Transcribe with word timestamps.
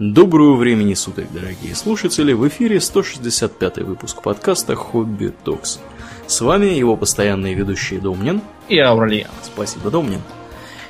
Доброго 0.00 0.56
времени 0.56 0.94
суток, 0.94 1.32
дорогие 1.32 1.72
слушатели! 1.76 2.32
В 2.32 2.48
эфире 2.48 2.80
165 2.80 3.78
выпуск 3.78 4.22
подкаста 4.22 4.74
«Хобби 4.74 5.32
Токс». 5.44 5.78
С 6.26 6.40
вами 6.40 6.66
его 6.66 6.96
постоянные 6.96 7.54
ведущие 7.54 8.00
Домнин 8.00 8.40
и 8.68 8.76
Ауралия. 8.76 9.30
Спасибо, 9.44 9.92
Домнин. 9.92 10.20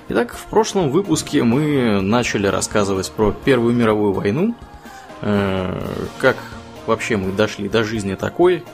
Итак, 0.09 0.35
в 0.35 0.46
прошлом 0.46 0.90
выпуске 0.90 1.43
мы 1.43 2.01
начали 2.01 2.46
рассказывать 2.46 3.12
про 3.12 3.32
Первую 3.32 3.75
мировую 3.75 4.14
войну, 4.14 4.54
э, 5.21 5.86
как 6.18 6.39
вообще 6.86 7.18
мы 7.18 7.30
дошли 7.30 7.68
до 7.68 7.84
жизни 7.84 8.14
такой, 8.14 8.64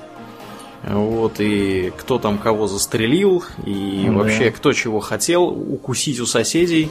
вот, 0.85 1.41
и 1.41 1.93
кто 1.97 2.21
там 2.21 2.39
кого 2.39 2.69
застрелил, 2.69 3.43
и 3.67 4.05
да. 4.07 4.13
вообще 4.13 4.53
кто 4.53 4.73
чего 4.75 5.01
хотел 5.01 5.43
укусить 5.47 6.21
у 6.21 6.27
соседей. 6.27 6.89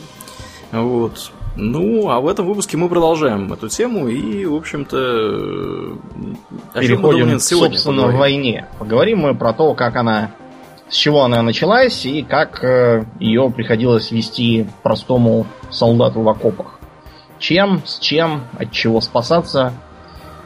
Вот. 0.73 1.31
Ну, 1.61 2.09
а 2.09 2.21
в 2.21 2.27
этом 2.27 2.45
выпуске 2.45 2.77
мы 2.77 2.87
продолжаем 2.87 3.51
эту 3.51 3.67
тему 3.67 4.07
и, 4.07 4.45
в 4.45 4.55
общем-то, 4.55 4.97
о 6.73 6.79
Переходим 6.79 7.37
к, 7.37 7.41
сегодня 7.41 7.75
собственно, 7.75 8.03
поговорим. 8.03 8.19
войне. 8.19 8.65
Поговорим 8.79 9.19
мы 9.19 9.35
про 9.35 9.51
то, 9.51 9.73
как 9.73 9.97
она, 9.97 10.31
с 10.87 10.95
чего 10.95 11.23
она 11.23 11.41
началась 11.41 12.05
и 12.05 12.23
как 12.23 12.63
э, 12.63 13.03
ее 13.19 13.51
приходилось 13.51 14.11
вести 14.11 14.67
простому 14.83 15.47
солдату 15.69 16.21
в 16.21 16.29
окопах. 16.29 16.79
Чем, 17.39 17.81
с 17.85 17.99
чем, 17.99 18.43
от 18.57 18.71
чего 18.71 19.01
спасаться, 19.01 19.73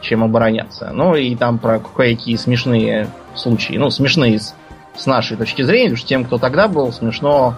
чем 0.00 0.24
обороняться. 0.24 0.90
Ну 0.92 1.14
и 1.14 1.36
там 1.36 1.58
про 1.58 1.78
какие 1.78 2.34
смешные 2.34 3.08
случаи. 3.36 3.74
Ну, 3.74 3.90
смешные 3.90 4.40
с, 4.40 4.54
с 4.96 5.06
нашей 5.06 5.36
точки 5.36 5.62
зрения, 5.62 5.86
потому 5.86 5.98
что 5.98 6.08
тем, 6.08 6.24
кто 6.24 6.38
тогда 6.38 6.66
был, 6.66 6.92
смешно 6.92 7.54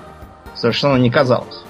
совершенно 0.55 0.97
не 0.97 1.11
казалось. 1.11 1.66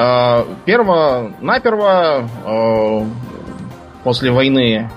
А, 0.00 0.46
перво, 0.64 1.32
наперво, 1.40 2.28
а, 2.44 3.04
после 4.04 4.30
войны, 4.30 4.88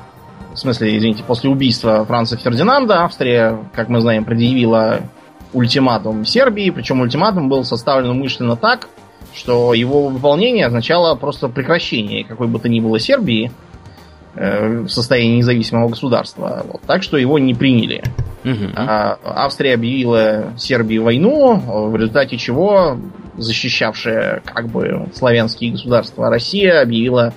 в 0.53 0.57
смысле, 0.57 0.95
извините, 0.95 1.23
после 1.23 1.49
убийства 1.49 2.05
Франца 2.05 2.37
Фердинанда, 2.37 3.03
Австрия, 3.03 3.57
как 3.73 3.89
мы 3.89 4.01
знаем, 4.01 4.25
предъявила 4.25 4.99
ультиматум 5.53 6.23
Сербии, 6.23 6.69
причем 6.69 7.01
ультиматум 7.01 7.49
был 7.49 7.63
составлен 7.63 8.11
умышленно 8.11 8.55
так, 8.55 8.89
что 9.33 9.73
его 9.73 10.07
выполнение 10.07 10.67
означало 10.67 11.15
просто 11.15 11.47
прекращение 11.49 12.23
какой 12.23 12.47
бы 12.47 12.59
то 12.59 12.69
ни 12.69 12.79
было 12.79 12.99
Сербии 12.99 13.51
э, 14.35 14.81
в 14.81 14.89
состоянии 14.89 15.37
независимого 15.37 15.89
государства. 15.89 16.63
Вот, 16.71 16.81
так 16.83 17.01
что 17.01 17.17
его 17.17 17.39
не 17.39 17.55
приняли. 17.55 18.03
Угу. 18.45 18.73
А 18.75 19.17
Австрия 19.23 19.73
объявила 19.73 20.53
Сербии 20.57 20.99
войну, 20.99 21.89
в 21.89 21.95
результате 21.95 22.37
чего 22.37 22.99
защищавшая 23.37 24.41
как 24.45 24.67
бы 24.67 25.09
славянские 25.13 25.71
государства 25.71 26.29
Россия 26.29 26.81
объявила 26.81 27.33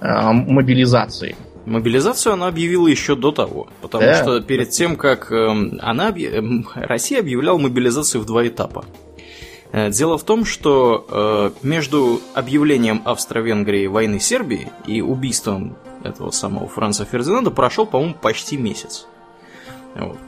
э, 0.00 0.32
мобилизации. 0.32 1.36
Мобилизацию 1.64 2.32
она 2.32 2.48
объявила 2.48 2.88
еще 2.88 3.14
до 3.14 3.30
того, 3.30 3.68
потому 3.80 4.04
да. 4.04 4.22
что 4.22 4.40
перед 4.40 4.70
тем, 4.70 4.96
как 4.96 5.30
э, 5.30 5.46
она 5.80 6.08
объ... 6.08 6.20
Россия 6.74 7.20
объявляла 7.20 7.58
мобилизацию 7.58 8.20
в 8.20 8.26
два 8.26 8.46
этапа. 8.46 8.84
Э, 9.72 9.90
дело 9.90 10.18
в 10.18 10.24
том, 10.24 10.44
что 10.44 11.06
э, 11.08 11.66
между 11.66 12.20
объявлением 12.34 13.02
Австро-Венгрии 13.04 13.86
войны 13.86 14.18
Сербии 14.18 14.70
и 14.86 15.00
убийством 15.00 15.76
этого 16.04 16.30
самого 16.30 16.68
Франца 16.68 17.04
Фердинанда 17.04 17.50
прошел, 17.50 17.86
по-моему, 17.86 18.14
почти 18.20 18.56
месяц. 18.56 19.06
Вот 19.94 20.18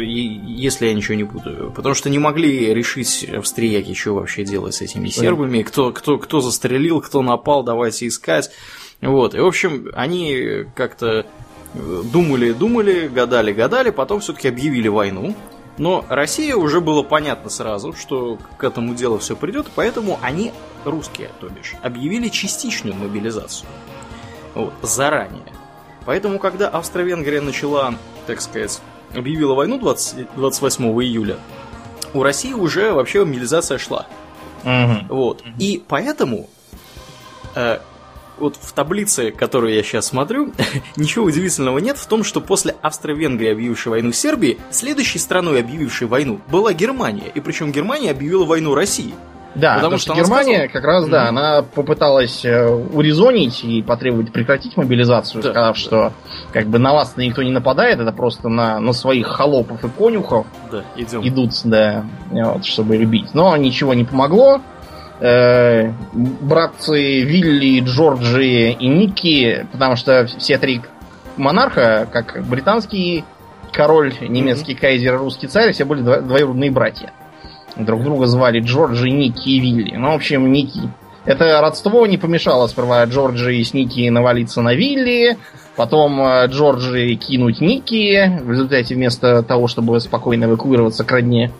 если 0.00 0.86
я 0.86 0.94
ничего 0.94 1.14
не 1.14 1.24
путаю. 1.24 1.72
Потому 1.72 1.94
что 1.94 2.08
не 2.08 2.18
могли 2.18 2.72
решить 2.72 3.28
австрияки, 3.28 3.94
что 3.94 4.14
вообще 4.14 4.44
делать 4.44 4.74
с 4.74 4.80
этими 4.80 5.08
сербами, 5.08 5.62
кто, 5.62 5.92
кто, 5.92 6.18
кто 6.18 6.40
застрелил, 6.40 7.00
кто 7.00 7.22
напал, 7.22 7.62
давайте 7.62 8.06
искать. 8.06 8.50
Вот. 9.00 9.34
И, 9.34 9.38
в 9.38 9.46
общем, 9.46 9.90
они 9.94 10.64
как-то 10.74 11.26
думали, 11.74 12.52
думали, 12.52 13.08
гадали, 13.08 13.52
гадали, 13.52 13.90
потом 13.90 14.20
все-таки 14.20 14.48
объявили 14.48 14.88
войну. 14.88 15.34
Но 15.78 16.04
Россия 16.08 16.54
уже 16.54 16.80
было 16.80 17.02
понятно 17.02 17.48
сразу, 17.50 17.94
что 17.94 18.38
к 18.58 18.64
этому 18.64 18.94
делу 18.94 19.18
все 19.18 19.34
придет, 19.34 19.66
поэтому 19.74 20.18
они, 20.20 20.52
русские, 20.84 21.30
то 21.40 21.48
бишь, 21.48 21.74
объявили 21.82 22.28
частичную 22.28 22.94
мобилизацию. 22.94 23.68
Вот, 24.54 24.74
заранее. 24.82 25.52
Поэтому, 26.04 26.38
когда 26.38 26.68
Австро-Венгрия 26.68 27.40
начала, 27.40 27.94
так 28.26 28.42
сказать, 28.42 28.82
объявила 29.14 29.54
войну 29.54 29.78
20, 29.78 30.34
28 30.36 30.84
июля, 31.02 31.38
у 32.14 32.22
России 32.22 32.52
уже 32.52 32.92
вообще 32.92 33.24
мобилизация 33.24 33.78
шла. 33.78 34.06
Угу. 34.64 35.14
Вот. 35.14 35.42
И 35.58 35.82
поэтому 35.86 36.48
э, 37.54 37.78
вот 38.38 38.56
в 38.60 38.72
таблице, 38.72 39.30
которую 39.30 39.74
я 39.74 39.82
сейчас 39.82 40.06
смотрю, 40.06 40.52
ничего 40.96 41.24
удивительного 41.24 41.78
нет 41.78 41.98
в 41.98 42.06
том, 42.06 42.24
что 42.24 42.40
после 42.40 42.74
Австро-Венгрии, 42.82 43.50
объявившей 43.50 43.90
войну 43.90 44.12
Сербии, 44.12 44.58
следующей 44.70 45.18
страной, 45.18 45.60
объявившей 45.60 46.06
войну, 46.06 46.40
была 46.48 46.72
Германия. 46.72 47.30
И 47.34 47.40
причем 47.40 47.72
Германия 47.72 48.10
объявила 48.10 48.44
войну 48.44 48.74
России. 48.74 49.14
Да, 49.54 49.76
потому, 49.76 49.98
что, 49.98 50.14
что 50.14 50.22
Германия 50.22 50.68
сказала... 50.68 50.72
как 50.72 50.84
раз, 50.84 51.08
да, 51.08 51.24
mm-hmm. 51.24 51.28
она 51.28 51.62
попыталась 51.62 52.44
э, 52.44 52.66
урезонить 52.66 53.62
и 53.64 53.82
потребовать 53.82 54.32
прекратить 54.32 54.76
мобилизацию, 54.76 55.42
да, 55.42 55.50
сказав, 55.50 55.76
да. 55.76 55.80
что 55.80 56.12
как 56.52 56.66
бы 56.66 56.78
на 56.78 56.92
вас 56.92 57.14
никто 57.16 57.42
не 57.42 57.50
нападает, 57.50 58.00
это 58.00 58.12
просто 58.12 58.48
на, 58.48 58.80
на 58.80 58.92
своих 58.92 59.26
холопов 59.26 59.84
и 59.84 59.88
конюхов 59.88 60.46
да, 60.70 60.82
идем. 60.96 61.26
идут, 61.26 61.50
да, 61.64 62.04
вот, 62.30 62.64
чтобы 62.64 62.96
любить. 62.96 63.34
Но 63.34 63.56
ничего 63.56 63.94
не 63.94 64.04
помогло. 64.04 64.60
Э, 65.20 65.92
братцы 66.12 67.20
Вилли, 67.22 67.80
Джорджи 67.80 68.70
и 68.70 68.88
Ники, 68.88 69.66
потому 69.70 69.96
что 69.96 70.26
все 70.38 70.58
три 70.58 70.80
монарха, 71.36 72.08
как 72.10 72.42
британский 72.46 73.24
король, 73.70 74.14
немецкий 74.20 74.72
mm-hmm. 74.74 74.80
кайзер, 74.80 75.18
русский 75.18 75.46
царь, 75.46 75.72
все 75.72 75.84
были 75.84 76.00
двоюродные 76.00 76.70
братья. 76.70 77.12
Друг 77.76 78.02
друга 78.02 78.26
звали 78.26 78.60
Джорджи, 78.60 79.10
Ники 79.10 79.48
и 79.48 79.60
Вилли. 79.60 79.96
Ну, 79.96 80.12
в 80.12 80.14
общем, 80.14 80.52
Ники. 80.52 80.90
Это 81.24 81.60
родство 81.60 82.06
не 82.06 82.18
помешало 82.18 82.66
сперва 82.66 83.04
Джорджи 83.04 83.62
с 83.62 83.74
Ники 83.74 84.08
навалиться 84.08 84.60
на 84.60 84.74
Вилли, 84.74 85.38
потом 85.76 86.20
э, 86.20 86.46
Джорджи 86.48 87.14
кинуть 87.14 87.60
Ники. 87.60 88.40
В 88.42 88.50
результате 88.50 88.94
вместо 88.96 89.42
того, 89.42 89.68
чтобы 89.68 90.00
спокойно 90.00 90.46
эвакуироваться 90.46 91.04
к 91.04 91.12
родне 91.12 91.52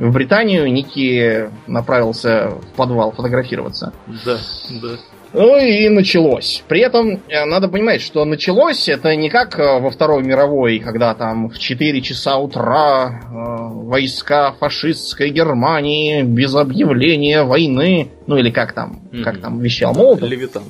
в 0.00 0.10
Британию, 0.10 0.70
Ники 0.72 1.48
направился 1.68 2.50
в 2.50 2.76
подвал 2.76 3.12
фотографироваться. 3.12 3.92
Да, 4.24 4.36
да. 4.82 4.88
Ну 5.34 5.58
и 5.58 5.88
началось. 5.88 6.62
При 6.68 6.80
этом 6.80 7.20
э, 7.28 7.44
надо 7.44 7.68
понимать, 7.68 8.00
что 8.00 8.24
началось 8.24 8.88
это 8.88 9.16
не 9.16 9.28
как 9.28 9.58
э, 9.58 9.80
во 9.80 9.90
Второй 9.90 10.22
мировой, 10.22 10.78
когда 10.78 11.12
там 11.14 11.48
в 11.48 11.58
4 11.58 12.00
часа 12.02 12.36
утра 12.36 13.08
э, 13.10 13.26
войска 13.32 14.52
фашистской 14.52 15.30
Германии 15.30 16.22
без 16.22 16.54
объявления 16.54 17.42
войны, 17.42 18.10
ну 18.28 18.36
или 18.36 18.50
как 18.50 18.74
там, 18.74 19.02
mm-hmm. 19.10 19.22
как 19.22 19.40
там 19.40 19.58
вещал 19.58 19.92
Молотов. 19.92 20.28
Левитан. 20.28 20.62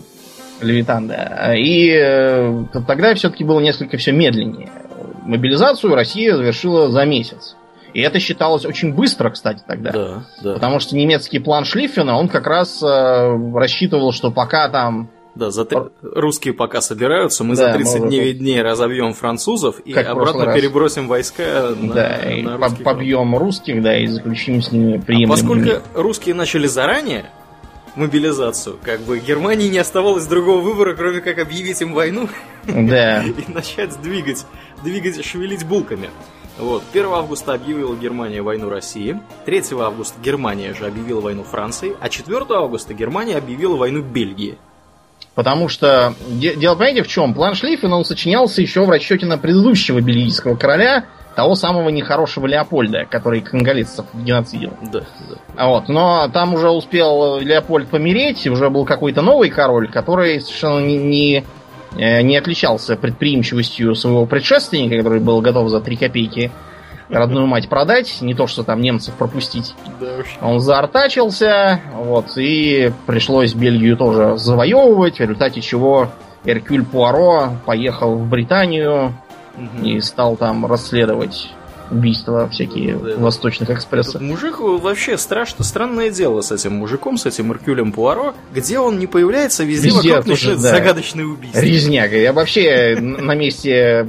Левитан, 0.63 1.09
да. 1.09 1.55
И 1.55 1.91
э, 1.91 2.65
тогда 2.87 3.15
все-таки 3.15 3.45
было 3.45 3.61
несколько 3.61 3.99
все 3.99 4.13
медленнее. 4.13 4.71
Мобилизацию 5.25 5.95
Россия 5.95 6.37
завершила 6.37 6.91
за 6.91 7.05
месяц. 7.05 7.57
И 7.95 8.01
это 8.01 8.19
считалось 8.19 8.65
очень 8.65 8.93
быстро, 8.93 9.31
кстати, 9.31 9.63
тогда. 9.67 9.93
Да, 9.93 10.27
да. 10.43 10.55
Потому 10.55 10.81
что 10.81 10.97
немецкий 10.97 11.39
план 11.39 11.65
Шлиффена, 11.65 12.17
он 12.17 12.29
как 12.29 12.47
раз 12.47 12.83
э, 12.83 12.87
рассчитывал, 13.55 14.13
что 14.13 14.33
пока 14.33 14.69
там... 14.69 15.11
Да, 15.37 15.51
за 15.51 15.65
три... 15.65 15.79
русские 16.03 16.55
пока 16.55 16.81
собираются, 16.81 17.45
мы 17.45 17.57
да, 17.57 17.73
за 17.73 17.79
39 17.79 18.39
дней 18.39 18.63
разобьем 18.63 19.15
французов 19.15 19.81
и 19.81 19.93
как 19.93 20.09
обратно 20.09 20.53
перебросим 20.53 21.09
войска 21.09 21.71
на, 21.77 21.95
да, 21.95 22.21
на 22.43 22.57
русских. 22.57 22.85
побьем 22.85 23.37
русских, 23.37 23.83
да, 23.83 23.97
и 23.97 24.07
заключим 24.07 24.61
с 24.61 24.71
ними 24.71 24.99
приемлемый 24.99 25.27
а 25.27 25.37
поскольку 25.37 25.65
мир. 25.65 25.83
русские 25.95 26.35
начали 26.35 26.67
заранее 26.67 27.27
мобилизацию, 27.97 28.77
как 28.83 29.01
бы 29.01 29.19
Германии 29.19 29.69
не 29.69 29.79
оставалось 29.79 30.27
другого 30.27 30.61
выбора, 30.61 30.95
кроме 30.95 31.21
как 31.21 31.39
объявить 31.39 31.81
им 31.81 31.95
войну 31.95 32.29
да. 32.67 33.23
и 33.25 33.53
начать 33.53 34.01
двигать, 34.03 34.47
двигать, 34.83 35.25
шевелить 35.25 35.65
булками. 35.65 36.11
Вот. 36.59 36.83
1 36.93 37.07
августа 37.07 37.55
объявила 37.55 37.95
Германия 37.97 38.43
войну 38.43 38.69
России, 38.69 39.21
3 39.45 39.63
августа 39.81 40.21
Германия 40.21 40.75
же 40.75 40.87
объявила 40.87 41.21
войну 41.21 41.43
Франции, 41.43 41.97
а 42.01 42.09
4 42.09 42.47
августа 42.51 42.95
Германия 42.95 43.37
объявила 43.37 43.77
войну 43.77 44.03
Бельгии. 44.03 44.59
Потому 45.35 45.69
что, 45.69 46.15
дело, 46.29 46.75
понимаете, 46.77 47.03
в 47.03 47.09
чем? 47.09 47.35
План 47.35 47.55
Шлиффена, 47.55 47.97
он 47.97 48.05
сочинялся 48.05 48.63
еще 48.63 48.85
в 48.85 48.91
расчете 48.91 49.27
на 49.27 49.37
предыдущего 49.37 50.01
бельгийского 50.01 50.55
короля, 50.55 51.07
того 51.35 51.57
самого 51.57 51.89
нехорошего 51.89 52.47
Леопольда, 52.47 53.07
который 53.11 53.41
конголезцев 53.41 54.07
геноцидил. 54.15 54.73
Да, 54.83 55.01
да. 55.01 55.37
А 55.57 55.69
вот, 55.69 55.89
но 55.89 56.29
там 56.33 56.55
уже 56.55 56.71
успел 56.71 57.41
Леопольд 57.41 57.89
помереть, 57.89 58.47
уже 58.47 58.71
был 58.71 58.85
какой-то 58.85 59.23
новый 59.23 59.51
король, 59.51 59.91
который 59.91 60.41
совершенно 60.41 60.79
не, 60.79 60.99
не 60.99 61.45
не 61.97 62.37
отличался 62.37 62.97
предприимчивостью 62.97 63.95
своего 63.95 64.27
предшественника, 64.27 64.97
который 64.97 65.21
был 65.21 65.41
готов 65.41 65.69
за 65.69 65.81
3 65.81 65.97
копейки 65.97 66.51
родную 67.09 67.47
мать 67.47 67.69
продать, 67.69 68.23
не 68.23 68.35
то, 68.35 68.47
что 68.47 68.63
там 68.63 68.81
немцев 68.81 69.15
пропустить. 69.15 69.75
Он 70.41 70.59
заортачился, 70.61 71.81
вот, 71.95 72.37
и 72.37 72.93
пришлось 73.07 73.55
Бельгию 73.55 73.97
тоже 73.97 74.39
завоевывать, 74.39 75.17
в 75.17 75.21
результате 75.21 75.61
чего 75.61 76.09
Эркюль 76.45 76.85
Пуаро 76.85 77.51
поехал 77.67 78.17
в 78.17 78.29
Британию 78.29 79.13
и 79.83 80.01
стал 80.01 80.37
там 80.37 80.67
расследовать 80.67 81.53
убийства 81.91 82.49
всякие 82.49 82.97
да, 82.97 83.17
восточных 83.17 83.71
экспрессов. 83.71 84.21
мужик 84.21 84.61
вообще 84.61 85.19
страшно, 85.19 85.65
странное 85.65 86.11
дело 86.11 86.41
с 86.41 86.53
этим 86.53 86.75
мужиком, 86.75 87.19
с 87.19 87.27
этим 87.27 87.49
Меркюлем 87.49 87.93
Пуаро, 87.93 88.35
где 88.53 88.79
он 88.79 88.99
не 88.99 89.07
появляется, 89.07 89.65
везде, 89.65 89.89
везде 89.89 90.11
вокруг 90.11 90.27
начинает 90.27 90.61
да. 90.61 90.71
загадочные 90.71 91.27
убийства. 91.27 91.61
Резняга. 91.61 92.17
Я 92.17 92.33
вообще 92.33 92.97
на 93.01 93.35
месте 93.35 94.09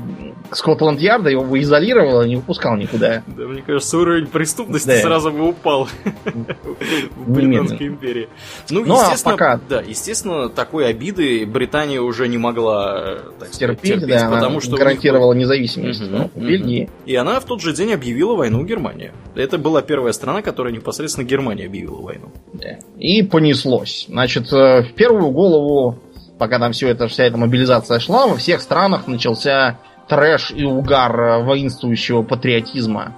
Скотланд-Ярда 0.52 1.30
его 1.30 1.44
бы 1.44 1.60
изолировал 1.60 2.22
и 2.24 2.30
не 2.30 2.36
выпускал 2.38 2.76
никуда. 2.76 3.24
Да, 3.28 3.44
мне 3.46 3.62
кажется, 3.62 3.98
уровень 3.98 4.28
преступности 4.28 4.88
да. 4.88 5.02
сразу 5.02 5.32
бы 5.32 5.50
упал 5.50 5.88
в 7.16 7.32
Британской 7.32 7.88
империи. 7.88 8.30
Ну, 8.70 8.86
ну 8.86 8.96
а 8.96 9.04
естественно, 9.04 9.34
а 9.34 9.38
пока... 9.38 9.60
да, 9.70 9.82
естественно, 9.82 10.50
такой 10.50 10.88
обиды 10.88 11.46
Британия 11.46 12.02
уже 12.02 12.28
не 12.28 12.38
могла 12.38 13.20
так 13.40 13.52
терпеть, 13.52 14.00
терпеть 14.00 14.10
да, 14.10 14.30
потому 14.30 14.60
что 14.60 14.78
гарантировала 14.78 15.34
них... 15.34 15.44
независимость 15.44 16.02
угу, 16.02 16.30
Бельгии. 16.36 16.90
И 17.06 17.16
она 17.16 17.40
в 17.40 17.46
тот 17.46 17.62
же 17.62 17.74
день 17.74 17.94
объявила 17.94 18.36
войну 18.36 18.64
Германии. 18.64 19.12
Это 19.36 19.58
была 19.58 19.82
первая 19.82 20.14
страна, 20.14 20.42
которая 20.42 20.74
непосредственно 20.74 21.26
Германия 21.26 21.66
объявила 21.66 22.02
войну. 22.02 22.32
Да. 22.54 22.78
И 22.98 23.24
понеслось. 23.24 24.06
Значит, 24.08 24.52
э, 24.52 24.84
в 24.84 24.94
первую 24.94 25.32
голову, 25.32 26.00
пока 26.38 26.60
там 26.60 26.72
все 26.72 26.90
это, 26.90 27.08
вся 27.08 27.26
эта 27.26 27.38
мобилизация 27.38 28.00
шла, 28.00 28.28
во 28.28 28.36
всех 28.36 28.62
странах 28.62 29.08
начался 29.08 29.80
трэш 30.08 30.52
и 30.52 30.64
угар 30.64 31.20
э, 31.20 31.44
воинствующего 31.44 32.22
патриотизма. 32.22 33.14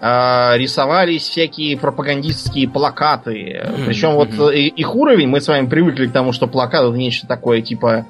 Э, 0.00 0.56
рисовались 0.56 1.22
всякие 1.22 1.76
пропагандистские 1.76 2.68
плакаты. 2.68 3.62
Mm-hmm. 3.62 3.84
Причем 3.86 4.14
вот 4.14 4.28
э, 4.52 4.58
их 4.58 4.94
уровень, 4.94 5.28
мы 5.28 5.40
с 5.40 5.48
вами 5.48 5.66
привыкли 5.66 6.06
к 6.06 6.12
тому, 6.12 6.32
что 6.32 6.46
плакат 6.46 6.84
это 6.84 6.96
нечто 6.96 7.26
такое 7.26 7.62
типа 7.62 8.06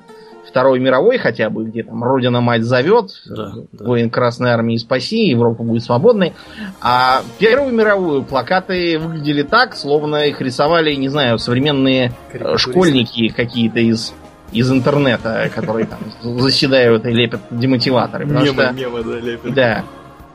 Второй 0.48 0.80
мировой 0.80 1.18
хотя 1.18 1.50
бы, 1.50 1.66
где 1.66 1.82
там 1.82 2.02
Родина 2.02 2.40
мать 2.40 2.62
зовет, 2.62 3.10
да, 3.26 3.52
да. 3.70 3.84
воин 3.84 4.08
Красной 4.08 4.50
Армии 4.50 4.78
спаси, 4.78 5.28
Европа 5.28 5.62
будет 5.62 5.84
свободной. 5.84 6.32
А 6.80 7.22
Первую 7.38 7.74
мировую 7.74 8.22
плакаты 8.22 8.98
выглядели 8.98 9.42
так, 9.42 9.76
словно 9.76 10.26
их 10.26 10.40
рисовали, 10.40 10.94
не 10.94 11.10
знаю, 11.10 11.38
современные 11.38 12.12
школьники 12.56 13.28
какие-то 13.28 13.80
из 13.80 14.14
из 14.52 14.70
интернета, 14.70 15.50
которые 15.54 15.86
там 15.86 15.98
заседают 16.22 17.04
и 17.06 17.10
лепят 17.10 17.40
демотиваторы. 17.50 18.24
Мемы, 18.24 18.46
что, 18.46 18.72
мемы, 18.72 19.04
да, 19.04 19.20
лепят. 19.20 19.54
Да. 19.54 19.84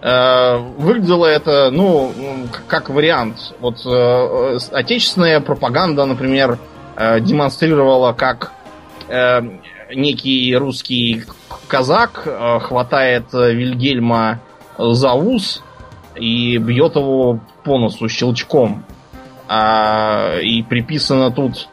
Э, 0.02 0.58
выглядело 0.78 1.26
это, 1.26 1.70
ну, 1.72 2.12
как 2.68 2.90
вариант. 2.90 3.56
Вот 3.60 3.86
э, 3.86 4.58
отечественная 4.72 5.40
пропаганда, 5.40 6.06
например, 6.06 6.60
э, 6.96 7.20
демонстрировала, 7.22 8.14
как 8.14 8.52
э, 9.08 9.42
некий 9.96 10.56
русский 10.56 11.24
казак 11.68 12.24
э, 12.26 12.60
хватает 12.60 13.32
Вильгельма 13.32 14.42
за 14.78 15.14
ус 15.14 15.64
и 16.16 16.58
бьет 16.58 16.96
его 16.96 17.40
по 17.64 17.78
носу 17.78 18.10
щелчком. 18.10 18.84
А, 19.48 20.40
и 20.40 20.64
приписано 20.64 21.32
тут 21.32 21.68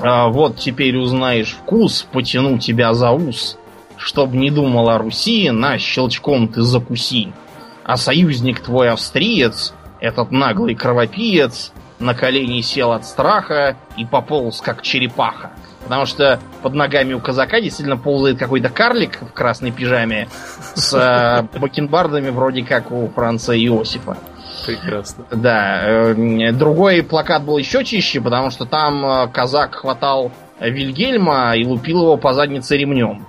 а, 0.00 0.28
вот 0.28 0.56
теперь 0.56 0.96
узнаешь 0.96 1.52
вкус, 1.52 2.06
потяну 2.12 2.58
тебя 2.58 2.94
за 2.94 3.10
ус. 3.10 3.58
Чтоб 3.96 4.32
не 4.32 4.50
думал 4.50 4.90
о 4.90 4.98
Руси, 4.98 5.50
на 5.50 5.78
щелчком 5.78 6.48
ты 6.48 6.62
закуси. 6.62 7.32
А 7.84 7.96
союзник 7.96 8.60
твой 8.60 8.90
австриец, 8.90 9.72
этот 10.00 10.30
наглый 10.30 10.74
кровопиец, 10.74 11.72
на 11.98 12.14
колени 12.14 12.60
сел 12.60 12.92
от 12.92 13.06
страха 13.06 13.76
и 13.96 14.04
пополз, 14.04 14.60
как 14.60 14.82
черепаха. 14.82 15.52
Потому 15.84 16.04
что 16.04 16.40
под 16.62 16.74
ногами 16.74 17.14
у 17.14 17.20
казака 17.20 17.60
действительно 17.60 17.96
ползает 17.96 18.38
какой-то 18.38 18.68
карлик 18.68 19.20
в 19.22 19.32
красной 19.32 19.70
пижаме 19.70 20.28
с 20.74 20.92
э, 20.92 21.58
бакенбардами 21.58 22.30
вроде 22.30 22.64
как 22.64 22.90
у 22.90 23.08
Франца 23.08 23.56
Иосифа. 23.56 24.18
Прекрасно. 24.64 25.24
Да. 25.30 26.12
Э, 26.14 26.52
другой 26.52 27.02
плакат 27.02 27.44
был 27.44 27.58
еще 27.58 27.84
чище, 27.84 28.20
потому 28.20 28.50
что 28.50 28.64
там 28.64 29.04
э, 29.04 29.28
казак 29.28 29.76
хватал 29.76 30.32
Вильгельма 30.60 31.54
и 31.56 31.64
лупил 31.64 32.02
его 32.02 32.16
по 32.16 32.32
заднице 32.32 32.76
ремнем. 32.76 33.26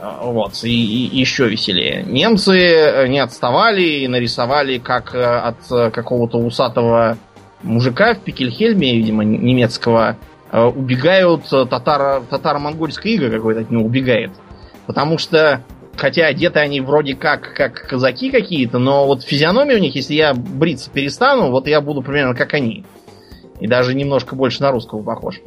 Э, 0.00 0.18
вот, 0.22 0.62
и, 0.64 1.08
и 1.08 1.18
еще 1.18 1.48
веселее. 1.48 2.02
Немцы 2.04 3.06
не 3.08 3.18
отставали 3.18 3.82
и 3.82 4.08
нарисовали, 4.08 4.78
как 4.78 5.14
от 5.14 5.92
какого-то 5.92 6.38
усатого 6.38 7.18
мужика 7.62 8.14
в 8.14 8.20
Пикельхельме, 8.20 8.96
видимо, 8.96 9.24
немецкого, 9.24 10.16
убегают 10.50 11.42
татаро- 11.52 12.24
татаро-монгольское 12.28 13.12
иго 13.12 13.30
какое-то 13.30 13.60
от 13.60 13.70
него 13.70 13.84
убегает. 13.84 14.32
Потому 14.86 15.18
что 15.18 15.62
Хотя 16.00 16.28
одеты 16.28 16.60
они 16.60 16.80
вроде 16.80 17.14
как, 17.14 17.52
как 17.52 17.86
казаки 17.86 18.30
какие-то, 18.30 18.78
но 18.78 19.06
вот 19.06 19.22
физиономия 19.22 19.76
у 19.76 19.80
них, 19.80 19.94
если 19.94 20.14
я 20.14 20.32
бриться 20.32 20.90
перестану, 20.90 21.50
вот 21.50 21.66
я 21.66 21.82
буду 21.82 22.00
примерно 22.00 22.34
как 22.34 22.54
они. 22.54 22.86
И 23.60 23.66
даже 23.66 23.94
немножко 23.94 24.34
больше 24.34 24.62
на 24.62 24.70
русского 24.70 25.02
похож. 25.02 25.42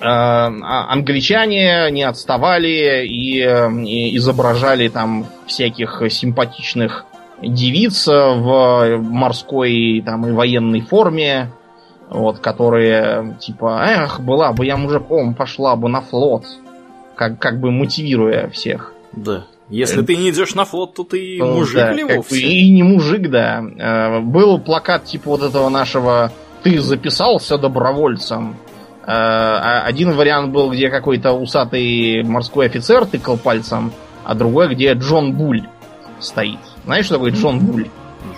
А, 0.00 0.52
а 0.62 0.92
англичане 0.92 1.90
не 1.90 2.04
отставали 2.04 3.04
и, 3.08 3.40
и 3.40 4.16
изображали 4.16 4.86
там 4.86 5.26
всяких 5.48 6.04
симпатичных 6.10 7.04
девиц 7.42 8.06
в 8.06 8.98
морской 9.02 10.00
там 10.06 10.28
и 10.28 10.30
военной 10.30 10.80
форме, 10.80 11.50
вот, 12.08 12.38
которые 12.38 13.36
типа, 13.40 13.82
эх, 13.84 14.20
была 14.20 14.52
бы 14.52 14.64
я 14.64 14.76
мужиком, 14.76 15.34
пошла 15.34 15.74
бы 15.74 15.88
на 15.88 16.02
флот, 16.02 16.44
как, 17.16 17.40
как 17.40 17.58
бы 17.58 17.72
мотивируя 17.72 18.48
всех. 18.50 18.93
Да. 19.16 19.46
Если 19.70 20.02
ты 20.02 20.16
не 20.16 20.30
идешь 20.30 20.54
на 20.54 20.64
флот, 20.64 20.94
то 20.94 21.04
ты 21.04 21.36
ну, 21.38 21.54
мужик 21.54 21.76
да, 21.76 21.92
ли 21.92 22.04
вовсе? 22.04 22.36
И 22.38 22.70
не 22.70 22.82
мужик, 22.82 23.30
да. 23.30 23.62
Э, 23.62 24.20
был 24.20 24.58
плакат 24.58 25.04
типа 25.04 25.30
вот 25.30 25.42
этого 25.42 25.68
нашего 25.70 26.32
«Ты 26.62 26.80
записался 26.80 27.56
добровольцем». 27.56 28.56
Э, 29.02 29.06
а 29.06 29.82
один 29.84 30.12
вариант 30.12 30.52
был, 30.52 30.70
где 30.70 30.90
какой-то 30.90 31.32
усатый 31.32 32.22
морской 32.24 32.66
офицер 32.66 33.06
тыкал 33.06 33.38
пальцем, 33.38 33.92
а 34.24 34.34
другой, 34.34 34.74
где 34.74 34.92
Джон 34.92 35.32
Буль 35.32 35.66
стоит. 36.20 36.60
Знаешь, 36.84 37.06
что 37.06 37.14
такое 37.14 37.32
Джон 37.32 37.60
Буль? 37.60 37.88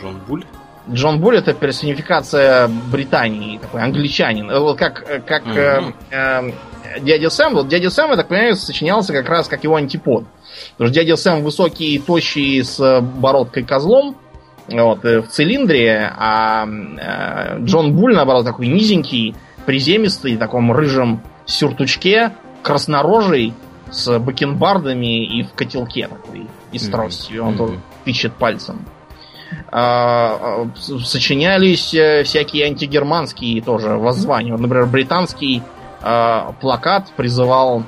Джон 0.01 0.21
Буль? 0.29 0.45
Джон 0.91 1.21
Буль 1.21 1.37
это 1.37 1.53
персонификация 1.53 2.69
Британии, 2.93 3.59
такой 3.59 3.83
англичанин. 3.83 4.49
Вот 4.49 4.79
как, 4.79 5.25
как 5.27 5.43
э, 5.49 5.93
э, 6.11 6.53
дядя 7.01 7.31
Сэм, 7.31 7.55
вот 7.55 7.69
дядя 7.69 7.91
Сэм, 7.91 8.11
я 8.11 8.17
так 8.17 8.29
понимаю, 8.29 8.57
сочинялся 8.57 9.13
как 9.13 9.29
раз 9.29 9.49
как 9.49 9.65
его 9.65 9.77
антипод. 9.77 10.25
Потому 10.73 10.89
что 10.89 10.95
дядя 10.95 11.17
Сэм 11.17 11.43
высокий, 11.43 11.99
тощий, 11.99 12.63
с 12.63 13.01
бородкой 13.01 13.65
козлом, 13.65 14.17
вот, 14.69 15.05
э, 15.05 15.21
в 15.21 15.29
цилиндре, 15.29 16.13
а 16.17 16.67
э, 16.67 17.65
Джон 17.65 17.95
Буль, 17.95 18.15
наоборот, 18.15 18.45
такой 18.45 18.67
низенький, 18.67 19.35
приземистый, 19.65 20.37
в 20.37 20.39
таком 20.39 20.73
рыжем 20.73 21.23
сюртучке, 21.45 22.33
краснорожий, 22.63 23.55
с 23.91 24.19
бакенбардами 24.19 25.25
и 25.25 25.43
в 25.45 25.53
котелке 25.53 26.09
такой, 26.09 26.47
и 26.73 26.79
с 26.79 26.89
тростью. 26.89 27.45
Он 27.45 27.55
mm-hmm. 27.55 27.57
тоже 27.57 27.81
тычет 28.05 28.33
пальцем. 28.33 28.85
А, 29.71 30.67
а, 30.67 31.05
сочинялись 31.05 31.95
э, 31.95 32.25
всякие 32.25 32.67
антигерманские 32.67 33.63
тоже 33.63 33.91
воззвания. 33.91 34.53
Вот, 34.53 34.61
например, 34.61 34.87
британский 34.87 35.63
плакат 36.01 37.09
призывал 37.17 37.85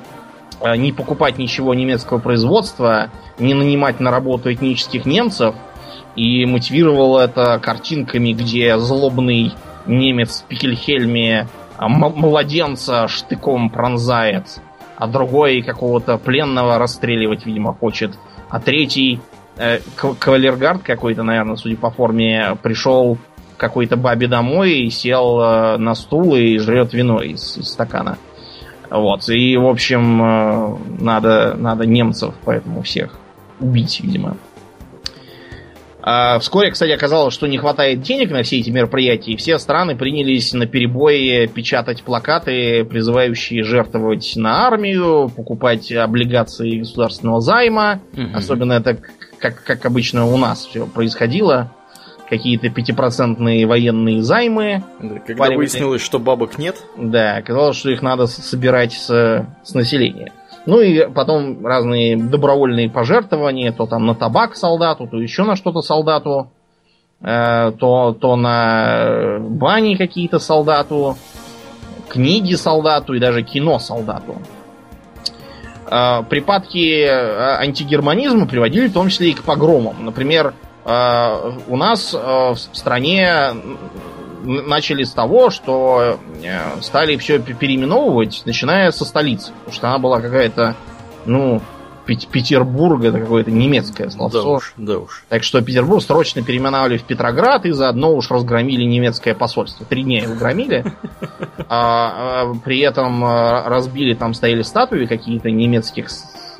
Э, 0.61 0.75
не 0.75 0.91
покупать 0.91 1.37
ничего 1.37 1.73
немецкого 1.73 2.19
производства, 2.19 3.09
не 3.37 3.53
нанимать 3.53 3.99
на 3.99 4.11
работу 4.11 4.51
этнических 4.51 5.05
немцев, 5.05 5.55
и 6.15 6.45
мотивировал 6.45 7.17
это 7.17 7.59
картинками, 7.59 8.33
где 8.33 8.77
злобный 8.77 9.53
немец 9.85 10.41
в 10.41 10.47
Пикельхельме 10.49 11.47
э, 11.77 11.87
младенца 11.87 13.07
штыком 13.07 13.69
пронзает, 13.69 14.61
а 14.97 15.07
другой 15.07 15.61
какого-то 15.61 16.17
пленного 16.17 16.77
расстреливать, 16.77 17.45
видимо, 17.45 17.73
хочет, 17.73 18.17
а 18.49 18.59
третий 18.59 19.21
э, 19.55 19.79
кавалергард 19.95 20.83
какой-то, 20.83 21.23
наверное, 21.23 21.55
судя 21.55 21.77
по 21.77 21.89
форме, 21.89 22.57
пришел 22.61 23.17
какой-то 23.59 23.97
бабе 23.97 24.27
домой 24.27 24.79
и 24.79 24.89
сел 24.89 25.39
э, 25.39 25.77
на 25.77 25.93
стул 25.93 26.35
и 26.35 26.57
жрет 26.57 26.93
вино 26.93 27.21
из, 27.21 27.57
из 27.57 27.67
стакана. 27.67 28.17
Вот. 28.89 29.29
И, 29.29 29.55
в 29.57 29.67
общем, 29.67 30.21
э, 30.21 30.77
надо, 30.99 31.55
надо 31.55 31.85
немцев 31.85 32.33
поэтому 32.43 32.81
всех 32.81 33.19
убить, 33.59 33.99
видимо. 34.01 34.37
А 36.01 36.39
вскоре, 36.39 36.71
кстати, 36.71 36.91
оказалось, 36.91 37.33
что 37.33 37.45
не 37.45 37.57
хватает 37.57 38.01
денег 38.01 38.31
на 38.31 38.41
все 38.41 38.59
эти 38.59 38.69
мероприятия, 38.69 39.33
и 39.33 39.35
все 39.35 39.59
страны 39.59 39.97
принялись 39.97 40.53
на 40.53 40.65
перебой 40.65 41.47
печатать 41.53 42.03
плакаты, 42.03 42.85
призывающие 42.85 43.63
жертвовать 43.63 44.33
на 44.37 44.65
армию, 44.65 45.29
покупать 45.29 45.91
облигации 45.91 46.79
государственного 46.79 47.41
займа. 47.41 47.99
Угу. 48.13 48.29
Особенно 48.33 48.73
это 48.73 48.97
как, 49.39 49.61
как 49.63 49.85
обычно 49.85 50.25
у 50.25 50.37
нас 50.37 50.65
все 50.65 50.87
происходило. 50.87 51.73
Какие-то 52.29 52.69
пятипроцентные 52.69 53.65
военные 53.65 54.21
займы. 54.21 54.83
Да, 55.01 55.19
когда 55.19 55.45
Парень... 55.45 55.57
выяснилось, 55.57 56.01
что 56.01 56.19
бабок 56.19 56.59
нет. 56.59 56.75
Да, 56.95 57.37
оказалось, 57.37 57.75
что 57.75 57.89
их 57.89 58.01
надо 58.03 58.27
собирать 58.27 58.93
с, 58.93 59.47
с 59.63 59.73
населения. 59.73 60.31
Ну 60.65 60.81
и 60.81 61.11
потом 61.11 61.65
разные 61.65 62.15
добровольные 62.17 62.89
пожертвования, 62.89 63.71
то 63.71 63.87
там 63.87 64.05
на 64.05 64.13
табак 64.13 64.55
солдату, 64.55 65.07
то 65.07 65.17
еще 65.17 65.43
на 65.43 65.55
что-то 65.55 65.81
солдату, 65.81 66.51
э, 67.21 67.71
то, 67.79 68.13
то 68.13 68.35
на 68.35 69.39
бани 69.39 69.95
какие-то 69.95 70.37
солдату, 70.37 71.17
книги 72.09 72.53
солдату 72.53 73.13
и 73.13 73.19
даже 73.19 73.41
кино 73.41 73.79
солдату. 73.79 74.35
Э, 75.89 76.23
припадки 76.29 77.03
э, 77.03 77.57
антигерманизма 77.57 78.45
приводили 78.45 78.87
в 78.87 78.93
том 78.93 79.09
числе 79.09 79.31
и 79.31 79.33
к 79.33 79.43
погромам. 79.43 80.05
Например, 80.05 80.53
у 81.67 81.77
нас 81.77 82.13
в 82.13 82.57
стране 82.73 83.53
начали 84.43 85.03
с 85.03 85.11
того, 85.11 85.49
что 85.49 86.19
стали 86.81 87.17
все 87.17 87.39
переименовывать, 87.39 88.41
начиная 88.45 88.91
со 88.91 89.05
столицы. 89.05 89.51
Потому 89.59 89.73
что 89.73 89.87
она 89.89 89.97
была 89.99 90.21
какая-то, 90.21 90.75
ну, 91.25 91.61
Петербург 92.05 93.03
это 93.03 93.19
какое-то 93.19 93.51
немецкое 93.51 94.09
словцо. 94.09 94.41
Да 94.41 94.49
уж, 94.49 94.73
да 94.77 94.97
уж. 94.97 95.23
Так 95.29 95.43
что 95.43 95.61
Петербург 95.61 96.01
срочно 96.01 96.41
переименовали 96.41 96.97
в 96.97 97.03
Петроград 97.03 97.65
и 97.65 97.71
заодно 97.71 98.15
уж 98.15 98.31
разгромили 98.31 98.83
немецкое 98.83 99.35
посольство. 99.35 99.85
Три 99.85 100.03
дня 100.03 100.23
его 100.23 100.35
громили. 100.35 100.85
А, 101.71 102.45
а, 102.47 102.53
при 102.65 102.79
этом 102.79 103.23
разбили, 103.23 104.15
там 104.15 104.33
стояли 104.33 104.63
статуи 104.63 105.05
какие-то 105.05 105.51
немецких 105.51 106.09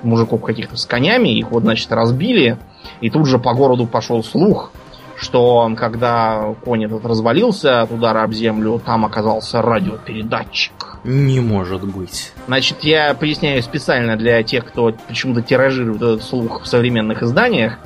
мужиков 0.03 0.41
каких-то 0.41 0.77
с 0.77 0.85
конями. 0.85 1.29
Их 1.29 1.51
вот, 1.51 1.63
значит, 1.63 1.91
разбили. 1.91 2.57
И 3.01 3.09
тут 3.09 3.27
же 3.27 3.39
по 3.39 3.53
городу 3.53 3.85
пошел 3.87 4.23
слух, 4.23 4.71
что 5.15 5.71
когда 5.77 6.55
конь 6.63 6.85
этот 6.85 7.05
развалился 7.05 7.81
от 7.81 7.91
удара 7.91 8.23
об 8.23 8.33
землю, 8.33 8.81
там 8.83 9.05
оказался 9.05 9.61
радиопередатчик. 9.61 10.97
Не 11.03 11.39
может 11.39 11.85
быть. 11.85 12.33
Значит, 12.47 12.83
я 12.83 13.13
поясняю 13.13 13.61
специально 13.63 14.15
для 14.15 14.43
тех, 14.43 14.65
кто 14.65 14.93
почему-то 15.07 15.41
тиражирует 15.41 16.01
этот 16.01 16.23
слух 16.23 16.63
в 16.63 16.67
современных 16.67 17.23
изданиях. 17.23 17.79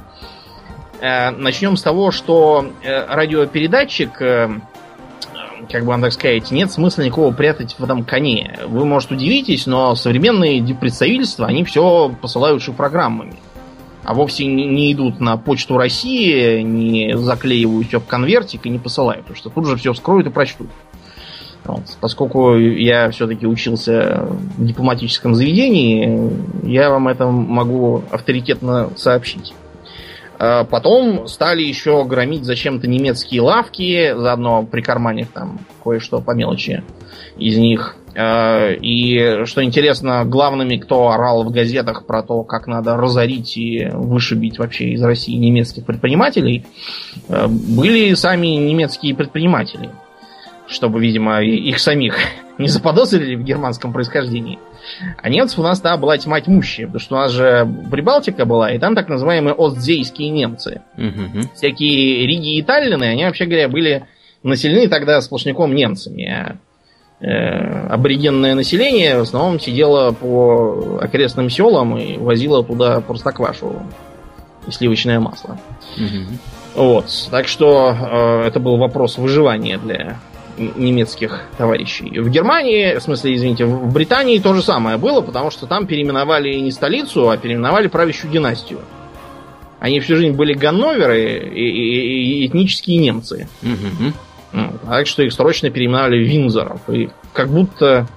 Э, 0.99 1.31
начнем 1.31 1.75
с 1.75 1.81
того, 1.81 2.11
что 2.11 2.71
э, 2.81 3.05
радиопередатчик, 3.13 4.21
э, 4.21 4.49
как 5.69 5.81
бы 5.83 5.89
вам 5.89 6.01
так 6.01 6.13
сказать, 6.13 6.51
нет 6.51 6.71
смысла 6.71 7.01
никого 7.03 7.31
прятать 7.31 7.75
в 7.77 7.83
этом 7.83 8.03
коне. 8.03 8.59
Вы, 8.67 8.85
может, 8.85 9.11
удивитесь, 9.11 9.65
но 9.65 9.95
современные 9.95 10.63
представительства, 10.75 11.47
они 11.47 11.63
все 11.63 12.13
посылают 12.21 12.61
шифрограммами 12.61 13.35
а 14.03 14.13
вовсе 14.13 14.45
не 14.45 14.91
идут 14.91 15.19
на 15.19 15.37
почту 15.37 15.77
России, 15.77 16.61
не 16.61 17.17
заклеивают 17.17 17.87
все 17.87 17.99
в 17.99 18.05
конвертик 18.05 18.65
и 18.65 18.69
не 18.69 18.79
посылают, 18.79 19.21
потому 19.21 19.37
что 19.37 19.49
тут 19.49 19.65
же 19.65 19.77
все 19.77 19.93
вскроют 19.93 20.27
и 20.27 20.29
прочтут. 20.29 20.67
Вот. 21.63 21.83
Поскольку 22.01 22.57
я 22.57 23.09
все-таки 23.11 23.47
учился 23.47 24.27
в 24.57 24.65
дипломатическом 24.65 25.33
заведении, 25.33 26.29
я 26.63 26.89
вам 26.89 27.07
это 27.07 27.27
могу 27.27 28.03
авторитетно 28.11 28.89
сообщить. 28.97 29.53
А 30.45 30.65
потом 30.65 31.25
стали 31.29 31.61
еще 31.61 32.03
громить 32.03 32.43
зачем-то 32.43 32.85
немецкие 32.85 33.39
лавки, 33.39 34.13
заодно 34.13 34.63
прикарманив 34.63 35.29
там 35.29 35.59
кое-что 35.81 36.19
по 36.19 36.31
мелочи 36.31 36.83
из 37.37 37.57
них. 37.57 37.95
Э, 38.13 38.75
и 38.75 39.45
что 39.45 39.63
интересно, 39.63 40.25
главными, 40.25 40.75
кто 40.75 41.11
орал 41.11 41.45
в 41.45 41.51
газетах 41.51 42.05
про 42.05 42.23
то, 42.23 42.43
как 42.43 42.67
надо 42.67 42.97
разорить 42.97 43.55
и 43.55 43.87
вышибить 43.93 44.59
вообще 44.59 44.89
из 44.89 45.01
России 45.01 45.35
немецких 45.35 45.85
предпринимателей, 45.85 46.65
э, 47.29 47.47
были 47.47 48.13
сами 48.13 48.47
немецкие 48.47 49.15
предприниматели. 49.15 49.91
Чтобы, 50.67 50.99
видимо, 50.99 51.41
их 51.41 51.79
самих 51.79 52.17
не 52.57 52.67
заподозрили 52.67 53.35
в 53.35 53.43
германском 53.43 53.93
происхождении. 53.93 54.59
А 55.17 55.29
немцев 55.29 55.59
у 55.59 55.63
нас, 55.63 55.81
да, 55.81 55.97
была 55.97 56.17
тьма 56.17 56.41
тьмущая, 56.41 56.85
потому 56.85 56.99
что 56.99 57.15
у 57.15 57.17
нас 57.19 57.31
же 57.31 57.67
Прибалтика 57.89 58.45
была, 58.45 58.71
и 58.71 58.79
там 58.79 58.95
так 58.95 59.09
называемые 59.09 59.55
остзейские 59.57 60.29
немцы. 60.29 60.81
Угу. 60.97 61.49
Всякие 61.55 62.27
Риги 62.27 62.57
и 62.57 62.61
Таллины, 62.61 63.03
они, 63.03 63.25
вообще 63.25 63.45
говоря, 63.45 63.69
были 63.69 64.05
населены 64.43 64.87
тогда 64.87 65.21
сплошняком 65.21 65.73
немцами. 65.73 66.25
А 66.25 66.57
э, 67.25 67.87
аборигенное 67.87 68.55
население 68.55 69.17
в 69.17 69.21
основном 69.21 69.59
сидело 69.59 70.11
по 70.11 70.99
окрестным 71.01 71.49
селам 71.49 71.97
и 71.97 72.17
возило 72.17 72.63
туда 72.63 72.99
простоквашу 73.01 73.83
и 74.67 74.71
сливочное 74.71 75.19
масло. 75.19 75.57
Угу. 75.97 76.83
Вот. 76.85 77.05
Так 77.31 77.47
что 77.47 77.95
э, 77.99 78.47
это 78.47 78.59
был 78.59 78.77
вопрос 78.77 79.17
выживания 79.17 79.77
для 79.77 80.17
немецких 80.57 81.41
товарищей. 81.57 82.19
В 82.19 82.29
Германии, 82.29 82.95
в 82.95 83.01
смысле, 83.01 83.35
извините, 83.35 83.65
в 83.65 83.91
Британии 83.91 84.39
то 84.39 84.53
же 84.53 84.61
самое 84.61 84.97
было, 84.97 85.21
потому 85.21 85.51
что 85.51 85.67
там 85.67 85.87
переименовали 85.87 86.53
не 86.55 86.71
столицу, 86.71 87.29
а 87.29 87.37
переименовали 87.37 87.87
правящую 87.87 88.31
династию. 88.31 88.79
Они 89.79 89.99
всю 89.99 90.15
жизнь 90.15 90.35
были 90.35 90.53
ганноверы 90.53 91.49
и, 91.53 91.65
и, 91.65 92.43
и 92.43 92.47
этнические 92.47 92.97
немцы. 92.97 93.47
Угу. 93.61 94.13
Так 94.85 95.07
что 95.07 95.23
их 95.23 95.33
срочно 95.33 95.69
переименовали 95.69 96.23
в 96.23 96.27
Винзоров. 96.27 96.81
И 96.89 97.09
как 97.33 97.49
будто, 97.49 98.07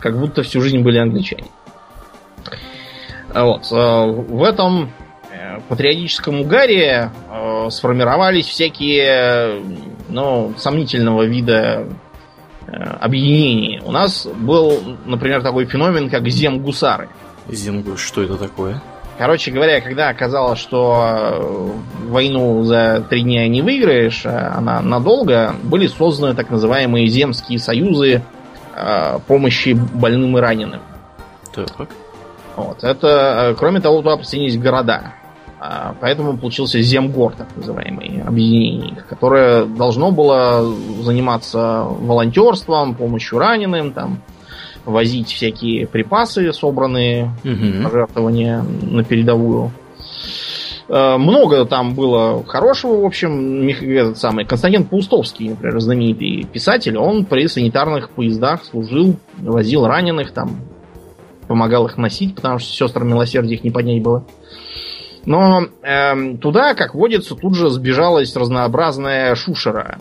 как 0.00 0.18
будто 0.18 0.42
всю 0.42 0.60
жизнь 0.60 0.80
были 0.80 0.98
англичане. 0.98 1.46
Вот. 3.32 3.70
Э, 3.70 4.06
в 4.06 4.42
этом 4.42 4.90
э, 5.30 5.60
патриотическом 5.68 6.40
угаре 6.40 7.10
э, 7.30 7.70
сформировались 7.70 8.46
всякие 8.46 9.62
ну, 10.08 10.54
сомнительного 10.56 11.24
вида 11.24 11.86
объединения. 12.66 13.80
У 13.84 13.92
нас 13.92 14.26
был, 14.26 14.96
например, 15.04 15.42
такой 15.42 15.66
феномен, 15.66 16.10
как 16.10 16.26
земгусары. 16.28 17.08
Земгус, 17.48 18.00
что 18.00 18.22
это 18.22 18.36
такое? 18.36 18.82
Короче 19.18 19.50
говоря, 19.50 19.80
когда 19.80 20.10
оказалось, 20.10 20.58
что 20.58 21.06
э, 21.08 22.08
войну 22.08 22.62
за 22.64 23.02
три 23.08 23.22
дня 23.22 23.48
не 23.48 23.62
выиграешь, 23.62 24.26
а 24.26 24.54
она 24.58 24.82
надолго, 24.82 25.54
были 25.62 25.86
созданы 25.86 26.34
так 26.34 26.50
называемые 26.50 27.06
земские 27.06 27.58
союзы 27.58 28.22
э, 28.74 29.18
помощи 29.26 29.70
больным 29.70 30.36
и 30.36 30.40
раненым. 30.40 30.82
Так. 31.54 31.88
Вот. 32.56 32.84
Это, 32.84 33.52
э, 33.52 33.54
кроме 33.54 33.80
того, 33.80 34.02
туда 34.02 34.18
присоединились 34.18 34.58
города. 34.58 35.14
А, 35.68 35.96
поэтому 36.00 36.36
получился 36.36 36.80
Земгор, 36.80 37.32
так 37.32 37.48
называемый, 37.56 38.22
объединение, 38.24 38.94
которое 39.08 39.64
должно 39.64 40.12
было 40.12 40.64
заниматься 41.02 41.82
волонтерством, 41.88 42.94
помощью 42.94 43.40
раненым, 43.40 43.90
там, 43.92 44.22
возить 44.84 45.32
всякие 45.32 45.88
припасы, 45.88 46.52
собранные 46.52 47.32
угу. 47.42 47.82
пожертвования 47.82 48.64
на 48.82 49.02
передовую. 49.02 49.72
Э, 50.88 51.16
много 51.16 51.64
там 51.64 51.94
было 51.94 52.44
хорошего, 52.44 53.00
в 53.00 53.04
общем, 53.04 53.66
этот 53.66 54.18
самый 54.18 54.44
Константин 54.44 54.84
Паустовский, 54.84 55.48
например, 55.48 55.80
знаменитый 55.80 56.44
писатель, 56.44 56.96
он 56.96 57.24
при 57.24 57.48
санитарных 57.48 58.10
поездах 58.10 58.64
служил, 58.64 59.16
возил 59.38 59.84
раненых, 59.84 60.30
там, 60.30 60.60
помогал 61.48 61.86
их 61.86 61.96
носить, 61.96 62.36
потому 62.36 62.60
что 62.60 62.72
сестр 62.72 63.02
милосердия 63.02 63.56
их 63.56 63.64
не 63.64 63.72
поднять 63.72 64.00
было. 64.00 64.24
Но 65.26 65.66
э, 65.82 66.36
туда, 66.40 66.74
как 66.74 66.94
водится, 66.94 67.34
тут 67.34 67.56
же 67.56 67.68
сбежалась 67.68 68.34
разнообразная 68.36 69.34
шушера, 69.34 69.98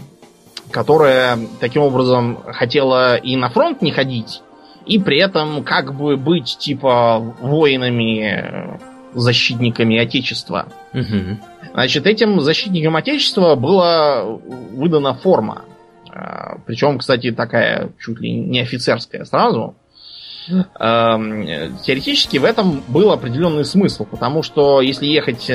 которая 0.72 1.39
таким 1.60 1.82
образом 1.82 2.39
хотела 2.46 3.15
и 3.17 3.36
на 3.36 3.50
фронт 3.50 3.82
не 3.82 3.91
ходить, 3.91 4.44
и 4.86 5.00
при 5.00 5.17
этом 5.20 5.63
как 5.63 5.96
бы 5.96 6.15
быть 6.15 6.58
типа 6.60 7.17
воинами, 7.41 8.79
защитниками 9.15 9.98
Отечества. 9.98 10.67
Угу. 10.94 11.39
Значит, 11.74 12.05
этим 12.05 12.39
защитникам 12.41 12.96
Отечества 12.96 13.55
была 13.55 14.24
выдана 14.24 15.15
форма. 15.15 15.63
А, 16.12 16.60
Причем, 16.67 17.00
кстати, 17.00 17.32
такая 17.32 17.89
чуть 18.00 18.20
ли 18.20 18.32
не 18.32 18.60
офицерская 18.60 19.25
сразу. 19.25 19.75
Теоретически 20.48 22.38
в 22.38 22.46
этом 22.46 22.84
был 22.88 23.12
определенный 23.12 23.66
смысл, 23.66 24.06
потому 24.06 24.44
что 24.44 24.82
если 24.82 25.06
ехать, 25.06 25.52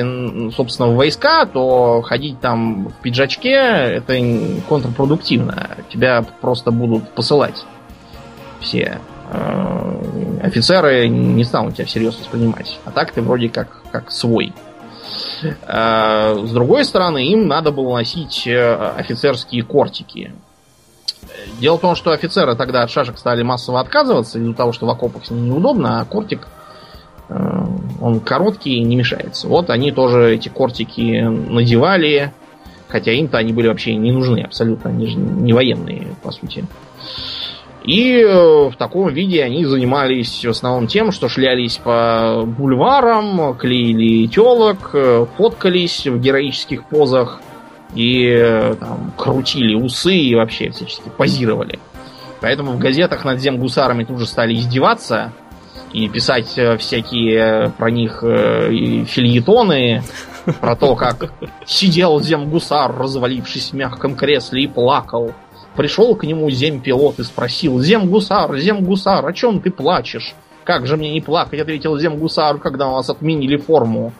собственно, 0.55 0.89
в 0.89 0.95
войска, 0.95 1.45
то 1.45 2.01
ходить 2.01 2.39
там 2.39 2.89
в 2.89 2.93
пиджачке 3.01 3.51
это 3.51 4.19
контрпродуктивно. 4.67 5.77
Тебя 5.89 6.25
просто 6.41 6.71
будут 6.71 7.09
посылать 7.09 7.65
все 8.59 8.99
Э, 9.33 10.39
офицеры 10.43 11.07
не 11.07 11.45
станут 11.45 11.75
тебя 11.75 11.85
всерьез 11.85 12.17
воспринимать. 12.19 12.79
А 12.83 12.91
так 12.91 13.11
ты 13.11 13.21
вроде 13.21 13.47
как, 13.47 13.81
как 13.91 14.11
свой. 14.11 14.53
Э, 15.67 16.37
с 16.45 16.51
другой 16.51 16.83
стороны, 16.83 17.25
им 17.25 17.47
надо 17.47 17.71
было 17.71 17.95
носить 17.95 18.45
э, 18.45 18.93
офицерские 18.97 19.63
кортики. 19.63 20.33
Дело 21.59 21.77
в 21.77 21.81
том, 21.81 21.95
что 21.95 22.11
офицеры 22.11 22.55
тогда 22.55 22.83
от 22.83 22.89
шашек 22.89 23.17
стали 23.17 23.43
массово 23.43 23.79
отказываться 23.79 24.39
из-за 24.39 24.53
того, 24.53 24.71
что 24.71 24.85
в 24.85 24.89
окопах 24.89 25.25
с 25.25 25.31
ними 25.31 25.47
неудобно, 25.47 26.01
а 26.01 26.05
кортик 26.05 26.47
Э, 27.31 27.65
он 28.01 28.19
короткий 28.19 28.77
и 28.77 28.83
не 28.83 28.95
мешается. 28.97 29.47
Вот 29.47 29.69
они 29.69 29.91
тоже 29.91 30.35
эти 30.35 30.49
кортики 30.49 31.21
надевали, 31.21 32.33
хотя 32.89 33.13
им-то 33.13 33.37
они 33.37 33.53
были 33.53 33.67
вообще 33.67 33.95
не 33.95 34.11
нужны 34.11 34.41
абсолютно, 34.41 34.89
они 34.89 35.07
же 35.07 35.17
не 35.17 35.53
военные, 35.53 36.07
по 36.21 36.31
сути. 36.31 36.65
И 37.83 38.17
э, 38.17 38.69
в 38.69 38.75
таком 38.77 39.13
виде 39.13 39.43
они 39.43 39.65
занимались 39.65 40.43
в 40.43 40.49
основном 40.49 40.87
тем, 40.87 41.11
что 41.11 41.29
шлялись 41.29 41.77
по 41.77 42.43
бульварам, 42.45 43.55
клеили 43.55 44.27
телок, 44.27 44.91
э, 44.93 45.25
фоткались 45.37 46.05
в 46.07 46.19
героических 46.19 46.83
позах 46.83 47.39
и 47.95 48.75
там, 48.79 49.13
крутили 49.17 49.75
усы 49.75 50.15
и 50.15 50.35
вообще 50.35 50.69
всячески 50.71 51.09
позировали. 51.17 51.79
Поэтому 52.39 52.73
в 52.73 52.79
газетах 52.79 53.23
над 53.25 53.39
земгусарами 53.39 54.03
тут 54.03 54.19
же 54.19 54.25
стали 54.25 54.55
издеваться 54.55 55.31
и 55.93 56.07
писать 56.09 56.57
э, 56.57 56.77
всякие 56.77 57.71
про 57.77 57.91
них 57.91 58.19
фильетоны, 58.21 60.03
про 60.59 60.75
то, 60.75 60.95
как 60.95 61.33
сидел 61.65 62.19
земгусар, 62.19 62.95
развалившись 62.97 63.71
в 63.71 63.73
мягком 63.73 64.15
кресле 64.15 64.63
и 64.63 64.67
плакал 64.67 65.33
Пришел 65.75 66.15
к 66.15 66.23
нему 66.23 66.49
земпилот 66.49 67.19
и 67.19 67.23
спросил, 67.23 67.79
«Земгусар, 67.79 68.57
земгусар, 68.57 69.25
о 69.25 69.33
чем 69.33 69.61
ты 69.61 69.71
плачешь?» 69.71 70.35
«Как 70.65 70.85
же 70.85 70.97
мне 70.97 71.11
не 71.11 71.21
плакать?»— 71.21 71.59
ответил 71.61 71.97
земгусар, 71.97 72.57
когда 72.59 72.87
у 72.87 72.95
нас 72.95 73.09
отменили 73.09 73.55
форму. 73.57 74.11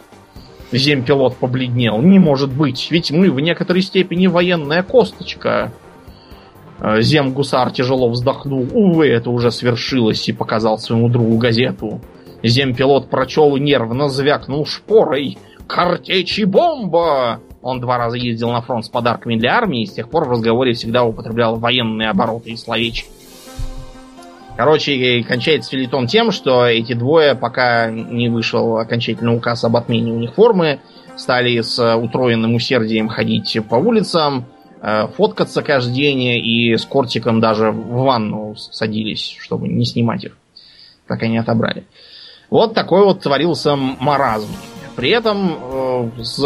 Земпилот 0.72 1.36
побледнел. 1.38 2.02
«Не 2.02 2.20
может 2.20 2.52
быть, 2.52 2.90
ведь 2.92 3.12
мы 3.12 3.30
в 3.30 3.40
некоторой 3.40 3.82
степени 3.82 4.28
военная 4.28 4.84
косточка». 4.84 5.72
Э, 6.80 7.02
земгусар 7.02 7.72
тяжело 7.72 8.10
вздохнул. 8.10 8.68
Увы, 8.74 9.08
это 9.08 9.30
уже 9.30 9.52
свершилось, 9.52 10.28
и 10.30 10.34
показал 10.34 10.80
своему 10.80 11.10
другу 11.10 11.38
газету. 11.38 12.02
Земпилот 12.42 13.10
прочел 13.10 13.56
и 13.56 13.60
нервно 13.60 14.08
звякнул 14.08 14.66
шпорой. 14.66 15.38
«Картечь 15.68 16.44
бомба!» 16.46 17.40
Он 17.62 17.80
два 17.80 17.98
раза 17.98 18.18
ездил 18.18 18.52
на 18.52 18.62
фронт 18.62 18.86
с 18.86 18.90
подарками 18.90 19.36
для 19.36 19.56
армии, 19.56 19.84
и 19.84 19.86
с 19.86 19.94
тех 19.94 20.10
пор 20.10 20.26
в 20.26 20.32
разговоре 20.32 20.74
всегда 20.74 21.04
употреблял 21.04 21.58
военные 21.58 22.10
обороты 22.10 22.52
и 22.52 22.58
словечки. 22.58 23.08
Короче, 24.58 25.24
кончается 25.24 25.72
филитон 25.72 26.08
тем, 26.08 26.32
что 26.32 26.66
эти 26.66 26.94
двое, 26.94 27.36
пока 27.36 27.90
не 27.90 28.30
вышел 28.30 28.78
окончательный 28.78 29.36
указ 29.36 29.64
об 29.64 29.76
отмене 29.76 30.12
у 30.12 30.18
них 30.18 30.34
формы, 30.34 30.80
стали 31.18 31.62
с 31.62 31.96
утроенным 31.96 32.56
усердием 32.56 33.08
ходить 33.08 33.58
по 33.70 33.76
улицам, 33.76 34.46
э, 34.82 35.08
фоткаться 35.16 35.62
каждый 35.62 35.94
день 35.94 36.22
и 36.22 36.76
с 36.76 36.86
кортиком 36.86 37.40
даже 37.40 37.72
в 37.72 38.04
ванну 38.04 38.56
садились, 38.56 39.36
чтобы 39.40 39.68
не 39.68 39.86
снимать 39.86 40.26
их, 40.26 40.38
как 41.08 41.24
они 41.24 41.38
отобрали. 41.38 41.86
Вот 42.50 42.74
такой 42.74 43.04
вот 43.04 43.22
творился 43.22 43.76
маразм. 43.76 44.50
При 44.96 45.10
этом 45.10 45.58
э, 45.62 46.10
с 46.24 46.44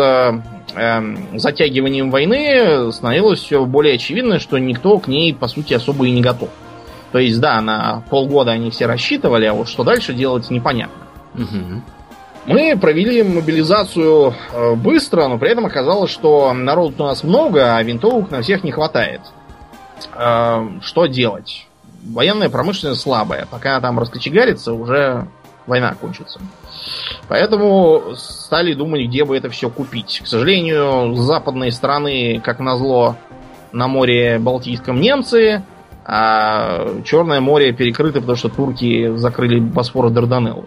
э, 0.76 1.38
затягиванием 1.38 2.12
войны 2.12 2.92
становилось 2.92 3.40
все 3.40 3.66
более 3.66 3.96
очевидно, 3.96 4.40
что 4.40 4.58
никто 4.60 5.00
к 5.00 5.08
ней, 5.08 5.34
по 5.34 5.48
сути, 5.48 5.74
особо 5.74 6.06
и 6.06 6.12
не 6.12 6.22
готов. 6.22 6.50
То 7.16 7.20
есть, 7.20 7.40
да, 7.40 7.62
на 7.62 8.04
полгода 8.10 8.52
они 8.52 8.72
все 8.72 8.88
рассчитывали, 8.88 9.46
а 9.46 9.54
вот 9.54 9.70
что 9.70 9.86
дальше 9.86 10.14
делать 10.14 10.50
непонятно. 10.50 11.06
Угу. 11.36 11.82
Мы 12.48 12.78
провели 12.78 13.24
мобилизацию 13.24 14.36
э, 14.52 14.76
быстро, 14.76 15.30
но 15.30 15.38
при 15.38 15.52
этом 15.52 15.66
оказалось, 15.66 16.12
что 16.12 16.52
народу 16.52 17.06
у 17.06 17.08
нас 17.08 17.24
много, 17.24 17.78
а 17.78 17.84
винтовок 17.84 18.32
на 18.32 18.42
всех 18.42 18.66
не 18.66 18.74
хватает. 18.74 19.22
Э, 20.14 20.68
что 20.82 21.06
делать? 21.06 21.68
Военная 22.04 22.50
промышленность 22.50 23.00
слабая. 23.00 23.48
Пока 23.50 23.80
там 23.80 23.98
раскочегарится, 23.98 24.74
уже 24.74 25.26
война 25.68 25.94
кончится. 25.94 26.42
Поэтому 27.30 28.14
стали 28.18 28.74
думать, 28.74 29.08
где 29.08 29.24
бы 29.24 29.38
это 29.38 29.50
все 29.50 29.70
купить. 29.70 30.20
К 30.22 30.28
сожалению, 30.28 31.16
с 31.16 31.20
западной 31.20 31.72
стороны, 31.72 32.42
как 32.44 32.60
назло, 32.60 33.16
на 33.72 33.88
море 33.88 34.38
Балтийском 34.38 35.00
немцы, 35.00 35.64
а 36.06 37.02
Черное 37.04 37.42
море 37.42 37.74
перекрыто, 37.74 38.20
потому 38.20 38.38
что 38.38 38.50
турки 38.50 39.16
закрыли 39.18 39.60
Босфор 39.60 40.12
Дарданеллы. 40.12 40.66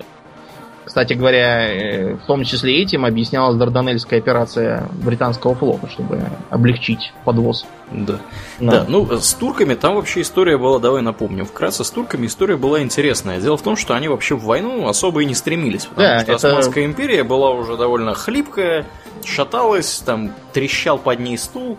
Кстати 0.84 1.12
говоря, 1.12 1.68
э, 1.68 2.14
в 2.14 2.26
том 2.26 2.44
числе 2.44 2.82
этим 2.82 3.04
объяснялась 3.04 3.56
Дарданельская 3.56 4.18
операция 4.18 4.88
британского 4.94 5.54
флота, 5.54 5.86
чтобы 5.88 6.22
облегчить 6.48 7.12
подвоз. 7.24 7.66
Да. 7.92 8.18
да. 8.58 8.70
Да, 8.70 8.84
ну 8.88 9.06
с 9.20 9.34
турками 9.34 9.74
там 9.74 9.96
вообще 9.96 10.22
история 10.22 10.56
была, 10.56 10.78
давай 10.78 11.02
напомним, 11.02 11.44
вкратце 11.44 11.84
с 11.84 11.90
турками 11.90 12.26
история 12.26 12.56
была 12.56 12.80
интересная. 12.82 13.38
Дело 13.38 13.58
в 13.58 13.62
том, 13.62 13.76
что 13.76 13.94
они 13.94 14.08
вообще 14.08 14.34
в 14.34 14.44
войну 14.44 14.88
особо 14.88 15.20
и 15.20 15.26
не 15.26 15.34
стремились, 15.34 15.84
потому 15.84 16.08
да, 16.08 16.20
что 16.20 16.32
это... 16.32 16.48
Османская 16.48 16.86
империя 16.86 17.22
была 17.22 17.50
уже 17.50 17.76
довольно 17.76 18.14
хлипкая, 18.14 18.86
шаталась, 19.26 20.02
там 20.04 20.32
трещал 20.54 20.98
под 20.98 21.20
ней 21.20 21.36
стул. 21.36 21.76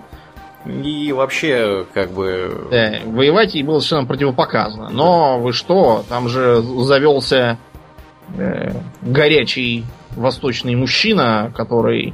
И 0.66 1.12
вообще, 1.14 1.86
как 1.94 2.12
бы... 2.12 2.68
Да, 2.70 3.00
воевать 3.06 3.56
ей 3.56 3.64
было 3.64 3.80
совершенно 3.80 4.08
противопоказано. 4.08 4.90
Но 4.90 5.40
вы 5.40 5.54
что, 5.54 6.04
там 6.10 6.28
же 6.28 6.62
завелся 6.62 7.58
э, 8.38 8.72
горячий 9.02 9.86
восточный 10.12 10.76
мужчина, 10.76 11.52
который 11.56 12.14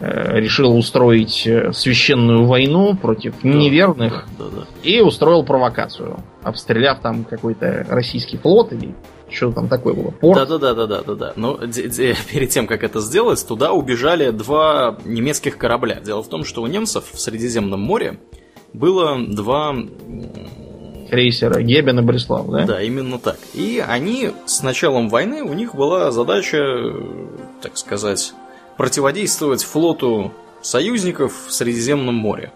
э, 0.00 0.40
решил 0.40 0.74
устроить 0.76 1.46
э, 1.46 1.72
священную 1.72 2.46
войну 2.46 2.96
против 2.96 3.34
да, 3.42 3.48
неверных 3.48 4.26
да, 4.38 4.44
да, 4.46 4.50
да. 4.60 4.66
и 4.82 5.00
устроил 5.00 5.44
провокацию, 5.44 6.18
обстреляв 6.42 7.00
там 7.00 7.24
какой-то 7.24 7.86
российский 7.88 8.38
флот 8.38 8.72
или 8.72 8.94
что 9.30 9.52
там 9.52 9.68
такое 9.68 9.94
было? 9.94 10.10
Порт? 10.10 10.48
Да, 10.48 10.58
да, 10.58 10.74
да, 10.74 10.86
да, 10.86 11.02
да, 11.02 11.14
да. 11.14 11.32
Но 11.36 11.56
перед 11.56 12.50
тем, 12.50 12.66
как 12.66 12.82
это 12.84 13.00
сделать, 13.00 13.46
туда 13.46 13.72
убежали 13.72 14.30
два 14.30 14.98
немецких 15.04 15.56
корабля. 15.56 16.00
Дело 16.00 16.22
в 16.22 16.28
том, 16.28 16.44
что 16.44 16.62
у 16.62 16.66
немцев 16.66 17.04
в 17.12 17.20
Средиземном 17.20 17.80
море 17.80 18.18
было 18.72 19.18
два 19.18 19.74
крейсера 21.10 21.60
Гебен 21.60 21.98
и 21.98 22.02
Бреслав, 22.02 22.48
да? 22.50 22.64
Да, 22.64 22.82
именно 22.82 23.18
так. 23.18 23.38
И 23.52 23.84
они 23.86 24.30
с 24.46 24.62
началом 24.62 25.08
войны, 25.08 25.42
у 25.42 25.52
них 25.52 25.74
была 25.74 26.10
задача, 26.12 26.94
так 27.60 27.76
сказать, 27.76 28.32
противодействовать 28.76 29.64
флоту 29.64 30.32
союзников 30.62 31.32
в 31.48 31.52
Средиземном 31.52 32.14
море. 32.14 32.52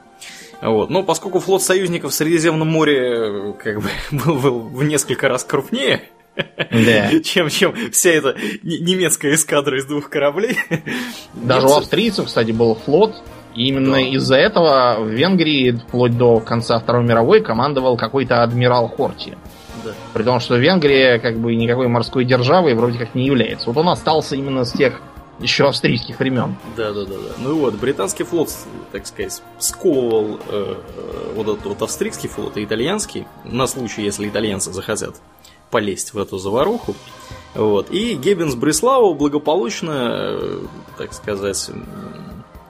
Вот. 0.63 0.89
Но 0.89 1.03
поскольку 1.03 1.41
флот 1.41 1.63
союзников 1.63 2.13
в 2.13 2.15
Средиземном 2.15 2.69
море 2.69 3.55
как 3.63 3.83
бы 3.83 3.89
был, 4.25 4.39
был 4.39 4.61
в 4.61 4.85
несколько 4.85 5.29
раз 5.29 5.45
крупнее, 5.45 6.03
да. 6.37 7.21
чем, 7.23 7.49
чем 7.49 7.75
вся 7.91 8.11
эта 8.11 8.37
немецкая 8.63 9.35
эскадра 9.35 9.79
из 9.79 9.85
двух 9.85 10.09
кораблей. 10.11 10.59
Даже 11.35 11.67
немцы... 11.67 11.75
у 11.75 11.79
австрийцев, 11.79 12.27
кстати, 12.27 12.51
был 12.51 12.75
флот, 12.75 13.15
и 13.55 13.69
именно 13.69 13.93
да. 13.93 14.01
из-за 14.01 14.37
этого 14.37 14.97
в 15.01 15.09
Венгрии 15.09 15.73
вплоть 15.73 16.17
до 16.17 16.41
конца 16.41 16.79
Второй 16.79 17.05
мировой 17.05 17.41
командовал 17.41 17.97
какой-то 17.97 18.43
адмирал 18.43 18.89
Хорти. 18.89 19.37
Да. 19.85 19.93
При 20.13 20.23
том, 20.23 20.41
что 20.41 20.57
Венгрия 20.57 21.19
как 21.19 21.39
бы 21.39 21.55
никакой 21.55 21.89
морской 21.89 22.25
державой 22.25 22.75
вроде 22.75 22.99
как 22.99 23.15
не 23.15 23.27
является. 23.27 23.69
Вот 23.71 23.77
он 23.77 23.89
остался 23.89 24.35
именно 24.35 24.65
с 24.65 24.73
тех 24.73 25.01
еще 25.41 25.69
австрийских 25.69 26.19
времен. 26.21 26.57
Да, 26.77 26.93
да, 26.93 27.05
да, 27.05 27.15
да. 27.15 27.35
Ну 27.39 27.59
вот, 27.59 27.75
британский 27.75 28.25
флот, 28.25 28.51
так 28.93 29.07
сказать, 29.07 29.43
сковывал 29.59 30.39
э, 30.49 30.75
вот 31.35 31.49
этот 31.49 31.67
вот 31.67 31.83
австрийский 31.83 32.29
флот 32.29 32.57
и 32.57 32.65
итальянский, 32.65 33.27
на 33.45 33.67
случай, 33.67 34.03
если 34.03 34.29
итальянцы 34.29 34.73
захотят 34.73 35.17
полезть 35.75 36.15
в 36.15 36.19
эту 36.19 36.39
заваруху. 36.39 36.95
Вот. 37.57 37.91
И 37.91 38.15
Геббенс 38.15 38.55
Бреславу 38.55 39.13
благополучно, 39.15 40.09
э, 40.09 40.59
так 40.97 41.13
сказать, 41.13 41.69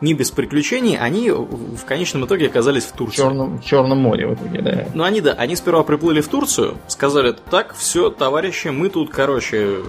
не 0.00 0.14
без 0.14 0.30
приключений, 0.30 0.96
они 0.96 1.30
в 1.30 1.84
конечном 1.84 2.24
итоге 2.24 2.46
оказались 2.46 2.84
в 2.84 2.92
Турции. 2.92 3.20
В 3.20 3.24
Черном, 3.24 3.58
в 3.58 3.64
Черном 3.64 3.98
море 3.98 4.26
в 4.26 4.34
итоге, 4.34 4.62
да. 4.62 4.88
Ну, 4.94 5.04
они, 5.04 5.20
да, 5.20 5.32
они 5.32 5.54
сперва 5.54 5.82
приплыли 5.82 6.22
в 6.22 6.28
Турцию, 6.28 6.78
сказали, 6.88 7.34
так, 7.50 7.74
все, 7.76 8.08
товарищи, 8.08 8.68
мы 8.68 8.88
тут, 8.88 9.10
короче, 9.10 9.80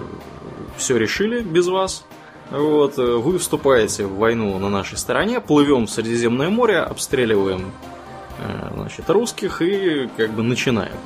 все 0.76 0.98
решили 0.98 1.40
без 1.40 1.68
вас. 1.68 2.04
Вот, 2.50 2.98
вы 2.98 3.38
вступаете 3.38 4.04
в 4.04 4.18
войну 4.18 4.58
на 4.58 4.68
нашей 4.68 4.98
стороне, 4.98 5.40
плывем 5.40 5.86
в 5.86 5.90
Средиземное 5.90 6.50
море, 6.50 6.80
обстреливаем 6.80 7.72
э, 8.40 8.70
значит, 8.74 9.08
русских 9.08 9.62
и 9.62 10.06
как 10.18 10.32
бы 10.32 10.42
начинаем. 10.42 10.96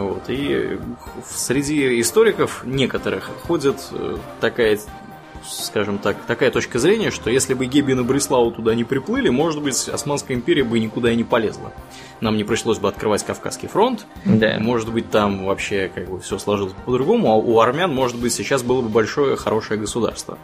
Вот, 0.00 0.24
и 0.28 0.78
среди 1.28 2.00
историков 2.00 2.62
некоторых 2.64 3.30
ходит 3.46 3.76
э, 3.92 4.16
такая 4.40 4.78
скажем 5.48 5.98
так, 5.98 6.16
такая 6.26 6.50
точка 6.50 6.78
зрения, 6.78 7.10
что 7.10 7.30
если 7.30 7.54
бы 7.54 7.66
Геббин 7.66 8.00
и 8.00 8.02
Бреслау 8.02 8.50
туда 8.50 8.74
не 8.74 8.84
приплыли, 8.84 9.28
может 9.28 9.62
быть, 9.62 9.88
Османская 9.88 10.36
империя 10.36 10.64
бы 10.64 10.78
никуда 10.78 11.10
и 11.10 11.16
не 11.16 11.24
полезла. 11.24 11.72
Нам 12.20 12.36
не 12.36 12.44
пришлось 12.44 12.78
бы 12.78 12.88
открывать 12.88 13.24
Кавказский 13.24 13.68
фронт. 13.68 14.06
Да. 14.24 14.58
Может 14.60 14.92
быть, 14.92 15.10
там 15.10 15.46
вообще 15.46 15.90
как 15.94 16.08
бы 16.08 16.20
все 16.20 16.38
сложилось 16.38 16.74
по-другому, 16.84 17.32
а 17.32 17.36
у 17.36 17.58
армян, 17.60 17.92
может 17.92 18.18
быть, 18.18 18.32
сейчас 18.32 18.62
было 18.62 18.82
бы 18.82 18.88
большое 18.88 19.36
хорошее 19.36 19.80
государство. 19.80 20.38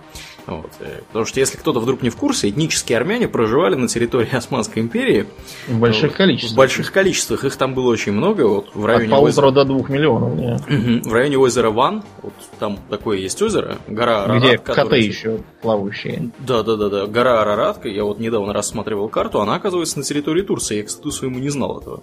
Вот. 0.47 0.71
Э, 0.81 1.01
потому 1.09 1.25
что 1.25 1.41
если 1.41 1.57
кто-то 1.57 1.81
вдруг 1.81 2.03
не 2.03 2.11
в 2.11 2.17
курсе, 2.17 2.49
этнические 2.49 2.99
армяне 2.99 3.29
проживали 3.29 3.75
на 3.75 3.89
территории 3.89 4.35
Османской 4.35 4.83
империи. 4.83 5.27
В 5.67 5.79
больших 5.79 6.11
вот, 6.11 6.17
количествах. 6.17 6.53
В 6.53 6.57
больших 6.57 6.93
количествах. 6.93 7.45
Их 7.45 7.57
там 7.57 7.75
было 7.75 7.91
очень 7.91 8.13
много. 8.13 8.43
Вот, 8.47 8.71
в 8.75 8.85
районе 8.85 9.15
От 9.15 9.23
озера... 9.23 9.51
до 9.51 9.65
двух 9.65 9.89
миллионов. 9.89 10.37
Да. 10.37 10.59
В 10.69 11.13
районе 11.13 11.39
озера 11.39 11.71
Ван, 11.71 12.05
вот 12.23 12.35
там 12.59 12.79
такое 12.89 13.19
есть 13.19 13.41
озеро, 13.43 13.79
гора 13.89 14.25
Арарат. 14.25 14.43
Где 14.43 14.59
коты 14.59 14.99
еще 14.99 15.41
плавающие. 15.63 16.31
Да, 16.39 16.63
да, 16.63 16.77
да, 16.77 16.89
да. 16.89 17.07
Гора 17.07 17.43
Арарат, 17.43 17.85
я 17.85 18.05
вот 18.05 18.19
недавно 18.19 18.53
рассматривал 18.53 19.09
карту, 19.09 19.41
она 19.41 19.57
оказывается 19.57 19.99
на 19.99 20.05
территории 20.05 20.43
Турции. 20.43 20.79
Я, 20.79 20.85
кстати, 20.85 21.11
своему 21.11 21.39
не 21.39 21.49
знал 21.49 21.81
этого. 21.81 22.03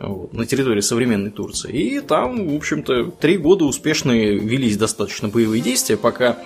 Вот, 0.00 0.32
на 0.32 0.46
территории 0.46 0.80
современной 0.80 1.30
Турции. 1.30 1.72
И 1.72 2.00
там, 2.00 2.48
в 2.48 2.56
общем-то, 2.56 3.10
три 3.20 3.36
года 3.36 3.66
успешно 3.66 4.12
велись 4.12 4.78
достаточно 4.78 5.28
боевые 5.28 5.60
действия, 5.60 5.98
пока 5.98 6.38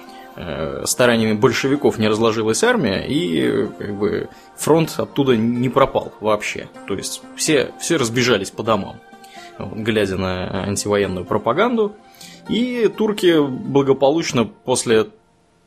стараниями 0.85 1.35
большевиков 1.35 1.99
не 1.99 2.09
разложилась 2.09 2.65
армия, 2.65 3.07
и 3.07 3.67
как 3.79 3.95
бы 3.95 4.29
фронт 4.57 4.95
оттуда 4.97 5.37
не 5.37 5.69
пропал 5.69 6.13
вообще. 6.21 6.69
То 6.87 6.95
есть 6.95 7.23
все, 7.37 7.73
все 7.81 7.97
разбежались 7.97 8.51
по 8.51 8.63
домам, 8.63 9.01
глядя 9.59 10.17
на 10.17 10.65
антивоенную 10.65 11.25
пропаганду. 11.25 11.95
И 12.49 12.91
турки 12.95 13.41
благополучно 13.41 14.45
после 14.45 15.07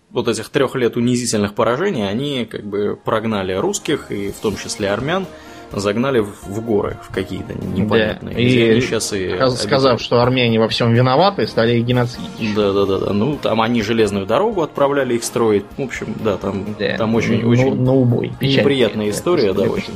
вот 0.09 0.27
этих 0.27 0.49
трех 0.49 0.75
лет 0.75 0.95
унизительных 0.95 1.53
поражений, 1.53 2.07
они 2.07 2.45
как 2.45 2.63
бы 2.63 2.97
прогнали 3.03 3.53
русских, 3.53 4.11
и 4.11 4.31
в 4.31 4.39
том 4.39 4.55
числе 4.55 4.89
армян, 4.89 5.25
загнали 5.73 6.19
в 6.19 6.61
горы, 6.61 6.97
в 7.01 7.13
какие-то 7.13 7.53
непонятные. 7.53 8.35
Да. 8.35 8.41
И 8.41 8.71
они 8.71 8.81
сейчас 8.81 9.13
и 9.13 9.35
сказав, 9.55 10.01
что 10.01 10.21
армяне 10.21 10.59
во 10.59 10.67
всем 10.67 10.93
виноваты, 10.93 11.47
стали 11.47 11.77
их 11.77 11.85
геноцидить. 11.85 12.55
Да, 12.55 12.73
да, 12.73 12.85
да, 12.85 12.97
да. 12.99 13.13
Ну, 13.13 13.37
там 13.41 13.61
они 13.61 13.81
железную 13.81 14.25
дорогу 14.25 14.61
отправляли 14.61 15.15
их 15.15 15.23
строить. 15.23 15.65
В 15.77 15.81
общем, 15.81 16.15
да, 16.23 16.37
там, 16.37 16.75
да. 16.79 16.97
там 16.97 17.15
очень, 17.15 17.41
ну, 17.41 17.49
очень 17.49 17.81
на 17.81 17.93
убой. 17.93 18.31
Печальная 18.39 18.63
неприятная 18.63 19.09
история, 19.09 19.53
да, 19.53 19.63
очень. 19.63 19.93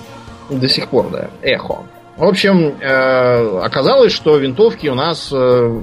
До 0.49 0.67
сих 0.67 0.87
пор, 0.89 1.09
да. 1.11 1.29
Эхо. 1.41 1.79
В 2.17 2.25
общем, 2.25 2.75
э, 2.79 3.59
оказалось, 3.63 4.11
что 4.11 4.37
винтовки 4.37 4.87
у 4.87 4.95
нас 4.95 5.31
угу. 5.31 5.81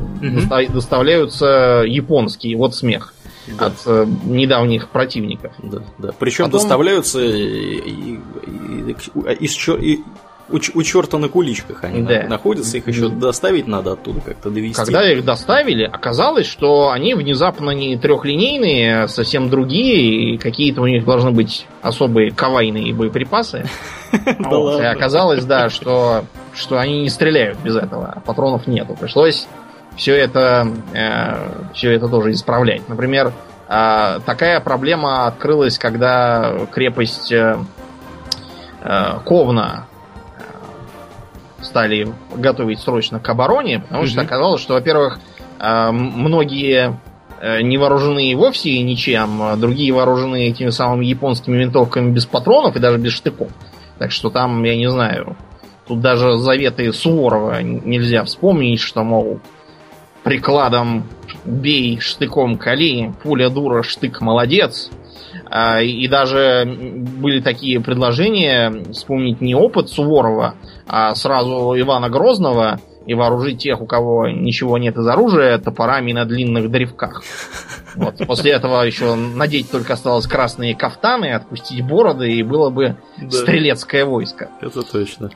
доставляются 0.69 1.83
японские. 1.87 2.57
Вот 2.57 2.75
смех 2.75 3.15
да. 3.57 3.67
от 3.67 3.75
э, 3.87 4.07
недавних 4.25 4.89
противников. 4.89 5.53
Да, 5.63 5.83
да. 5.99 6.11
Причем 6.19 6.45
Потом... 6.47 6.61
доставляются 6.61 7.21
из, 7.21 8.19
из, 9.41 10.01
у, 10.51 10.57
у 10.57 10.83
черта 10.83 11.19
на 11.19 11.29
куличках 11.29 11.85
они 11.85 12.03
да. 12.03 12.27
находятся, 12.27 12.79
их 12.79 12.89
еще 12.89 13.09
доставить 13.09 13.67
надо 13.67 13.93
оттуда 13.93 14.21
как-то 14.21 14.51
довести. 14.51 14.77
Когда 14.77 15.11
их 15.11 15.25
доставили, 15.25 15.85
оказалось, 15.85 16.47
что 16.47 16.91
они 16.91 17.15
внезапно 17.15 17.71
не 17.71 17.97
трехлинейные, 17.97 19.03
а 19.03 19.09
совсем 19.09 19.51
другие, 19.51 20.35
и 20.35 20.39
какие-то 20.39 20.83
у 20.83 20.87
них 20.87 21.05
должны 21.05 21.33
быть 21.33 21.67
особые 21.83 22.31
кавайные 22.31 22.95
боеприпасы. 22.95 23.67
И 24.13 24.83
оказалось, 24.85 25.45
да, 25.45 25.69
что, 25.69 26.25
что 26.55 26.79
они 26.79 27.03
не 27.03 27.11
стреляют 27.11 27.59
без 27.63 27.77
этого, 27.77 28.07
а 28.17 28.21
патронов 28.21 28.67
нету. 28.67 28.97
Пришлось 28.99 29.47
все 29.99 30.15
это, 30.15 30.73
э, 30.95 31.73
все 31.75 31.93
это 31.93 32.09
тоже 32.09 32.31
исправлять. 32.31 32.89
Например, 32.89 33.33
э, 33.69 34.21
такая 34.25 34.61
проблема 34.61 35.27
открылась, 35.27 35.77
когда 35.77 36.67
крепость 36.71 37.33
э, 37.33 37.59
э 38.81 39.19
Ковна 39.27 39.89
э, 40.39 41.65
стали 41.65 42.13
готовить 42.35 42.79
срочно 42.79 43.19
к 43.19 43.29
обороне, 43.29 43.81
потому 43.81 44.07
что 44.07 44.21
оказалось, 44.21 44.63
что, 44.63 44.75
во-первых, 44.75 45.19
э, 45.59 45.91
многие 45.91 46.99
не 47.63 47.79
вооружены 47.79 48.35
вовсе 48.35 48.83
ничем, 48.83 49.41
а 49.41 49.55
другие 49.55 49.93
вооружены 49.93 50.49
этими 50.49 50.71
самыми 50.71 51.07
японскими 51.07 51.57
винтовками 51.57 52.11
без 52.11 52.27
патронов 52.27 52.75
и 52.75 52.81
даже 52.81 52.99
без 52.99 53.13
штыков. 53.13 53.49
Так 54.01 54.11
что 54.11 54.29
там, 54.31 54.65
я 54.65 54.75
не 54.75 54.91
знаю, 54.91 55.37
тут 55.87 56.01
даже 56.01 56.37
заветы 56.37 56.93
Суворова 56.93 57.63
нельзя 57.63 58.25
вспомнить, 58.25 58.81
что, 58.81 59.05
мол, 59.05 59.39
прикладом 60.29 61.05
бей, 61.47 62.01
штыком 62.01 62.59
кали, 62.59 63.15
пуля 63.23 63.49
дура, 63.49 63.83
штык 63.83 64.21
молодец. 64.21 64.91
А, 65.51 65.81
и 65.81 66.07
даже 66.07 66.67
были 66.67 67.41
такие 67.41 67.81
предложения 67.81 68.85
вспомнить 68.93 69.41
не 69.41 69.55
опыт 69.55 69.89
Суворова, 69.89 70.55
а 70.87 71.15
сразу 71.15 71.75
Ивана 71.79 72.11
Грозного 72.11 72.79
и 73.07 73.15
вооружить 73.15 73.63
тех, 73.63 73.81
у 73.81 73.87
кого 73.87 74.29
ничего 74.29 74.77
нет 74.77 74.99
из 74.99 75.07
оружия, 75.07 75.57
топорами 75.57 76.13
на 76.13 76.27
длинных 76.27 76.71
древках. 76.71 77.23
Вот. 77.95 78.19
После 78.27 78.53
этого 78.53 78.83
еще 78.83 79.15
надеть 79.15 79.71
только 79.71 79.95
осталось 79.95 80.27
красные 80.27 80.77
кафтаны, 80.77 81.33
отпустить 81.33 81.83
бороды, 81.87 82.31
и 82.31 82.43
было 82.43 82.69
бы 82.69 82.97
да. 83.17 83.31
стрелецкое 83.31 84.05
войско. 84.05 84.51
Это 84.61 84.83
точно 84.83 85.31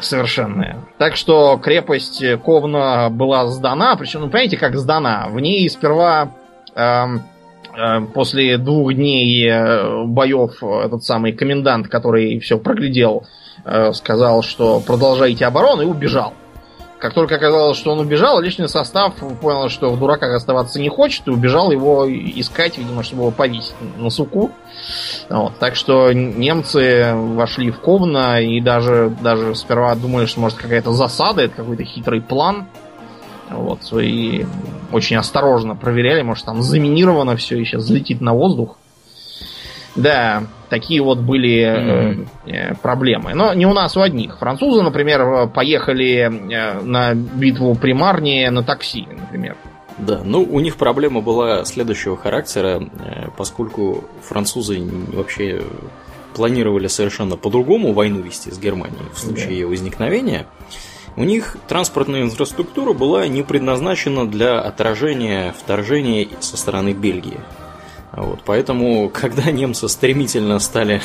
совершенная. 0.00 0.78
Так 0.98 1.16
что 1.16 1.58
крепость 1.58 2.22
Ковна 2.44 3.08
была 3.10 3.46
сдана, 3.48 3.96
причем, 3.96 4.22
ну, 4.22 4.26
понимаете, 4.28 4.56
как 4.56 4.76
сдана? 4.76 5.28
В 5.28 5.40
ней 5.40 5.68
сперва 5.68 6.32
э, 6.74 6.82
э, 6.82 8.00
после 8.14 8.58
двух 8.58 8.94
дней 8.94 9.48
э, 9.48 10.04
боев 10.06 10.62
этот 10.62 11.04
самый 11.04 11.32
комендант, 11.32 11.88
который 11.88 12.38
все 12.40 12.58
проглядел, 12.58 13.24
э, 13.64 13.92
сказал, 13.92 14.42
что 14.42 14.80
продолжайте 14.80 15.46
оборону 15.46 15.82
и 15.82 15.86
убежал. 15.86 16.34
Как 17.02 17.14
только 17.14 17.34
оказалось, 17.34 17.76
что 17.76 17.90
он 17.90 17.98
убежал, 17.98 18.40
личный 18.40 18.68
состав 18.68 19.14
понял, 19.40 19.68
что 19.68 19.90
в 19.90 19.98
дураках 19.98 20.36
оставаться 20.36 20.80
не 20.80 20.88
хочет, 20.88 21.26
и 21.26 21.30
убежал 21.30 21.72
его 21.72 22.06
искать, 22.08 22.78
видимо, 22.78 23.02
чтобы 23.02 23.22
его 23.22 23.32
повесить 23.32 23.74
на 23.98 24.08
суку. 24.08 24.52
Вот, 25.28 25.58
так 25.58 25.74
что 25.74 26.12
немцы 26.12 27.12
вошли 27.12 27.72
в 27.72 27.80
Ковна 27.80 28.40
и 28.40 28.60
даже, 28.60 29.12
даже 29.20 29.56
сперва 29.56 29.96
думали, 29.96 30.26
что 30.26 30.38
может 30.38 30.58
какая-то 30.58 30.92
засада, 30.92 31.42
это 31.42 31.56
какой-то 31.56 31.82
хитрый 31.82 32.20
план. 32.20 32.66
Вот, 33.50 33.80
и 34.00 34.46
очень 34.92 35.16
осторожно 35.16 35.74
проверяли, 35.74 36.22
может 36.22 36.44
там 36.44 36.62
заминировано 36.62 37.34
все 37.34 37.58
и 37.58 37.64
сейчас 37.64 37.82
взлетит 37.82 38.20
на 38.20 38.32
воздух. 38.32 38.76
Да, 39.94 40.44
такие 40.70 41.02
вот 41.02 41.18
были 41.18 41.64
mm-hmm. 41.64 42.28
э, 42.46 42.74
проблемы. 42.76 43.34
Но 43.34 43.52
не 43.52 43.66
у 43.66 43.74
нас 43.74 43.96
у 43.96 44.00
одних. 44.00 44.38
Французы, 44.38 44.82
например, 44.82 45.48
поехали 45.48 46.30
э, 46.30 46.80
на 46.80 47.14
битву 47.14 47.74
при 47.74 47.92
Марне 47.92 48.50
на 48.50 48.62
такси, 48.62 49.06
например. 49.06 49.56
Да, 49.98 50.22
ну 50.24 50.42
у 50.42 50.60
них 50.60 50.76
проблема 50.76 51.20
была 51.20 51.64
следующего 51.64 52.16
характера, 52.16 52.80
э, 52.80 53.28
поскольку 53.36 54.04
французы 54.22 54.80
вообще 55.12 55.62
планировали 56.34 56.86
совершенно 56.86 57.36
по-другому 57.36 57.92
войну 57.92 58.20
вести 58.20 58.50
с 58.50 58.58
Германией 58.58 59.04
в 59.12 59.18
случае 59.18 59.46
да. 59.46 59.52
ее 59.52 59.66
возникновения. 59.66 60.46
У 61.14 61.24
них 61.24 61.58
транспортная 61.68 62.22
инфраструктура 62.22 62.94
была 62.94 63.28
не 63.28 63.42
предназначена 63.42 64.26
для 64.26 64.60
отражения 64.60 65.52
вторжения 65.52 66.28
со 66.40 66.56
стороны 66.56 66.94
Бельгии. 66.94 67.38
Вот, 68.12 68.40
поэтому, 68.44 69.08
когда 69.12 69.50
немцы 69.50 69.88
стремительно 69.88 70.58
стали 70.58 71.00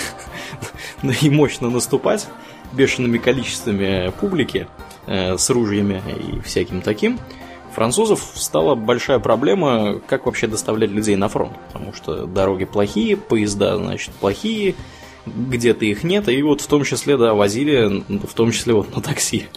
и 1.22 1.30
мощно 1.30 1.70
наступать 1.70 2.28
бешеными 2.74 3.18
количествами 3.18 4.12
публики 4.20 4.68
э, 5.06 5.38
с 5.38 5.50
ружьями 5.50 6.02
и 6.20 6.42
всяким 6.42 6.82
таким, 6.82 7.20
французов 7.74 8.32
стала 8.36 8.76
большая 8.76 9.20
проблема, 9.20 10.00
как 10.08 10.26
вообще 10.26 10.48
доставлять 10.48 10.90
людей 10.90 11.16
на 11.16 11.30
фронт. 11.30 11.54
Потому 11.72 11.94
что 11.94 12.26
дороги 12.26 12.66
плохие, 12.66 13.16
поезда, 13.16 13.78
значит, 13.78 14.14
плохие, 14.16 14.76
где-то 15.28 15.86
их 15.86 16.04
нет, 16.04 16.30
и 16.30 16.42
вот 16.42 16.62
в 16.62 16.68
том 16.68 16.84
числе, 16.84 17.18
да, 17.18 17.34
возили, 17.34 18.04
в 18.26 18.34
том 18.34 18.52
числе 18.52 18.74
вот 18.74 18.96
на 18.96 19.02
такси. 19.02 19.48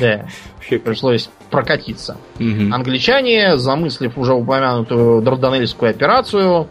Да, 0.00 0.26
пришлось 0.84 1.30
прокатиться. 1.50 2.16
Угу. 2.36 2.72
Англичане, 2.72 3.56
замыслив 3.56 4.16
уже 4.18 4.34
упомянутую 4.34 5.22
Дарданельскую 5.22 5.90
операцию, 5.90 6.68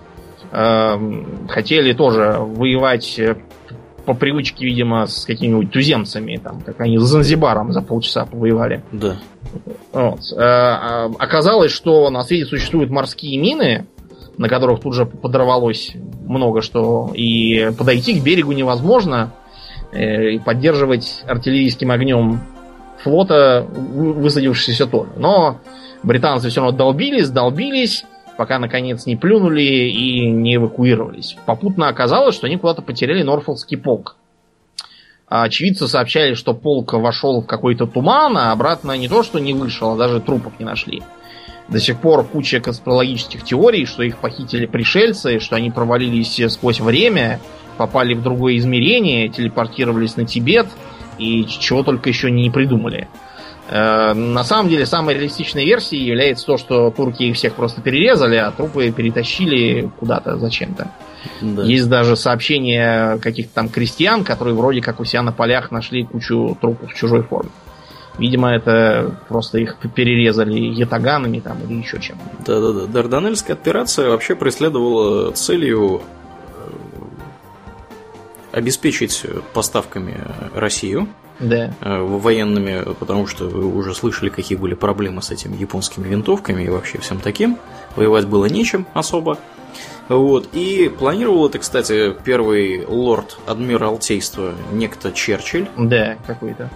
хотели 0.52 1.94
тоже 1.94 2.36
воевать 2.40 3.18
э, 3.20 3.38
по 4.06 4.14
привычке, 4.14 4.66
видимо, 4.66 5.08
с 5.08 5.26
какими-нибудь 5.26 5.72
туземцами, 5.72 6.38
там, 6.38 6.62
как 6.62 6.82
они 6.82 6.98
с 6.98 7.04
Занзибаром 7.04 7.72
за 7.72 7.82
полчаса 7.82 8.26
повоевали. 8.26 8.84
Да. 8.92 9.16
Вот. 9.94 10.20
Э, 10.34 10.40
а, 10.40 11.12
оказалось, 11.20 11.72
что 11.72 12.10
на 12.10 12.24
свете 12.24 12.46
существуют 12.46 12.90
морские 12.90 13.40
мины, 13.40 13.86
на 14.38 14.50
которых 14.50 14.82
тут 14.82 14.94
же 14.94 15.06
подорвалось 15.06 15.94
много 16.26 16.62
что, 16.62 17.12
и 17.14 17.72
подойти 17.78 18.20
к 18.20 18.24
берегу 18.24 18.52
невозможно, 18.52 19.34
э, 19.92 20.32
и 20.32 20.40
поддерживать 20.40 21.24
артиллерийским 21.28 21.92
огнем 21.92 22.42
флота 23.04 23.66
высадившийся 23.70 24.88
тоже. 24.88 25.10
Но 25.16 25.60
британцы 26.04 26.50
все 26.50 26.62
равно 26.62 26.78
долбились, 26.78 27.30
долбились, 27.30 28.06
пока 28.41 28.58
наконец 28.58 29.06
не 29.06 29.15
плюнули 29.15 29.62
и 29.62 30.25
не 30.32 30.56
эвакуировались. 30.56 31.38
Попутно 31.45 31.89
оказалось, 31.89 32.34
что 32.34 32.47
они 32.47 32.58
куда-то 32.58 32.82
потеряли 32.82 33.21
Норфолкский 33.21 33.77
полк. 33.77 34.15
Очевидцы 35.27 35.88
сообщали, 35.88 36.34
что 36.34 36.56
полк 36.56 36.93
вошел 36.93 37.43
в 37.43 37.45
какой-то 37.45 37.86
туман, 37.86 38.36
а 38.39 38.51
обратно 38.51 38.97
не 38.97 39.08
то, 39.08 39.21
что 39.21 39.38
не 39.38 39.54
вышел, 39.54 39.93
а 39.93 39.95
даже 39.95 40.19
трупов 40.21 40.54
не 40.58 40.65
нашли. 40.65 41.04
До 41.69 41.80
сих 41.80 41.99
пор 41.99 42.25
куча 42.25 42.60
конспирологических 42.60 43.43
теорий, 43.43 43.86
что 43.86 44.01
их 44.01 44.17
похитили 44.17 44.65
пришельцы, 44.65 45.39
что 45.39 45.56
они 45.56 45.69
провалились 45.69 46.41
сквозь 46.51 46.80
время, 46.80 47.39
попали 47.77 48.15
в 48.15 48.23
другое 48.23 48.58
измерение, 48.58 49.30
телепортировались 49.30 50.17
на 50.17 50.25
Тибет 50.25 50.65
и 51.19 51.45
чего 51.45 51.84
только 51.84 52.10
еще 52.10 52.32
не 52.32 52.49
придумали. 52.49 53.08
Э, 53.69 54.13
на 54.13 54.43
самом 54.43 54.69
деле, 54.69 54.86
самой 54.86 55.15
реалистичной 55.15 55.65
версией 55.65 56.06
является 56.06 56.45
то, 56.45 56.58
что 56.58 56.91
турки 56.91 57.24
их 57.24 57.36
всех 57.36 57.54
просто 57.54 57.82
перерезали, 57.82 58.36
а 58.36 58.52
трупы 58.52 58.91
перетащили 58.91 59.89
куда-то 60.00 60.38
зачем-то. 60.38 60.91
Да. 61.41 61.63
Есть 61.63 61.88
даже 61.88 62.15
сообщения 62.15 63.17
каких-то 63.19 63.54
там 63.54 63.69
крестьян, 63.69 64.24
которые 64.24 64.56
вроде 64.56 64.82
как 64.82 65.00
у 65.00 65.06
себя 65.06 65.21
на 65.21 65.32
полях 65.32 65.71
нашли 65.71 66.04
кучу 66.04 66.58
трупов 66.60 66.91
в 66.91 66.95
чужой 66.95 67.24
форме. 67.24 67.52
Видимо, 68.17 68.54
это 68.54 69.15
просто 69.30 69.60
их 69.60 69.78
перерезали 69.95 70.60
ятаганами 70.60 71.39
там 71.39 71.58
или 71.63 71.80
еще 71.80 72.00
чем. 72.00 72.17
Да-да-да. 72.45 72.86
Дарданельская 72.88 73.56
операция 73.56 74.10
вообще 74.10 74.36
преследовала 74.36 75.32
целью 75.32 76.02
э, 76.58 76.71
обеспечить 78.52 79.26
поставками 79.54 80.19
Россию 80.54 81.08
да. 81.41 81.73
Э, 81.82 82.01
военными, 82.01 82.93
потому 82.93 83.27
что 83.27 83.45
вы 83.45 83.65
уже 83.65 83.93
слышали, 83.93 84.30
какие 84.30 84.58
были 84.58 84.73
проблемы 84.73 85.21
с 85.21 85.32
этими 85.32 85.58
японскими 85.58 86.08
винтовками 86.08 86.63
и 86.63 86.69
вообще 86.69 86.99
всем 86.99 87.19
таким. 87.19 87.58
Воевать 87.95 88.27
было 88.27 88.45
нечем 88.45 88.86
особо. 88.93 89.38
Вот. 90.08 90.49
И 90.54 90.91
планировал 90.97 91.47
это, 91.47 91.60
кстати, 91.60 92.13
первый 92.23 92.86
лорд 92.86 93.38
адмиралтейства, 93.47 94.54
некто 94.71 95.12
Черчилль. 95.12 95.67
Да, 95.77 96.17
какой-то. 96.25 96.69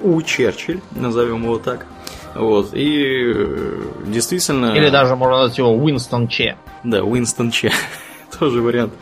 У, 0.00 0.16
у 0.16 0.22
Черчилль, 0.22 0.80
назовем 0.90 1.42
его 1.44 1.58
так. 1.58 1.86
Вот. 2.34 2.74
И 2.74 3.32
э, 3.34 3.82
действительно... 4.06 4.74
Или 4.74 4.90
даже 4.90 5.16
можно 5.16 5.38
назвать 5.38 5.58
его 5.58 5.74
Уинстон 5.74 6.28
Че. 6.28 6.56
Да, 6.84 7.02
Уинстон 7.02 7.50
Че. 7.50 7.72
Тоже 8.38 8.62
вариант. 8.62 8.94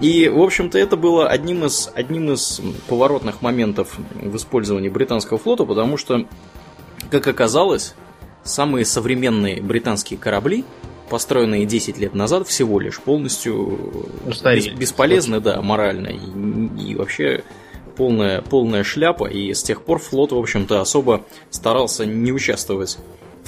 И, 0.00 0.28
в 0.28 0.40
общем-то, 0.40 0.78
это 0.78 0.96
было 0.96 1.28
одним 1.28 1.64
из, 1.64 1.90
одним 1.94 2.32
из 2.32 2.60
поворотных 2.88 3.42
моментов 3.42 3.96
в 4.14 4.36
использовании 4.36 4.88
британского 4.88 5.38
флота, 5.38 5.64
потому 5.64 5.96
что, 5.96 6.26
как 7.10 7.26
оказалось, 7.26 7.94
самые 8.44 8.84
современные 8.84 9.62
британские 9.62 10.18
корабли, 10.18 10.64
построенные 11.08 11.64
10 11.64 11.98
лет 11.98 12.14
назад, 12.14 12.46
всего 12.46 12.80
лишь 12.80 13.00
полностью 13.00 14.04
Устарели. 14.26 14.74
бесполезны, 14.74 15.40
да, 15.40 15.62
морально. 15.62 16.08
И, 16.08 16.90
и 16.90 16.94
вообще 16.94 17.44
полная, 17.96 18.42
полная 18.42 18.84
шляпа. 18.84 19.26
И 19.26 19.52
с 19.54 19.62
тех 19.62 19.82
пор 19.82 19.98
флот, 19.98 20.32
в 20.32 20.38
общем-то, 20.38 20.80
особо 20.80 21.24
старался 21.50 22.04
не 22.04 22.32
участвовать 22.32 22.98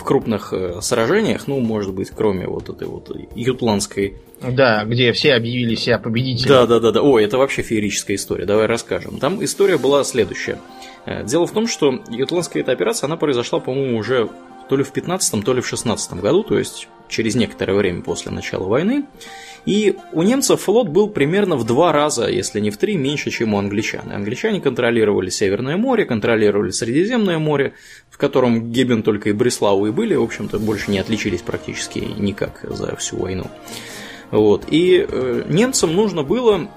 в 0.01 0.05
крупных 0.05 0.53
э, 0.53 0.81
сражениях, 0.81 1.47
ну, 1.47 1.61
может 1.61 1.93
быть, 1.93 2.11
кроме 2.11 2.47
вот 2.47 2.71
этой 2.71 2.89
вот 2.89 3.11
ютландской 3.35 4.17
да, 4.41 4.85
где 4.87 5.13
все 5.13 5.35
объявили 5.35 5.75
себя 5.75 5.99
победителями. 5.99 6.49
Да, 6.49 6.67
да, 6.67 6.81
да, 6.81 6.93
да. 6.93 7.03
Ой, 7.03 7.25
это 7.25 7.37
вообще 7.37 7.61
феерическая 7.61 8.17
история. 8.17 8.47
Давай 8.47 8.65
расскажем. 8.65 9.19
Там 9.19 9.45
история 9.45 9.77
была 9.77 10.03
следующая. 10.03 10.59
Э, 11.05 11.25
дело 11.25 11.47
в 11.47 11.53
том, 11.53 11.67
что 11.67 12.03
ютландская 12.09 12.63
эта 12.63 12.73
операция, 12.73 13.07
она 13.07 13.19
произошла, 13.19 13.61
по-моему, 13.61 13.99
уже 13.99 14.31
то 14.71 14.77
ли 14.77 14.83
в 14.83 14.93
15 14.93 15.45
то 15.45 15.53
ли 15.53 15.61
в 15.61 15.67
16 15.67 16.13
году, 16.15 16.43
то 16.43 16.59
есть 16.59 16.89
через 17.09 17.35
некоторое 17.35 17.75
время 17.75 18.03
после 18.03 18.31
начала 18.31 18.65
войны. 18.65 19.05
И 19.67 19.97
у 20.13 20.23
немцев 20.23 20.63
флот 20.63 20.89
был 20.89 21.09
примерно 21.09 21.57
в 21.57 21.65
два 21.65 21.93
раза, 21.93 22.29
если 22.29 22.61
не 22.61 22.71
в 22.71 22.77
три, 22.77 22.97
меньше, 22.97 23.31
чем 23.31 23.55
у 23.55 23.59
англичан. 23.59 24.11
Англичане 24.13 24.61
контролировали 24.61 25.29
Северное 25.29 25.77
море, 25.77 26.05
контролировали 26.05 26.71
Средиземное 26.71 27.39
море, 27.39 27.75
в 28.11 28.19
котором 28.19 28.73
Гебен 28.73 29.03
только 29.03 29.31
и 29.31 29.33
Бреслау 29.33 29.87
и 29.87 29.91
были, 29.91 30.15
в 30.15 30.23
общем-то, 30.23 30.59
больше 30.59 30.91
не 30.91 30.99
отличились 30.99 31.43
практически 31.43 31.99
никак 31.99 32.65
за 32.69 32.97
всю 32.97 33.19
войну. 33.19 33.47
Вот. 34.31 34.65
И 34.71 35.07
э, 35.09 35.45
немцам 35.49 35.95
нужно 35.95 36.23
было... 36.23 36.69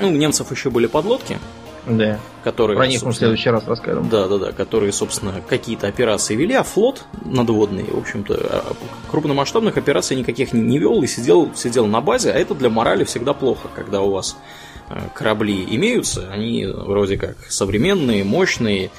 Ну, 0.00 0.08
у 0.08 0.12
немцев 0.12 0.50
еще 0.50 0.70
были 0.70 0.86
подлодки, 0.86 1.38
да. 1.86 2.20
Которые, 2.44 2.76
Про 2.76 2.86
них 2.86 3.02
мы 3.02 3.12
в 3.12 3.16
следующий 3.16 3.50
раз 3.50 3.66
расскажем. 3.66 4.08
Да, 4.08 4.28
да, 4.28 4.38
да, 4.38 4.52
которые, 4.52 4.92
собственно, 4.92 5.34
какие-то 5.48 5.86
операции 5.86 6.34
вели, 6.34 6.54
а 6.54 6.62
флот 6.62 7.04
надводный, 7.24 7.84
в 7.84 7.98
общем-то, 7.98 8.34
а, 8.34 8.72
крупномасштабных 9.10 9.76
операций 9.76 10.16
никаких 10.16 10.52
не 10.52 10.78
вел 10.78 11.02
и 11.02 11.06
сидел, 11.06 11.52
сидел 11.54 11.86
на 11.86 12.00
базе, 12.00 12.32
а 12.32 12.34
это 12.34 12.54
для 12.54 12.70
морали 12.70 13.04
всегда 13.04 13.32
плохо, 13.32 13.68
когда 13.74 14.00
у 14.00 14.10
вас 14.10 14.36
э, 14.90 15.00
корабли 15.14 15.66
имеются, 15.70 16.28
они 16.30 16.66
вроде 16.66 17.16
как 17.16 17.36
современные, 17.48 18.24
мощные, 18.24 18.90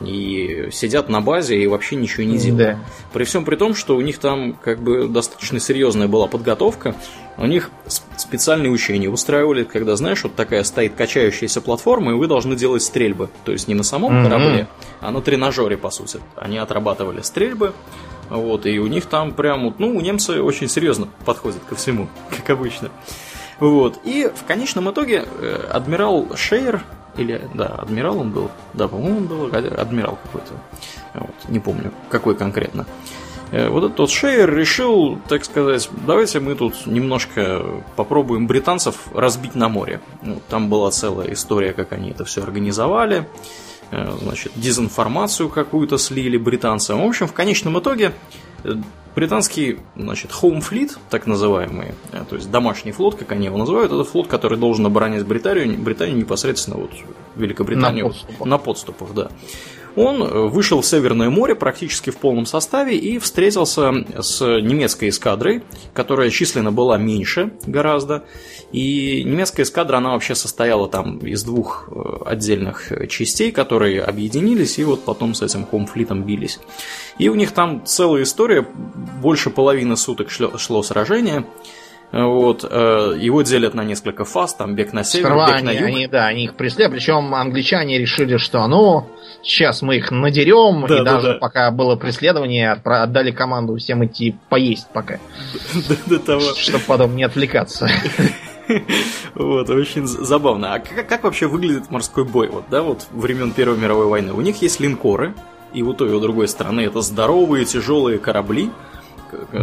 и 0.00 0.68
сидят 0.72 1.08
на 1.08 1.20
базе 1.20 1.56
и 1.56 1.66
вообще 1.66 1.96
ничего 1.96 2.24
не 2.24 2.38
делают. 2.38 2.78
Да. 2.78 2.78
При 3.12 3.24
всем 3.24 3.44
при 3.44 3.56
том, 3.56 3.74
что 3.74 3.96
у 3.96 4.00
них 4.00 4.18
там 4.18 4.54
как 4.54 4.80
бы 4.82 5.06
достаточно 5.06 5.60
серьезная 5.60 6.08
была 6.08 6.26
подготовка, 6.26 6.94
у 7.36 7.46
них 7.46 7.70
специальные 8.32 8.70
учения 8.70 9.10
устраивали, 9.10 9.62
когда, 9.62 9.94
знаешь, 9.94 10.22
вот 10.22 10.34
такая 10.34 10.64
стоит 10.64 10.94
качающаяся 10.94 11.60
платформа, 11.60 12.12
и 12.12 12.14
вы 12.14 12.26
должны 12.26 12.56
делать 12.56 12.82
стрельбы. 12.82 13.28
То 13.44 13.52
есть 13.52 13.68
не 13.68 13.74
на 13.74 13.82
самом 13.82 14.10
mm-hmm. 14.10 14.24
корабле, 14.24 14.68
а 15.00 15.10
на 15.10 15.20
тренажере, 15.20 15.76
по 15.76 15.90
сути. 15.90 16.18
Они 16.34 16.56
отрабатывали 16.56 17.20
стрельбы, 17.20 17.74
вот, 18.30 18.64
и 18.64 18.78
у 18.78 18.86
них 18.86 19.04
там 19.04 19.32
прям, 19.32 19.74
ну, 19.76 19.94
у 19.94 20.00
немцы 20.00 20.40
очень 20.40 20.66
серьезно 20.66 21.08
подходят 21.26 21.62
ко 21.68 21.74
всему, 21.74 22.08
как 22.30 22.48
обычно. 22.48 22.88
Вот. 23.60 24.00
И 24.02 24.30
в 24.34 24.46
конечном 24.46 24.90
итоге 24.90 25.26
э, 25.26 25.68
адмирал 25.70 26.34
Шейер, 26.34 26.82
или, 27.18 27.46
да, 27.52 27.66
адмирал 27.66 28.18
он 28.18 28.30
был. 28.30 28.50
Да, 28.72 28.88
по-моему, 28.88 29.18
он 29.18 29.26
был 29.26 29.50
адмирал 29.54 30.18
какой-то. 30.22 30.54
Вот, 31.12 31.34
не 31.50 31.60
помню, 31.60 31.92
какой 32.08 32.34
конкретно. 32.34 32.86
Э, 32.86 33.21
вот 33.52 33.84
этот 33.84 33.98
вот 33.98 34.10
Шейер 34.10 34.54
решил, 34.54 35.18
так 35.28 35.44
сказать, 35.44 35.90
давайте 36.06 36.40
мы 36.40 36.54
тут 36.54 36.86
немножко 36.86 37.82
попробуем 37.96 38.46
британцев 38.46 39.08
разбить 39.14 39.54
на 39.54 39.68
море. 39.68 40.00
Ну, 40.22 40.40
там 40.48 40.70
была 40.70 40.90
целая 40.90 41.32
история, 41.32 41.74
как 41.74 41.92
они 41.92 42.10
это 42.10 42.24
все 42.24 42.42
организовали. 42.42 43.28
Э, 43.90 44.16
значит, 44.22 44.52
дезинформацию 44.56 45.50
какую-то 45.50 45.98
слили 45.98 46.38
британцам. 46.38 47.02
В 47.02 47.06
общем, 47.06 47.26
в 47.26 47.34
конечном 47.34 47.78
итоге 47.78 48.14
э, 48.64 48.76
британский, 49.14 49.80
значит, 49.96 50.30
Home 50.40 50.64
Fleet, 50.66 50.96
так 51.10 51.26
называемый, 51.26 51.88
то 52.30 52.36
есть 52.36 52.50
домашний 52.50 52.92
флот, 52.92 53.16
как 53.16 53.32
они 53.32 53.46
его 53.46 53.58
называют, 53.58 53.92
это 53.92 54.02
флот, 54.04 54.28
который 54.28 54.56
должен 54.56 54.86
оборонять 54.86 55.26
Британию, 55.26 55.78
Британию 55.78 56.16
непосредственно 56.16 56.78
вот 56.78 56.92
Великобританию 57.36 58.06
на 58.06 58.10
подступах, 58.10 58.46
на 58.46 58.58
подступах 58.58 59.14
да 59.14 59.30
он 59.96 60.22
э, 60.22 60.48
вышел 60.48 60.80
в 60.80 60.86
Северное 60.86 61.30
море 61.30 61.54
практически 61.54 62.10
в 62.10 62.16
полном 62.16 62.46
составе 62.46 62.96
и 62.96 63.18
встретился 63.18 63.92
с 64.18 64.40
немецкой 64.40 65.10
эскадрой, 65.10 65.62
которая 65.94 66.30
численно 66.30 66.72
была 66.72 66.98
меньше 66.98 67.52
гораздо. 67.66 68.24
И 68.72 69.22
немецкая 69.24 69.62
эскадра, 69.64 69.98
она 69.98 70.12
вообще 70.12 70.34
состояла 70.34 70.88
там 70.88 71.18
из 71.18 71.44
двух 71.44 71.88
э, 71.90 72.24
отдельных 72.26 72.92
частей, 73.08 73.52
которые 73.52 74.02
объединились 74.02 74.78
и 74.78 74.84
вот 74.84 75.04
потом 75.04 75.34
с 75.34 75.42
этим 75.42 75.66
хомфлитом 75.66 76.22
бились. 76.24 76.58
И 77.18 77.28
у 77.28 77.34
них 77.34 77.52
там 77.52 77.84
целая 77.84 78.22
история, 78.22 78.66
больше 79.22 79.50
половины 79.50 79.96
суток 79.96 80.30
шло, 80.30 80.56
шло 80.58 80.82
сражение. 80.82 81.46
Вот, 82.12 82.66
э, 82.68 83.14
его 83.18 83.40
делят 83.40 83.72
на 83.72 83.84
несколько 83.84 84.26
фаз, 84.26 84.52
там 84.52 84.74
бег 84.74 84.92
на 84.92 85.02
север, 85.02 85.28
Сперва 85.28 85.46
бег 85.46 85.56
они, 85.56 85.66
на 85.66 85.70
юг. 85.70 85.82
Они, 85.82 86.06
да, 86.06 86.26
они 86.26 86.44
их 86.44 86.54
преследуют, 86.56 87.00
причем 87.00 87.34
англичане 87.34 87.98
решили, 87.98 88.36
что 88.36 88.66
ну, 88.66 89.08
сейчас 89.42 89.80
мы 89.80 89.96
их 89.96 90.10
надерем, 90.10 90.84
да, 90.86 90.94
и 90.94 90.98
да, 90.98 91.04
даже 91.04 91.28
да. 91.28 91.38
пока 91.38 91.70
было 91.70 91.96
преследование, 91.96 92.72
отдали 92.72 93.30
команду 93.30 93.76
всем 93.76 94.04
идти 94.04 94.36
поесть 94.50 94.88
пока. 94.92 95.18
До 96.06 96.18
того. 96.18 96.42
Чтобы 96.54 96.84
потом 96.86 97.16
не 97.16 97.24
отвлекаться. 97.24 97.88
Вот, 99.34 99.68
очень 99.68 100.06
забавно. 100.06 100.74
А 100.74 100.78
как, 100.78 101.06
как 101.06 101.24
вообще 101.24 101.46
выглядит 101.46 101.90
морской 101.90 102.24
бой? 102.24 102.48
Вот, 102.48 102.64
да, 102.70 102.82
вот 102.82 103.06
времен 103.10 103.50
Первой 103.50 103.76
мировой 103.76 104.06
войны. 104.06 104.32
У 104.32 104.40
них 104.40 104.62
есть 104.62 104.80
линкоры, 104.80 105.34
и 105.74 105.82
у 105.82 105.92
той, 105.92 106.10
и 106.10 106.12
у 106.12 106.20
другой 106.20 106.48
стороны 106.48 106.82
это 106.82 107.00
здоровые 107.00 107.64
тяжелые 107.64 108.18
корабли, 108.18 108.70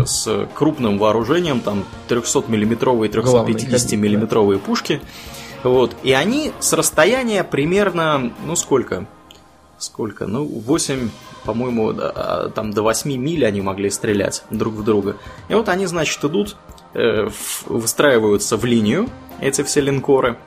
с 0.05 0.47
крупным 0.53 0.97
вооружением, 0.97 1.59
там 1.61 1.85
300-миллиметровые, 2.07 3.09
350-миллиметровые 3.11 4.59
пушки. 4.59 5.01
Вот. 5.63 5.95
И 6.03 6.13
они 6.13 6.51
с 6.59 6.73
расстояния 6.73 7.43
примерно, 7.43 8.31
ну 8.45 8.55
сколько? 8.55 9.05
Сколько? 9.77 10.27
Ну, 10.27 10.45
8, 10.45 11.09
по-моему, 11.45 11.93
а, 11.97 12.49
там 12.49 12.71
до 12.71 12.81
8 12.81 13.15
миль 13.15 13.45
они 13.45 13.61
могли 13.61 13.89
стрелять 13.89 14.43
друг 14.49 14.73
в 14.73 14.83
друга. 14.83 15.15
И 15.47 15.53
вот 15.53 15.69
они, 15.69 15.85
значит, 15.85 16.23
идут, 16.23 16.57
э, 16.93 17.29
выстраиваются 17.65 18.57
в 18.57 18.65
линию, 18.65 19.09
эти 19.39 19.63
все 19.63 19.79
линкоры. 19.79 20.37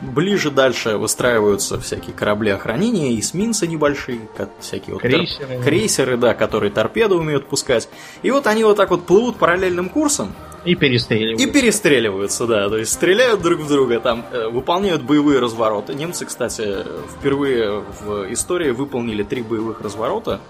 Ближе 0.00 0.50
дальше 0.50 0.96
выстраиваются 0.96 1.80
всякие 1.80 2.14
корабли 2.14 2.50
охранения, 2.50 3.18
эсминцы 3.18 3.66
небольшие, 3.66 4.28
всякие 4.60 4.94
вот 4.94 5.02
крейсеры. 5.02 5.54
Тор- 5.54 5.64
крейсеры, 5.64 6.16
да, 6.16 6.34
которые 6.34 6.70
торпеды 6.70 7.14
умеют 7.14 7.46
пускать. 7.46 7.88
И 8.22 8.30
вот 8.30 8.46
они 8.46 8.64
вот 8.64 8.76
так 8.76 8.90
вот 8.90 9.06
плывут 9.06 9.36
параллельным 9.36 9.88
курсом. 9.88 10.32
И 10.64 10.74
перестреливаются. 10.74 11.46
И 11.46 11.50
перестреливаются, 11.50 12.46
да. 12.46 12.68
То 12.68 12.78
есть 12.78 12.92
стреляют 12.92 13.40
друг 13.42 13.60
в 13.60 13.68
друга, 13.68 14.00
там 14.00 14.24
э, 14.30 14.48
выполняют 14.48 15.02
боевые 15.02 15.38
развороты. 15.40 15.94
Немцы, 15.94 16.26
кстати, 16.26 16.84
впервые 17.18 17.80
в 17.80 18.32
истории 18.32 18.70
выполнили 18.70 19.22
три 19.22 19.42
боевых 19.42 19.80
разворота. 19.80 20.40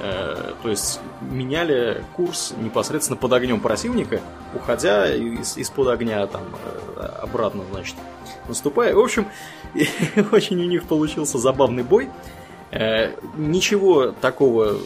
Э, 0.00 0.52
то 0.62 0.68
есть 0.68 1.00
меняли 1.20 2.04
курс 2.16 2.54
непосредственно 2.60 3.16
под 3.16 3.32
огнем 3.32 3.60
противника, 3.60 4.20
уходя 4.54 5.12
из, 5.12 5.56
из-под 5.56 5.88
огня 5.88 6.26
там 6.26 6.42
э, 6.96 7.00
обратно, 7.22 7.62
значит, 7.72 7.96
наступая. 8.48 8.94
В 8.94 8.98
общем, 8.98 9.26
очень 10.32 10.60
у 10.60 10.66
них 10.66 10.84
получился 10.84 11.38
забавный 11.38 11.82
бой. 11.82 12.08
Э, 12.70 13.12
ничего 13.36 14.08
такого 14.08 14.76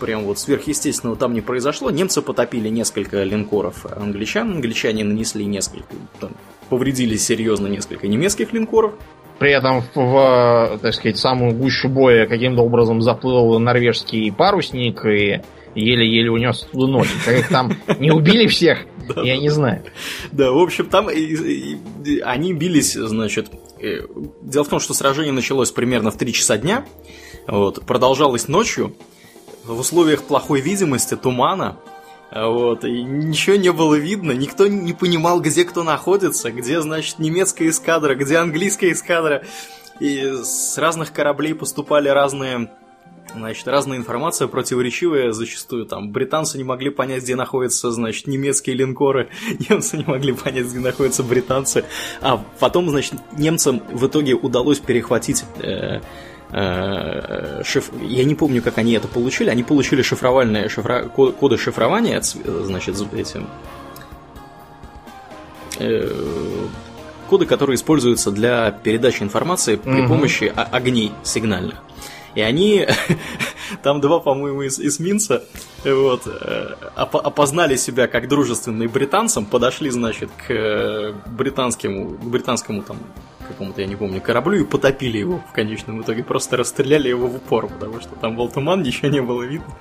прям 0.00 0.24
вот 0.24 0.38
сверхъестественного 0.38 1.16
там 1.16 1.34
не 1.34 1.40
произошло. 1.40 1.90
Немцы 1.90 2.22
потопили 2.22 2.68
несколько 2.68 3.22
линкоров 3.22 3.84
англичан, 3.86 4.52
англичане 4.52 5.04
нанесли 5.04 5.44
несколько, 5.44 5.88
там, 6.20 6.30
повредили 6.68 7.16
серьезно 7.16 7.66
несколько 7.66 8.08
немецких 8.08 8.52
линкоров. 8.52 8.94
При 9.38 9.52
этом 9.52 9.84
в, 9.94 10.78
так 10.82 10.94
сказать, 10.94 11.16
самую 11.16 11.54
гущу 11.54 11.88
боя 11.88 12.26
каким-то 12.26 12.62
образом 12.62 13.02
заплыл 13.02 13.58
норвежский 13.58 14.32
парусник 14.32 15.04
и 15.04 15.42
еле-еле 15.74 16.30
унес 16.30 16.66
туда 16.72 16.86
ноги. 16.86 17.08
Как 17.24 17.38
их 17.38 17.48
там 17.48 17.72
не 18.00 18.10
убили 18.10 18.48
всех, 18.48 18.80
я 19.16 19.38
не 19.38 19.48
знаю. 19.48 19.82
Да, 20.32 20.52
в 20.52 20.58
общем, 20.58 20.86
там 20.86 21.08
они 21.08 22.52
бились, 22.52 22.94
значит... 22.94 23.50
Э, 23.80 24.06
дело 24.42 24.64
в 24.64 24.68
том, 24.68 24.80
что 24.80 24.92
сражение 24.92 25.32
началось 25.32 25.70
примерно 25.70 26.10
в 26.10 26.16
3 26.16 26.32
часа 26.32 26.58
дня, 26.58 26.84
вот, 27.46 27.84
продолжалось 27.86 28.48
ночью, 28.48 28.94
в 29.64 29.78
условиях 29.78 30.24
плохой 30.24 30.60
видимости, 30.60 31.14
тумана, 31.14 31.78
вот, 32.30 32.84
и 32.84 33.02
ничего 33.02 33.56
не 33.56 33.72
было 33.72 33.94
видно, 33.94 34.32
никто 34.32 34.66
не 34.66 34.92
понимал, 34.92 35.40
где 35.40 35.64
кто 35.64 35.82
находится, 35.82 36.50
где, 36.50 36.80
значит, 36.80 37.18
немецкая 37.18 37.68
эскадра, 37.68 38.14
где 38.14 38.36
английская 38.38 38.92
эскадра. 38.92 39.44
И 40.00 40.34
с 40.42 40.78
разных 40.78 41.12
кораблей 41.12 41.54
поступали 41.54 42.08
разные 42.08 42.70
Значит, 43.34 43.68
разная 43.68 43.98
информация 43.98 44.48
противоречивая 44.48 45.32
зачастую. 45.32 45.86
Там 45.86 46.10
британцы 46.10 46.58
не 46.58 46.64
могли 46.64 46.90
понять, 46.90 47.22
где 47.22 47.36
находятся, 47.36 47.90
значит, 47.90 48.26
немецкие 48.26 48.74
линкоры, 48.74 49.28
немцы 49.68 49.98
не 49.98 50.04
могли 50.04 50.32
понять, 50.32 50.66
где 50.66 50.80
находятся 50.80 51.22
британцы. 51.22 51.84
А 52.20 52.42
потом, 52.58 52.88
значит, 52.90 53.14
немцам 53.36 53.82
в 53.92 54.06
итоге 54.06 54.34
удалось 54.34 54.78
перехватить 54.78 55.44
э, 55.60 56.00
Э, 56.50 57.62
шиф... 57.64 57.90
я 58.02 58.24
не 58.24 58.34
помню, 58.34 58.62
как 58.62 58.78
они 58.78 58.92
это 58.92 59.08
получили. 59.08 59.50
Они 59.50 59.62
получили 59.62 60.02
шифровальные 60.02 60.68
шифра... 60.68 61.02
коды 61.04 61.58
шифрования, 61.58 62.20
значит, 62.22 62.96
этим 63.12 63.46
э, 65.78 66.10
коды, 67.28 67.44
которые 67.44 67.76
используются 67.76 68.30
для 68.30 68.70
передачи 68.70 69.22
информации 69.22 69.76
при 69.76 70.00
угу. 70.00 70.08
помощи 70.08 70.52
огней 70.54 71.12
сигнальных. 71.22 71.82
И 72.34 72.40
они, 72.40 72.86
там 73.82 74.00
два, 74.00 74.20
по-моему, 74.20 74.66
эсминца, 74.66 75.44
вот, 75.84 76.22
э, 76.26 76.74
опознали 76.94 77.76
себя 77.76 78.06
как 78.06 78.28
дружественные 78.28 78.88
британцам, 78.88 79.46
подошли, 79.46 79.90
значит, 79.90 80.30
к 80.46 81.14
британскому, 81.26 82.10
к 82.10 82.24
британскому 82.24 82.82
там 82.82 82.98
какому-то, 83.48 83.80
я 83.80 83.86
не 83.86 83.96
помню, 83.96 84.20
кораблю 84.20 84.60
и 84.60 84.64
потопили 84.64 85.18
его 85.18 85.42
в 85.50 85.52
конечном 85.52 86.02
итоге. 86.02 86.22
Просто 86.22 86.56
расстреляли 86.56 87.08
его 87.08 87.26
в 87.26 87.36
упор, 87.36 87.68
потому 87.68 88.00
что 88.00 88.10
там 88.16 88.36
был 88.36 88.48
туман, 88.48 88.82
ничего 88.82 89.08
не 89.08 89.22
было 89.22 89.42
видно. 89.42 89.74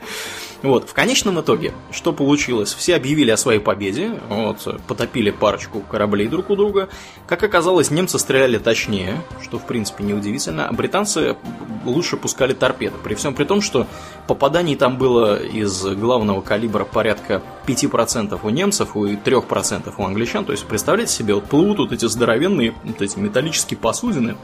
Вот, 0.63 0.89
в 0.89 0.93
конечном 0.93 1.39
итоге, 1.39 1.73
что 1.91 2.11
получилось? 2.11 2.73
Все 2.73 2.95
объявили 2.95 3.29
о 3.29 3.37
своей 3.37 3.59
победе, 3.59 4.19
вот, 4.27 4.81
потопили 4.87 5.29
парочку 5.29 5.81
кораблей 5.81 6.27
друг 6.27 6.49
у 6.49 6.55
друга. 6.55 6.89
Как 7.27 7.43
оказалось, 7.43 7.91
немцы 7.91 8.17
стреляли 8.17 8.57
точнее, 8.57 9.21
что 9.43 9.59
в 9.59 9.67
принципе 9.67 10.03
неудивительно, 10.03 10.67
а 10.67 10.73
британцы 10.73 11.35
лучше 11.85 12.17
пускали 12.17 12.53
торпеды. 12.53 12.95
При 13.03 13.13
всем 13.13 13.35
при 13.35 13.43
том, 13.43 13.61
что 13.61 13.85
попаданий 14.25 14.75
там 14.75 14.97
было 14.97 15.41
из 15.41 15.83
главного 15.83 16.41
калибра 16.41 16.85
порядка 16.85 17.43
5% 17.67 18.39
у 18.41 18.49
немцев 18.49 18.95
и 18.95 19.15
3% 19.15 19.93
у 19.95 20.03
англичан. 20.03 20.43
То 20.43 20.53
есть, 20.53 20.65
представляете 20.65 21.13
себе, 21.13 21.35
вот 21.35 21.45
плывут 21.45 21.77
вот 21.77 21.91
эти 21.91 22.05
здоровенные, 22.05 22.73
вот 22.83 23.01
эти 23.01 23.19
металлические 23.19 23.77
посудины, 23.77 24.35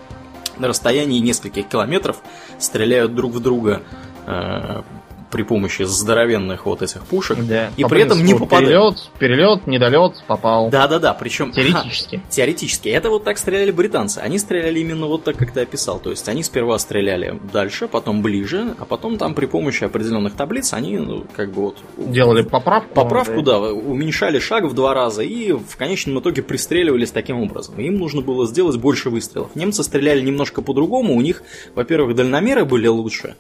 на 0.58 0.67
расстоянии 0.67 1.19
нескольких 1.19 1.67
километров 1.67 2.17
стреляют 2.60 3.15
друг 3.15 3.34
в 3.34 3.39
друга 3.39 3.82
э, 4.28 4.84
при 5.33 5.41
помощи 5.41 5.81
здоровенных 5.81 6.67
вот 6.67 6.83
этих 6.83 7.03
пушек. 7.07 7.39
Да, 7.39 7.71
и 7.75 7.83
при 7.83 8.03
этом 8.03 8.23
не 8.23 8.35
попадают. 8.35 9.09
Перелет, 9.17 9.63
перелет, 9.63 9.67
недолет, 9.67 10.23
попал. 10.27 10.69
Да, 10.69 10.87
да, 10.87 10.99
да. 10.99 11.13
Причем 11.15 11.51
теоретически. 11.51 12.17
Ха, 12.17 12.23
теоретически. 12.29 12.89
Это 12.89 13.09
вот 13.09 13.23
так 13.23 13.39
стреляли 13.39 13.71
британцы. 13.71 14.19
Они 14.19 14.37
стреляли 14.37 14.79
именно 14.79 15.07
вот 15.07 15.23
так, 15.23 15.35
как 15.35 15.51
ты 15.51 15.61
описал. 15.61 15.97
То 15.97 16.11
есть 16.11 16.29
они 16.29 16.43
сперва 16.43 16.77
стреляли 16.77 17.39
дальше, 17.51 17.87
потом 17.87 18.21
ближе, 18.21 18.75
а 18.77 18.85
потом 18.85 19.17
там 19.17 19.33
при 19.33 19.47
помощи 19.47 19.83
определенных 19.83 20.35
таблиц 20.35 20.71
они 20.73 20.97
ну, 20.99 21.25
как 21.35 21.51
бы 21.51 21.63
вот 21.63 21.77
делали 21.97 22.43
поправку. 22.43 22.93
Поправку, 22.93 23.41
да. 23.41 23.59
да, 23.59 23.73
уменьшали 23.73 24.37
шаг 24.37 24.65
в 24.65 24.75
два 24.75 24.93
раза 24.93 25.23
и 25.23 25.51
в 25.51 25.75
конечном 25.77 26.19
итоге 26.19 26.43
пристреливались 26.43 27.09
таким 27.09 27.41
образом. 27.41 27.79
Им 27.79 27.97
нужно 27.97 28.21
было 28.21 28.45
сделать 28.45 28.77
больше 28.77 29.09
выстрелов. 29.09 29.55
Немцы 29.55 29.83
стреляли 29.83 30.21
немножко 30.21 30.61
по-другому. 30.61 31.15
У 31.15 31.21
них, 31.21 31.41
во-первых, 31.73 32.15
дальномеры 32.15 32.65
были 32.65 32.85
лучше. 32.85 33.35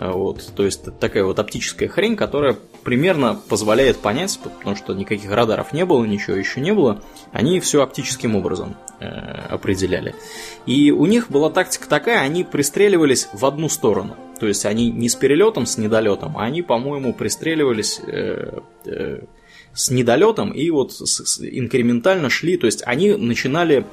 А, 0.00 0.12
вот, 0.12 0.52
то 0.56 0.64
есть 0.64 0.98
такая 0.98 1.24
вот 1.24 1.38
оптическая 1.38 1.86
хрень, 1.86 2.16
которая 2.16 2.56
примерно 2.84 3.38
позволяет 3.50 3.98
понять, 3.98 4.40
потому 4.42 4.74
что 4.74 4.94
никаких 4.94 5.30
радаров 5.30 5.74
не 5.74 5.84
было, 5.84 6.02
ничего 6.06 6.36
еще 6.36 6.62
не 6.62 6.72
было, 6.72 7.02
они 7.32 7.60
все 7.60 7.82
оптическим 7.82 8.34
образом 8.34 8.76
э, 8.98 9.04
определяли. 9.04 10.14
И 10.64 10.90
у 10.90 11.04
них 11.04 11.30
была 11.30 11.50
тактика 11.50 11.86
такая, 11.86 12.20
они 12.20 12.44
пристреливались 12.44 13.28
в 13.34 13.44
одну 13.44 13.68
сторону. 13.68 14.16
То 14.40 14.46
есть 14.46 14.64
они 14.64 14.90
не 14.90 15.10
с 15.10 15.16
перелетом, 15.16 15.66
с 15.66 15.76
недолетом, 15.76 16.38
а 16.38 16.44
они, 16.44 16.62
по-моему, 16.62 17.12
пристреливались 17.12 18.00
э, 18.06 18.58
э, 18.86 19.20
с 19.74 19.90
недолетом 19.90 20.52
и 20.52 20.70
вот 20.70 20.94
с, 20.94 21.26
с, 21.26 21.42
инкрементально 21.42 22.30
шли. 22.30 22.56
То 22.56 22.64
есть 22.64 22.82
они 22.86 23.12
начинали 23.12 23.80
Э, 23.80 23.84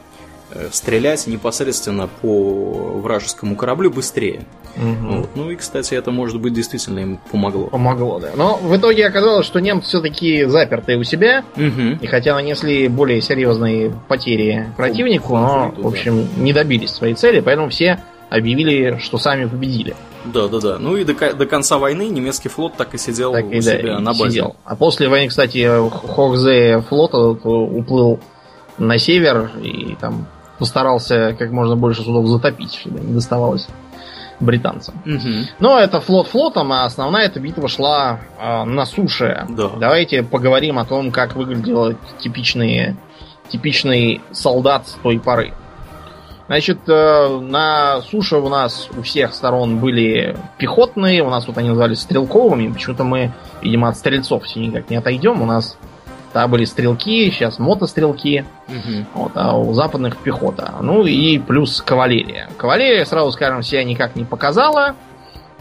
стрелять 0.71 1.27
непосредственно 1.27 2.07
по 2.21 2.99
вражескому 3.01 3.55
кораблю 3.55 3.91
быстрее. 3.91 4.45
Угу. 4.75 5.15
Вот. 5.15 5.29
Ну 5.35 5.51
и, 5.51 5.55
кстати, 5.55 5.95
это, 5.95 6.11
может 6.11 6.39
быть, 6.39 6.53
действительно 6.53 6.99
им 6.99 7.19
помогло. 7.31 7.67
Помогло, 7.67 8.19
да. 8.19 8.29
Но 8.35 8.57
в 8.57 8.75
итоге 8.75 9.07
оказалось, 9.07 9.45
что 9.45 9.59
немцы 9.59 9.87
все-таки 9.87 10.45
заперты 10.45 10.97
у 10.97 11.03
себя, 11.03 11.43
угу. 11.55 11.97
и 11.99 12.07
хотя 12.07 12.35
нанесли 12.35 12.87
более 12.87 13.21
серьезные 13.21 13.91
потери 14.07 14.71
противнику, 14.77 15.35
но, 15.35 15.73
в 15.75 15.87
общем, 15.87 16.27
не 16.37 16.53
добились 16.53 16.91
своей 16.91 17.15
цели, 17.15 17.39
поэтому 17.39 17.69
все 17.69 17.99
объявили, 18.29 18.97
что 18.99 19.17
сами 19.17 19.45
победили. 19.45 19.95
Да, 20.25 20.47
да, 20.47 20.59
да. 20.59 20.77
Ну 20.77 20.97
и 20.97 21.03
до, 21.03 21.33
до 21.33 21.45
конца 21.45 21.77
войны 21.77 22.09
немецкий 22.09 22.49
флот 22.49 22.75
так 22.75 22.93
и 22.93 22.97
сидел 22.97 23.31
так 23.31 23.45
у 23.45 23.51
и, 23.51 23.61
себя 23.61 23.93
да, 23.93 23.99
на 23.99 24.11
базе. 24.11 24.29
Сидел. 24.29 24.55
А 24.65 24.75
после 24.75 25.07
войны, 25.07 25.29
кстати, 25.29 25.65
Хохзе 25.89 26.81
флот 26.81 27.13
уплыл 27.13 28.19
на 28.77 28.97
север 28.97 29.51
и 29.63 29.95
там 29.99 30.27
постарался 30.57 31.35
как 31.37 31.51
можно 31.51 31.75
больше 31.75 32.01
судов 32.01 32.27
затопить, 32.27 32.75
чтобы 32.75 32.99
не 32.99 33.13
доставалось 33.13 33.67
британцам. 34.39 34.95
Угу. 35.05 35.47
Но 35.59 35.79
это 35.79 35.99
флот 35.99 36.27
флотом, 36.27 36.71
а 36.71 36.85
основная 36.85 37.25
эта 37.25 37.39
битва 37.39 37.67
шла 37.67 38.19
э, 38.39 38.63
на 38.63 38.85
суше. 38.85 39.45
Да. 39.49 39.69
Давайте 39.79 40.23
поговорим 40.23 40.77
о 40.77 40.85
том, 40.85 41.11
как 41.11 41.35
выглядел 41.35 41.95
типичный, 42.19 42.95
типичный 43.49 44.21
солдат 44.31 44.83
той 45.01 45.19
поры. 45.19 45.53
Значит, 46.47 46.79
э, 46.87 47.39
на 47.41 48.01
суше 48.01 48.37
у 48.37 48.47
нас 48.47 48.89
у 48.95 49.01
всех 49.01 49.33
сторон 49.33 49.79
были 49.79 50.37
пехотные, 50.57 51.23
у 51.23 51.29
нас 51.29 51.47
вот 51.47 51.57
они 51.57 51.69
назывались 51.69 52.01
стрелковыми, 52.01 52.71
почему-то 52.71 53.03
мы, 53.03 53.33
видимо, 53.61 53.89
от 53.89 53.97
стрельцов 53.97 54.43
все 54.43 54.59
никак 54.59 54.89
не 54.89 54.95
отойдем, 54.95 55.41
у 55.41 55.45
нас 55.45 55.77
Тогда 56.37 56.49
были 56.49 56.65
стрелки, 56.65 57.31
сейчас 57.31 57.57
мотострелки. 57.57 58.45
Угу. 58.67 59.05
Вот, 59.15 59.31
а 59.33 59.57
у 59.57 59.73
западных 59.73 60.17
пехота. 60.17 60.71
Ну 60.81 61.03
и 61.03 61.39
плюс 61.39 61.81
кавалерия. 61.81 62.47
Кавалерия, 62.57 63.05
сразу 63.05 63.31
скажем, 63.31 63.63
себя 63.63 63.83
никак 63.83 64.15
не 64.15 64.23
показала. 64.23 64.93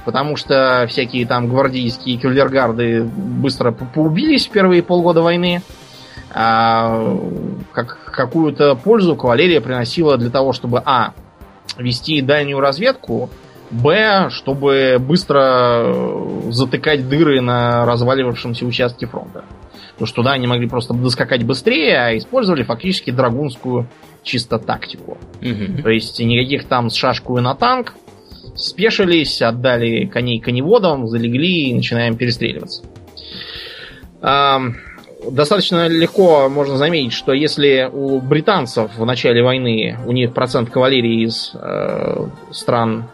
Потому 0.04 0.36
что 0.36 0.84
всякие 0.86 1.26
там 1.26 1.48
гвардейские 1.48 2.20
кавалергарды 2.20 3.04
быстро 3.04 3.72
поубились 3.72 4.48
в 4.48 4.50
первые 4.50 4.82
полгода 4.82 5.22
войны. 5.22 5.62
А 6.34 7.10
как, 7.72 7.96
какую-то 8.12 8.74
пользу 8.74 9.16
кавалерия 9.16 9.62
приносила 9.62 10.18
для 10.18 10.28
того, 10.28 10.52
чтобы 10.52 10.82
А. 10.84 11.14
Вести 11.78 12.20
дальнюю 12.20 12.60
разведку, 12.60 13.30
Б, 13.70 14.28
чтобы 14.28 14.98
быстро 15.00 15.94
затыкать 16.50 17.08
дыры 17.08 17.40
на 17.40 17.86
разваливавшемся 17.86 18.66
участке 18.66 19.06
фронта. 19.06 19.42
Потому 19.96 20.06
что 20.08 20.16
туда 20.16 20.32
они 20.32 20.46
могли 20.46 20.68
просто 20.68 20.92
доскакать 20.92 21.42
быстрее, 21.44 21.98
а 21.98 22.16
использовали 22.16 22.62
фактически 22.62 23.10
драгунскую 23.10 23.88
чисто 24.22 24.58
тактику. 24.58 25.16
Угу. 25.40 25.82
То 25.82 25.88
есть 25.88 26.20
никаких 26.20 26.64
там 26.64 26.90
с 26.90 26.94
шашкой 26.94 27.40
на 27.40 27.54
танк, 27.54 27.94
спешились, 28.54 29.40
отдали 29.40 30.04
коней 30.04 30.38
коневодам, 30.38 31.06
залегли 31.08 31.70
и 31.70 31.74
начинаем 31.74 32.16
перестреливаться. 32.16 32.82
Достаточно 35.30 35.88
легко 35.88 36.48
можно 36.50 36.76
заметить, 36.76 37.12
что 37.14 37.32
если 37.32 37.88
у 37.90 38.20
британцев 38.20 38.96
в 38.96 39.04
начале 39.04 39.42
войны 39.42 39.98
у 40.06 40.12
них 40.12 40.34
процент 40.34 40.70
кавалерии 40.70 41.24
из 41.24 41.52
э, 41.54 42.28
стран, 42.52 43.08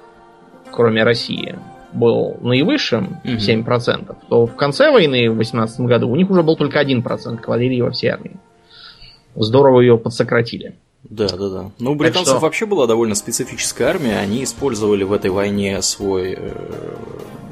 кроме 0.73 1.05
России, 1.05 1.55
был 1.93 2.37
наивысшим, 2.41 3.19
угу. 3.25 3.33
7%, 3.33 4.17
то 4.29 4.47
в 4.47 4.57
конце 4.57 4.91
войны 4.91 5.31
в 5.31 5.37
18 5.37 5.81
году 5.81 6.09
у 6.09 6.17
них 6.17 6.31
уже 6.31 6.43
был 6.43 6.57
только 6.57 6.83
1% 6.83 7.39
кавалерии 7.39 7.81
во 7.81 7.91
всей 7.91 8.09
армии. 8.09 8.37
Здорово 9.35 9.81
ее 9.81 9.99
подсократили. 9.99 10.75
Да, 11.05 11.29
да, 11.29 11.49
да. 11.49 11.71
Ну, 11.79 11.93
у 11.93 11.95
британцев 11.95 12.35
что... 12.35 12.39
вообще 12.39 12.65
была 12.65 12.87
довольно 12.87 13.15
специфическая 13.15 13.89
армия. 13.89 14.19
Они 14.19 14.45
использовали 14.45 15.03
в 15.03 15.13
этой 15.13 15.31
войне 15.31 15.83
свой 15.83 16.37
э, 16.39 16.97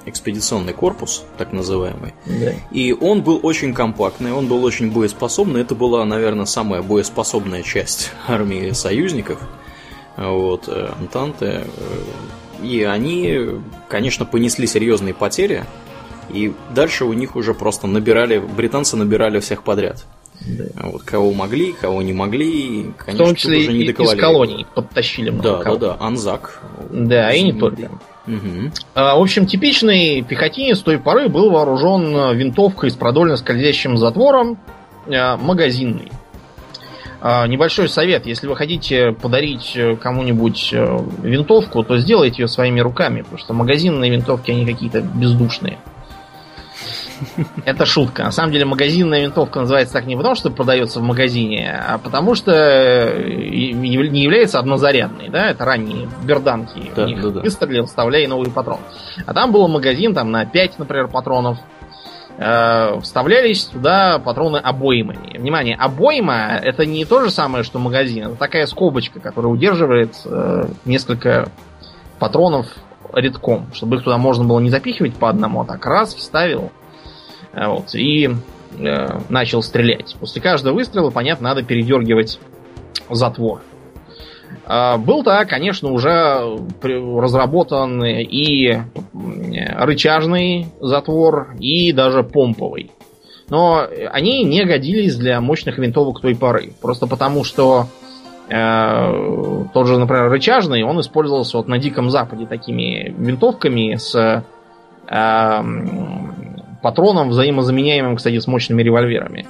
экспедиционный 0.07 0.73
корпус, 0.73 1.25
так 1.37 1.53
называемый. 1.53 2.15
Да. 2.27 2.53
И 2.71 2.93
он 2.93 3.23
был 3.23 3.41
очень 3.43 3.75
компактный, 3.75 4.33
он 4.33 4.47
был 4.47 4.65
очень 4.65 4.93
боеспособный. 4.93 5.63
Это 5.63 5.75
была, 5.75 6.05
наверное, 6.05 6.47
самая 6.47 6.83
боеспособная 6.83 7.63
часть 7.63 8.13
армии 8.29 8.71
союзников. 8.71 9.41
Вот, 10.17 10.69
э, 10.69 10.93
Антанты. 10.99 11.47
Э, 11.47 11.65
и 12.63 12.83
они, 12.83 13.49
конечно, 13.91 14.25
понесли 14.25 14.67
серьезные 14.67 15.13
потери. 15.13 15.65
И 16.31 16.55
дальше 16.75 17.05
у 17.05 17.13
них 17.13 17.37
уже 17.37 17.53
просто 17.55 17.87
набирали, 17.87 18.39
британцы 18.39 18.97
набирали 18.97 19.41
всех 19.41 19.65
подряд. 19.65 20.07
Да. 20.41 20.65
Вот 20.85 21.03
кого 21.03 21.33
могли, 21.33 21.73
кого 21.73 22.01
не 22.01 22.15
могли, 22.15 22.93
конечно, 22.97 23.25
В 23.25 23.27
том 23.27 23.37
числе 23.37 23.59
уже 23.59 23.73
не 23.73 23.83
из 23.85 24.19
колоний 24.19 24.67
подтащили 24.75 25.29
много 25.29 25.59
Да, 25.59 25.63
кого. 25.63 25.77
да, 25.77 25.87
да, 25.99 26.07
Анзак. 26.07 26.63
Да, 26.91 27.31
и 27.33 27.43
не 27.43 27.53
только. 27.53 27.91
Угу. 28.27 28.71
А, 28.95 29.17
в 29.17 29.21
общем, 29.21 29.45
типичный 29.45 30.23
пехотинец 30.23 30.79
той 30.79 30.99
поры 30.99 31.29
был 31.29 31.51
вооружен 31.51 32.37
винтовкой 32.37 32.91
с 32.91 32.95
продольно 32.95 33.37
скользящим 33.37 33.99
затвором, 33.99 34.59
а, 35.09 35.37
магазинный. 35.37 36.11
А, 37.21 37.47
небольшой 37.47 37.89
совет, 37.89 38.27
если 38.27 38.47
вы 38.47 38.57
хотите 38.57 39.13
подарить 39.13 39.77
кому-нибудь 40.01 40.71
э, 40.73 40.99
винтовку, 41.23 41.83
то 41.83 41.99
сделайте 41.99 42.43
ее 42.43 42.49
своими 42.49 42.81
руками, 42.81 43.23
потому 43.23 43.39
что 43.39 43.53
магазинные 43.53 44.11
винтовки, 44.11 44.51
они 44.51 44.65
какие-то 44.65 45.03
бездушные. 45.03 45.79
Это 47.65 47.87
шутка. 47.87 48.25
На 48.25 48.33
самом 48.33 48.53
деле 48.53 48.65
магазинная 48.65 49.21
винтовка 49.21 49.61
называется 49.61 49.95
так 49.95 50.07
не 50.07 50.17
потому, 50.17 50.35
что 50.35 50.51
продается 50.51 51.01
в 51.01 51.03
магазине, 51.03 51.71
а 51.71 51.99
потому 51.99 52.35
что 52.35 53.13
не 53.19 54.23
является 54.23 54.59
однозарядной. 54.59 55.29
Да? 55.29 55.51
Это 55.51 55.65
ранние 55.65 56.09
берданки. 56.25 56.91
Да, 56.97 57.07
да, 57.07 57.31
да. 57.31 57.41
выстрелил, 57.41 57.87
вставляй 57.87 58.27
новый 58.27 58.51
патрон. 58.51 58.81
А 59.27 59.35
там 59.35 59.53
был 59.53 59.67
магазин 59.69 60.15
там, 60.15 60.31
на 60.31 60.47
5, 60.47 60.79
например, 60.79 61.09
патронов. 61.09 61.59
Э, 62.39 62.99
вставлялись 63.01 63.65
туда 63.65 64.19
патроны 64.19 64.57
обоймами. 64.57 65.37
Внимание, 65.37 65.77
обойма 65.77 66.59
это 66.63 66.87
не 66.87 67.05
то 67.05 67.23
же 67.23 67.31
самое, 67.31 67.65
что 67.65 67.79
магазин. 67.79 68.29
Это 68.29 68.37
такая 68.37 68.67
скобочка, 68.67 69.21
которая 69.21 69.53
удерживает 69.53 70.15
э, 70.25 70.69
несколько 70.85 71.51
патронов 72.19 72.67
редком, 73.13 73.73
чтобы 73.73 73.97
их 73.97 74.05
туда 74.05 74.17
можно 74.19 74.45
было 74.45 74.61
не 74.61 74.71
запихивать 74.71 75.15
по 75.15 75.29
одному, 75.29 75.63
а 75.63 75.65
так 75.65 75.85
раз 75.85 76.15
вставил, 76.15 76.71
а 77.53 77.71
вот, 77.71 77.95
и 77.95 78.31
э, 78.79 79.19
начал 79.29 79.63
стрелять. 79.63 80.17
После 80.19 80.41
каждого 80.41 80.75
выстрела, 80.75 81.11
понятно, 81.11 81.49
надо 81.49 81.63
передергивать 81.63 82.39
затвор. 83.11 83.61
Э, 84.67 84.97
был-то, 84.97 85.45
конечно, 85.47 85.91
уже 85.91 86.59
разработан 86.83 88.05
и 88.05 88.83
рычажный 89.79 90.67
затвор, 90.81 91.55
и 91.59 91.93
даже 91.93 92.23
помповый. 92.23 92.91
Но 93.49 93.85
они 94.13 94.45
не 94.45 94.65
годились 94.65 95.17
для 95.17 95.41
мощных 95.41 95.79
винтовок 95.79 96.21
той 96.21 96.37
поры. 96.37 96.73
Просто 96.81 97.09
потому, 97.09 97.43
что 97.43 97.87
э, 98.49 99.65
тот 99.75 99.87
же, 99.89 99.99
например, 99.99 100.31
рычажный, 100.31 100.85
он 100.85 101.01
использовался 101.01 101.57
вот 101.57 101.67
на 101.67 101.79
Диком 101.79 102.11
Западе 102.11 102.47
такими 102.47 103.13
винтовками 103.19 103.97
с 103.97 104.15
э, 104.15 105.63
патроном, 106.81 107.31
взаимозаменяемым, 107.31 108.17
кстати, 108.17 108.39
с 108.39 108.47
мощными 108.47 108.83
револьверами. 108.83 109.47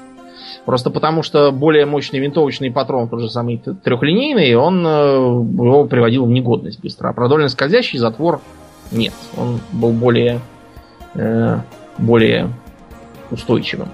Просто 0.65 0.91
потому, 0.91 1.23
что 1.23 1.53
более 1.53 1.85
мощный 1.85 2.21
винтовочный 2.21 2.71
патрон, 2.71 3.09
тот 3.09 3.21
же 3.21 3.29
самый 3.29 3.59
трехлинейный, 3.59 4.55
он 4.55 4.87
э, 4.87 4.91
его 4.91 5.85
приводил 5.85 6.25
в 6.25 6.31
негодность 6.31 6.81
быстро. 6.81 7.09
А 7.09 7.13
продольно 7.13 7.49
скользящий 7.49 7.99
затвор 7.99 8.41
нет. 8.91 9.15
Он 9.37 9.61
был 9.73 9.93
более, 9.93 10.41
э, 11.15 11.59
более 11.99 12.53
устойчивым. 13.31 13.89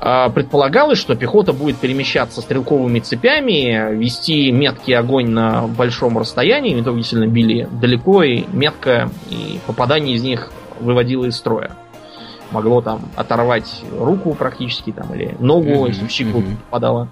А 0.00 0.28
предполагалось, 0.28 0.98
что 0.98 1.16
пехота 1.16 1.52
будет 1.52 1.78
перемещаться 1.78 2.40
стрелковыми 2.40 3.00
цепями, 3.00 3.94
вести 3.96 4.52
меткий 4.52 4.96
огонь 4.96 5.28
на 5.30 5.66
большом 5.66 6.18
расстоянии. 6.18 6.74
Винтовки 6.74 7.02
сильно 7.02 7.26
били 7.26 7.68
далеко 7.72 8.22
и 8.22 8.44
метко, 8.52 9.10
и 9.28 9.58
попадание 9.66 10.14
из 10.14 10.22
них 10.22 10.50
выводило 10.78 11.24
из 11.24 11.36
строя 11.36 11.72
могло 12.50 12.80
там 12.80 13.02
оторвать 13.16 13.82
руку 13.98 14.34
практически 14.34 14.92
там 14.92 15.14
или 15.14 15.36
ногу, 15.38 15.68
mm-hmm. 15.68 15.88
если 15.88 16.06
в 16.06 16.10
щеку 16.10 16.38
mm-hmm. 16.38 16.56
попадало. 16.70 17.08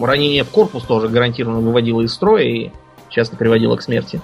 Ранение 0.00 0.44
в 0.44 0.50
корпус 0.50 0.84
тоже 0.84 1.08
гарантированно 1.08 1.60
выводило 1.60 2.02
из 2.02 2.12
строя 2.12 2.44
и 2.44 2.70
часто 3.10 3.36
приводило 3.36 3.76
к 3.76 3.82
смерти. 3.82 4.20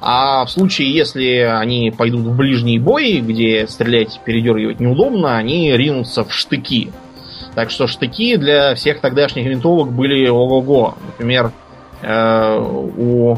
А 0.00 0.44
в 0.44 0.50
случае, 0.50 0.92
если 0.92 1.38
они 1.38 1.92
пойдут 1.96 2.22
в 2.22 2.36
ближний 2.36 2.78
бой, 2.78 3.20
где 3.20 3.66
стрелять, 3.68 4.20
передергивать 4.24 4.80
неудобно, 4.80 5.36
они 5.36 5.76
ринутся 5.76 6.24
в 6.24 6.32
штыки. 6.32 6.92
Так 7.54 7.70
что 7.70 7.86
штыки 7.86 8.36
для 8.36 8.74
всех 8.74 9.00
тогдашних 9.00 9.46
винтовок 9.46 9.92
были 9.92 10.28
ого-го. 10.28 10.96
Например, 11.06 11.52
э, 12.02 12.58
у 12.58 13.34
э, 13.34 13.36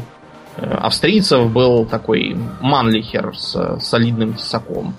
австрийцев 0.61 1.51
был 1.51 1.85
такой 1.85 2.35
манлихер 2.61 3.37
с 3.37 3.79
солидным 3.79 4.33
тесаком. 4.33 4.95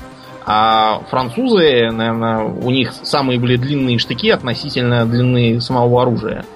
А 0.51 1.03
французы, 1.11 1.91
наверное, 1.91 2.45
у 2.45 2.71
них 2.71 2.95
самые 3.03 3.39
были 3.39 3.57
длинные 3.57 3.99
штыки 3.99 4.31
относительно 4.31 5.05
длины 5.05 5.61
самого 5.61 6.01
оружия. 6.01 6.47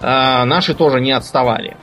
А 0.00 0.44
наши 0.44 0.74
тоже 0.74 1.00
не 1.00 1.12
отставали. 1.12 1.76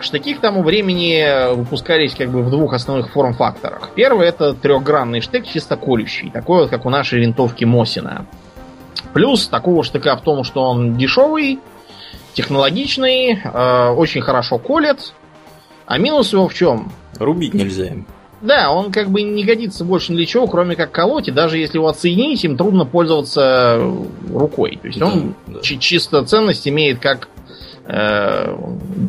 Штыки 0.00 0.34
к 0.34 0.40
тому 0.40 0.62
времени 0.62 1.54
выпускались 1.54 2.14
как 2.14 2.30
бы 2.30 2.42
в 2.42 2.50
двух 2.50 2.72
основных 2.72 3.12
форм-факторах. 3.12 3.90
Первый 3.94 4.28
это 4.28 4.54
трехгранный 4.54 5.20
штык, 5.20 5.46
чисто 5.46 5.76
колющий, 5.76 6.30
такой 6.30 6.62
вот, 6.62 6.70
как 6.70 6.86
у 6.86 6.90
нашей 6.90 7.20
винтовки 7.20 7.64
Мосина. 7.64 8.26
Плюс 9.12 9.46
такого 9.48 9.84
штыка 9.84 10.16
в 10.16 10.22
том, 10.22 10.44
что 10.44 10.62
он 10.62 10.96
дешевый, 10.96 11.58
технологичный, 12.32 13.40
э, 13.42 13.88
очень 13.90 14.22
хорошо 14.22 14.58
колет. 14.58 15.12
А 15.86 15.98
минус 15.98 16.32
его 16.32 16.48
в 16.48 16.54
чем? 16.54 16.92
Рубить 17.18 17.52
нельзя 17.52 17.86
им. 17.86 18.06
Да, 18.40 18.70
он 18.72 18.90
как 18.90 19.10
бы 19.10 19.22
не 19.22 19.44
годится 19.44 19.84
больше 19.84 20.12
ни 20.12 20.16
для 20.16 20.24
чего, 20.24 20.46
кроме 20.46 20.74
как 20.74 20.92
колоть, 20.92 21.28
и 21.28 21.30
даже 21.30 21.58
если 21.58 21.76
его 21.76 21.88
отсоединить, 21.88 22.42
им 22.44 22.56
трудно 22.56 22.86
пользоваться 22.86 23.78
рукой. 24.32 24.78
То 24.80 24.86
есть 24.86 24.98
да, 24.98 25.06
он 25.06 25.34
да. 25.46 25.60
чисто 25.60 26.24
ценность 26.24 26.66
имеет 26.66 27.00
как 27.00 27.28
э, 27.90 28.56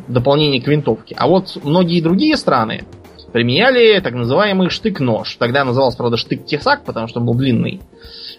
дополнение 0.07 0.61
к 0.61 0.67
винтовке. 0.67 1.15
А 1.17 1.27
вот 1.27 1.57
многие 1.63 2.01
другие 2.01 2.38
страны 2.38 2.84
применяли 3.32 3.99
так 3.99 4.13
называемый 4.13 4.69
штык-нож. 4.69 5.36
Тогда 5.36 5.63
назывался, 5.63 5.97
правда, 5.97 6.17
штык-тесак, 6.17 6.84
потому 6.84 7.07
что 7.07 7.19
он 7.19 7.25
был 7.25 7.36
длинный. 7.36 7.82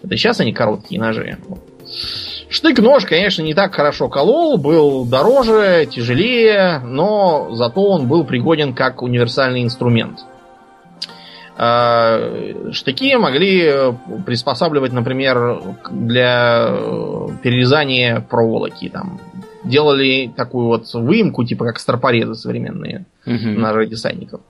Это 0.02 0.16
сейчас 0.16 0.40
они 0.40 0.52
короткие 0.52 1.00
ножи. 1.00 1.38
Штык-нож, 2.48 3.06
конечно, 3.06 3.42
не 3.42 3.54
так 3.54 3.74
хорошо 3.74 4.08
колол, 4.08 4.58
был 4.58 5.06
дороже, 5.06 5.86
тяжелее, 5.90 6.80
но 6.80 7.48
зато 7.52 7.82
он 7.82 8.08
был 8.08 8.24
пригоден 8.24 8.74
как 8.74 9.02
универсальный 9.02 9.62
инструмент. 9.62 10.20
А, 11.56 12.72
штыки 12.72 13.14
могли 13.16 13.62
э, 13.62 13.92
приспосабливать, 14.26 14.92
например, 14.92 15.60
для 15.90 16.66
э, 16.70 17.28
перерезания 17.42 18.20
проволоки. 18.20 18.88
Там. 18.88 19.20
Делали 19.64 20.32
такую 20.36 20.66
вот 20.66 20.92
выемку, 20.92 21.44
типа 21.44 21.64
как 21.66 21.78
стропорезы 21.78 22.34
современные 22.34 23.04
угу. 23.24 23.60
ножей 23.60 23.86
десантников. 23.86 24.40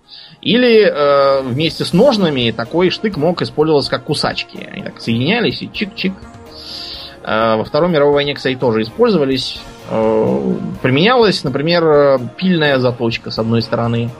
Или 0.41 0.87
э, 0.87 1.43
вместе 1.43 1.85
с 1.85 1.93
ножнами 1.93 2.51
такой 2.51 2.91
штык 2.91 3.17
мог 3.17 3.43
использоваться 3.43 3.91
как 3.91 4.05
кусачки. 4.05 4.69
Они 4.73 4.83
так 4.83 5.01
соединялись 5.01 5.63
и 5.63 5.67
чик-чик. 5.67 6.15
Э, 7.25 7.57
во 7.57 7.65
Второй 7.65 7.91
мировой 7.91 8.15
войне, 8.15 8.35
кстати, 8.35 8.57
тоже 8.57 8.83
использовались. 8.83 9.61
Э, 9.91 10.55
применялась, 10.81 11.45
например, 11.45 12.19
пильная 12.37 12.79
заточка 12.79 13.31
с 13.31 13.39
одной 13.39 13.63
стороны. 13.63 14.11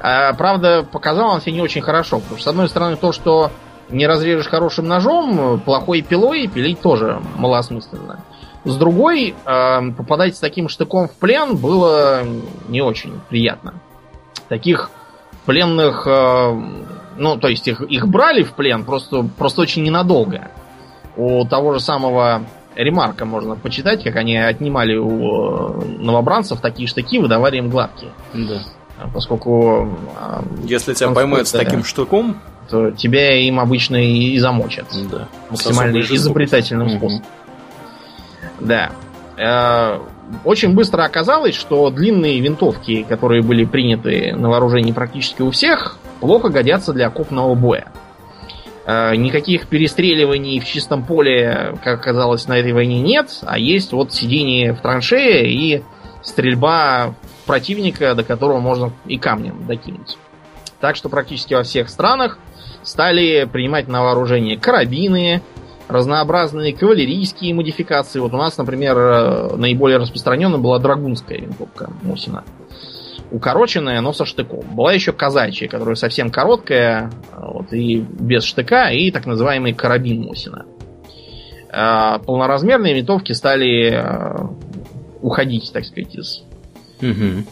А, 0.00 0.32
правда, 0.34 0.86
показал 0.90 1.30
он 1.30 1.40
себя 1.40 1.52
не 1.52 1.60
очень 1.60 1.82
хорошо. 1.82 2.18
Потому 2.18 2.36
что, 2.36 2.44
с 2.44 2.48
одной 2.48 2.68
стороны, 2.68 2.96
то, 2.96 3.12
что 3.12 3.50
не 3.90 4.06
разрежешь 4.06 4.48
хорошим 4.48 4.86
ножом, 4.86 5.60
плохой 5.60 6.02
пилой 6.02 6.46
пилить 6.46 6.80
тоже 6.80 7.20
малосмысленно. 7.36 8.22
С 8.68 8.76
другой, 8.76 9.34
э, 9.46 9.90
попадать 9.96 10.36
с 10.36 10.40
таким 10.40 10.68
штыком 10.68 11.08
в 11.08 11.12
плен 11.12 11.56
было 11.56 12.22
не 12.68 12.82
очень 12.82 13.14
приятно. 13.30 13.74
Таких 14.48 14.90
пленных, 15.46 16.06
э, 16.06 16.62
ну, 17.16 17.38
то 17.38 17.48
есть 17.48 17.66
их, 17.66 17.80
их 17.80 18.06
брали 18.06 18.42
в 18.42 18.52
плен 18.52 18.84
просто, 18.84 19.26
просто 19.38 19.62
очень 19.62 19.84
ненадолго. 19.84 20.50
У 21.16 21.46
того 21.46 21.72
же 21.72 21.80
самого 21.80 22.42
Ремарка 22.76 23.24
можно 23.24 23.56
почитать, 23.56 24.04
как 24.04 24.16
они 24.16 24.36
отнимали 24.36 24.96
у 24.96 25.82
новобранцев 25.98 26.60
такие 26.60 26.86
штыки, 26.86 27.18
выдавали 27.18 27.56
им 27.56 27.70
гладкие. 27.70 28.12
Да. 28.34 28.60
Поскольку... 29.14 29.96
Если 30.64 30.92
тебя 30.92 31.12
поймают 31.12 31.48
с 31.48 31.52
таким 31.52 31.84
штуком... 31.84 32.38
То 32.68 32.90
тебя 32.90 33.34
им 33.34 33.60
обычно 33.60 33.96
и 33.96 34.38
замочат. 34.38 34.88
Да. 35.10 35.26
Максимально 35.48 36.00
изобретательным 36.00 36.90
способом. 36.90 37.24
Да. 38.60 38.90
Э, 39.36 40.00
очень 40.44 40.74
быстро 40.74 41.04
оказалось, 41.04 41.54
что 41.54 41.90
длинные 41.90 42.40
винтовки, 42.40 43.04
которые 43.08 43.42
были 43.42 43.64
приняты 43.64 44.34
на 44.34 44.48
вооружение 44.48 44.92
практически 44.92 45.42
у 45.42 45.50
всех, 45.50 45.96
плохо 46.20 46.48
годятся 46.48 46.92
для 46.92 47.06
окопного 47.06 47.54
боя. 47.54 47.92
Э, 48.84 49.14
никаких 49.14 49.66
перестреливаний 49.66 50.60
в 50.60 50.64
чистом 50.64 51.04
поле, 51.04 51.76
как 51.84 52.00
оказалось, 52.00 52.48
на 52.48 52.58
этой 52.58 52.72
войне 52.72 53.00
нет, 53.00 53.30
а 53.42 53.58
есть 53.58 53.92
вот 53.92 54.12
сидение 54.12 54.72
в 54.72 54.80
траншее 54.80 55.50
и 55.50 55.82
стрельба 56.22 57.14
противника, 57.46 58.14
до 58.14 58.24
которого 58.24 58.60
можно 58.60 58.92
и 59.06 59.18
камнем 59.18 59.66
докинуть. 59.66 60.18
Так 60.80 60.96
что 60.96 61.08
практически 61.08 61.54
во 61.54 61.62
всех 61.62 61.88
странах 61.88 62.38
стали 62.82 63.48
принимать 63.50 63.88
на 63.88 64.02
вооружение 64.02 64.58
карабины, 64.58 65.42
разнообразные 65.88 66.74
кавалерийские 66.74 67.54
модификации. 67.54 68.20
Вот 68.20 68.34
у 68.34 68.36
нас, 68.36 68.56
например, 68.58 68.96
э, 68.96 69.56
наиболее 69.56 69.98
распространенной 69.98 70.58
была 70.58 70.78
драгунская 70.78 71.38
винтовка 71.38 71.90
Мусина. 72.02 72.44
Укороченная, 73.30 74.00
но 74.00 74.12
со 74.12 74.24
штыком. 74.24 74.64
Была 74.74 74.92
еще 74.92 75.12
казачья, 75.12 75.68
которая 75.68 75.96
совсем 75.96 76.30
короткая, 76.30 77.10
э, 77.32 77.40
вот, 77.40 77.72
и 77.72 77.96
без 77.98 78.44
штыка, 78.44 78.90
и 78.90 79.10
так 79.10 79.26
называемый 79.26 79.72
карабин 79.72 80.22
Мусина. 80.22 80.66
А 81.70 82.18
полноразмерные 82.20 82.94
винтовки 82.94 83.32
стали 83.32 84.02
уходить, 85.20 85.70
так 85.72 85.84
сказать, 85.84 86.14
из 86.14 86.42
угу. 87.02 87.44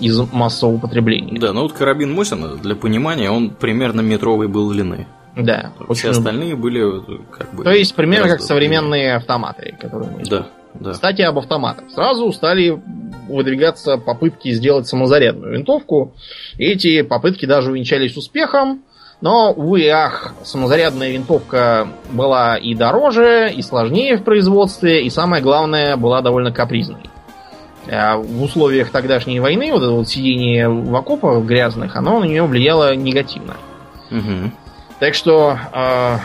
из 0.00 0.18
массового 0.32 0.76
употребления. 0.76 1.38
Да, 1.38 1.52
ну 1.52 1.62
вот 1.62 1.72
карабин 1.72 2.14
Мосина, 2.14 2.56
для 2.56 2.74
понимания, 2.74 3.30
он 3.30 3.50
примерно 3.50 4.00
метровой 4.00 4.48
был 4.48 4.70
длины. 4.70 5.06
Да. 5.36 5.72
Все 5.90 6.10
остальные 6.10 6.56
были 6.56 6.82
как 7.30 7.54
бы... 7.54 7.64
То 7.64 7.70
есть 7.70 7.94
примерно 7.94 8.28
как 8.28 8.42
современные 8.42 9.14
автоматы, 9.16 9.74
которые 9.80 10.10
мы 10.10 10.24
Да, 10.24 10.48
да. 10.74 10.92
Кстати, 10.92 11.22
об 11.22 11.38
автоматах. 11.38 11.90
Сразу 11.90 12.30
стали 12.32 12.80
выдвигаться 13.28 13.96
попытки 13.96 14.50
сделать 14.52 14.86
самозарядную 14.86 15.54
винтовку. 15.54 16.14
И 16.58 16.64
эти 16.64 17.02
попытки 17.02 17.46
даже 17.46 17.70
увенчались 17.70 18.16
успехом. 18.16 18.82
Но, 19.20 19.52
увы 19.52 19.88
ах, 19.88 20.34
самозарядная 20.42 21.12
винтовка 21.12 21.86
была 22.10 22.56
и 22.56 22.74
дороже, 22.74 23.52
и 23.54 23.62
сложнее 23.62 24.16
в 24.16 24.24
производстве, 24.24 25.04
и 25.04 25.10
самое 25.10 25.40
главное, 25.40 25.96
была 25.96 26.22
довольно 26.22 26.50
капризной. 26.50 27.02
А 27.88 28.16
в 28.16 28.42
условиях 28.42 28.90
тогдашней 28.90 29.38
войны 29.38 29.70
вот 29.72 29.82
это 29.82 29.92
вот 29.92 30.08
сидение 30.08 30.68
в 30.68 30.94
окопах 30.96 31.44
грязных, 31.44 31.94
оно 31.94 32.18
на 32.18 32.24
нее 32.24 32.42
влияло 32.44 32.96
негативно. 32.96 33.56
Угу. 34.10 34.50
Так 34.98 35.14
что 35.14 35.58
э, 35.72 36.18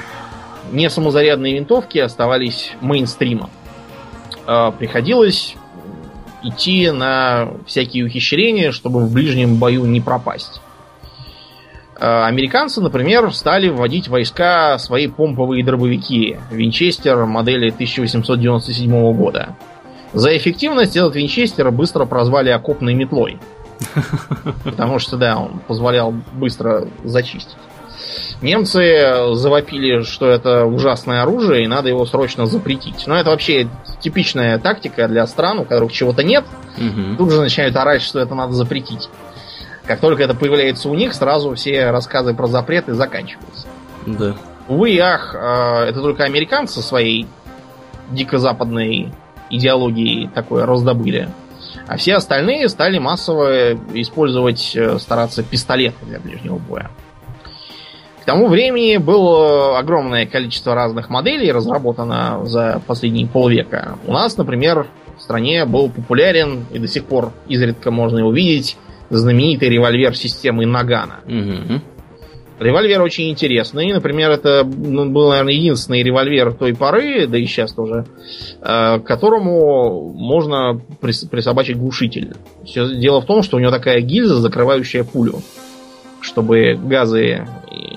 не 0.72 0.90
самозарядные 0.90 1.56
винтовки 1.56 1.98
оставались 1.98 2.74
мейнстримом. 2.82 3.50
Э, 4.46 4.72
приходилось 4.78 5.56
идти 6.44 6.92
на 6.92 7.50
всякие 7.66 8.06
ухищрения, 8.06 8.72
чтобы 8.72 9.02
в 9.02 9.12
ближнем 9.12 9.56
бою 9.56 9.86
не 9.86 10.02
пропасть. 10.02 10.62
Э, 12.00 12.26
американцы, 12.26 12.82
например, 12.82 13.34
стали 13.34 13.70
вводить 13.70 14.08
войска 14.08 14.78
свои 14.78 15.08
помповые 15.08 15.64
дробовики 15.64 16.38
Винчестер 16.52 17.26
модели 17.26 17.70
1897 17.70 19.14
года. 19.14 19.56
За 20.14 20.36
эффективность 20.36 20.96
этот 20.96 21.16
винчестер 21.16 21.70
быстро 21.72 22.06
прозвали 22.06 22.50
окопной 22.50 22.94
метлой. 22.94 23.40
Потому 24.64 25.00
что, 25.00 25.18
да, 25.18 25.38
он 25.38 25.60
позволял 25.68 26.12
быстро 26.34 26.88
зачистить. 27.04 27.58
Немцы 28.42 29.34
завопили, 29.34 30.04
что 30.04 30.28
это 30.28 30.66
ужасное 30.66 31.24
оружие, 31.24 31.64
и 31.64 31.68
надо 31.68 31.90
его 31.90 32.06
срочно 32.06 32.46
запретить. 32.46 33.06
Но 33.08 33.16
это 33.16 33.32
вообще 33.32 33.68
типичная 34.00 34.60
тактика 34.60 35.08
для 35.08 35.26
стран, 35.26 35.60
у 35.60 35.66
которых 35.66 35.92
чего-то 35.92 36.24
нет. 36.24 36.46
Угу. 36.78 37.18
Тут 37.18 37.32
же 37.32 37.42
начинают 37.42 37.76
орать, 37.76 38.02
что 38.02 38.20
это 38.20 38.36
надо 38.36 38.54
запретить. 38.54 39.10
Как 39.86 40.02
только 40.02 40.24
это 40.24 40.36
появляется 40.36 40.90
у 40.90 40.96
них, 40.96 41.14
сразу 41.14 41.56
все 41.56 41.90
рассказы 41.92 42.34
про 42.34 42.48
запреты 42.48 42.94
заканчиваются. 42.94 43.68
Да. 44.06 44.36
Увы, 44.68 45.00
ах, 45.00 45.34
а, 45.34 45.86
это 45.86 46.02
только 46.02 46.24
американцы 46.26 46.82
своей 46.82 47.26
дико 48.12 48.38
западной 48.38 49.14
идеологии 49.50 50.30
такое 50.34 50.66
раздобыли. 50.66 51.30
А 51.88 51.96
все 51.98 52.16
остальные 52.16 52.68
стали 52.70 52.98
массово 52.98 53.74
использовать, 53.94 54.76
э, 54.76 55.00
стараться 55.00 55.42
пистолеты 55.42 56.06
для 56.06 56.20
ближнего 56.20 56.58
боя. 56.58 56.92
Тому 58.28 58.50
времени 58.50 58.98
было 58.98 59.80
огромное 59.80 60.26
количество 60.26 60.76
разных 60.76 61.10
моделей 61.10 61.50
разработано 61.50 62.42
за 62.44 62.82
последние 62.86 63.26
полвека. 63.26 63.98
У 64.06 64.12
нас, 64.12 64.36
например, 64.38 64.86
в 65.18 65.22
стране 65.22 65.64
был 65.64 65.90
популярен 65.90 66.66
и 66.74 66.78
до 66.78 66.90
сих 66.90 67.06
пор 67.06 67.32
изредка 67.48 67.90
можно 67.90 68.20
его 68.20 68.34
видеть 68.34 68.78
знаменитый 69.10 69.70
револьвер 69.70 70.14
системы 70.14 70.66
Нагана. 70.66 71.22
Угу. 71.26 71.82
Револьвер 72.60 73.02
очень 73.02 73.30
интересный. 73.30 73.94
Например, 73.94 74.30
это 74.32 74.66
ну, 74.66 75.10
был, 75.10 75.30
наверное, 75.30 75.54
единственный 75.54 76.04
револьвер 76.04 76.54
той 76.54 76.76
поры, 76.76 77.28
да 77.28 77.38
и 77.38 77.46
сейчас 77.46 77.72
тоже, 77.72 78.08
э, 78.60 79.00
к 79.00 79.04
которому 79.06 80.12
можно 80.12 80.82
присобачить 81.00 81.78
глушитель. 81.78 82.34
Все 82.66 82.94
дело 82.94 83.22
в 83.22 83.26
том, 83.26 83.42
что 83.42 83.56
у 83.56 83.62
него 83.62 83.72
такая 83.72 84.02
гильза, 84.02 84.36
закрывающая 84.36 85.06
пулю, 85.06 85.36
чтобы 86.22 86.76
газы 86.76 87.48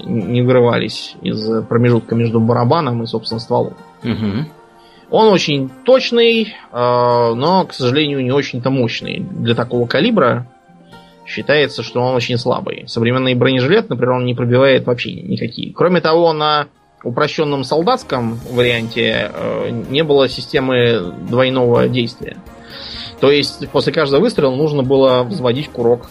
не 0.04 0.42
вырывались 0.42 1.14
из 1.22 1.64
промежутка 1.64 2.14
между 2.14 2.40
барабаном 2.40 3.02
и, 3.02 3.06
собственно, 3.06 3.40
стволом. 3.40 3.74
Угу. 4.02 4.46
Он 5.10 5.28
очень 5.28 5.70
точный, 5.84 6.42
э, 6.44 6.54
но, 6.72 7.64
к 7.66 7.72
сожалению, 7.72 8.22
не 8.22 8.30
очень-то 8.30 8.70
мощный 8.70 9.20
для 9.20 9.54
такого 9.54 9.86
калибра 9.86 10.46
считается, 11.26 11.82
что 11.82 12.00
он 12.00 12.14
очень 12.14 12.38
слабый. 12.38 12.84
Современный 12.86 13.34
бронежилет, 13.34 13.88
например, 13.88 14.16
он 14.16 14.24
не 14.24 14.34
пробивает 14.34 14.86
вообще 14.86 15.12
никакие. 15.12 15.72
Кроме 15.72 16.00
того, 16.00 16.32
на 16.32 16.66
упрощенном 17.02 17.64
солдатском 17.64 18.38
варианте 18.50 19.30
э, 19.32 19.70
не 19.90 20.04
было 20.04 20.28
системы 20.28 21.12
двойного 21.28 21.88
действия. 21.88 22.36
То 23.20 23.30
есть 23.30 23.68
после 23.70 23.92
каждого 23.92 24.20
выстрела 24.20 24.54
нужно 24.54 24.82
было 24.82 25.22
взводить 25.22 25.68
курок. 25.70 26.08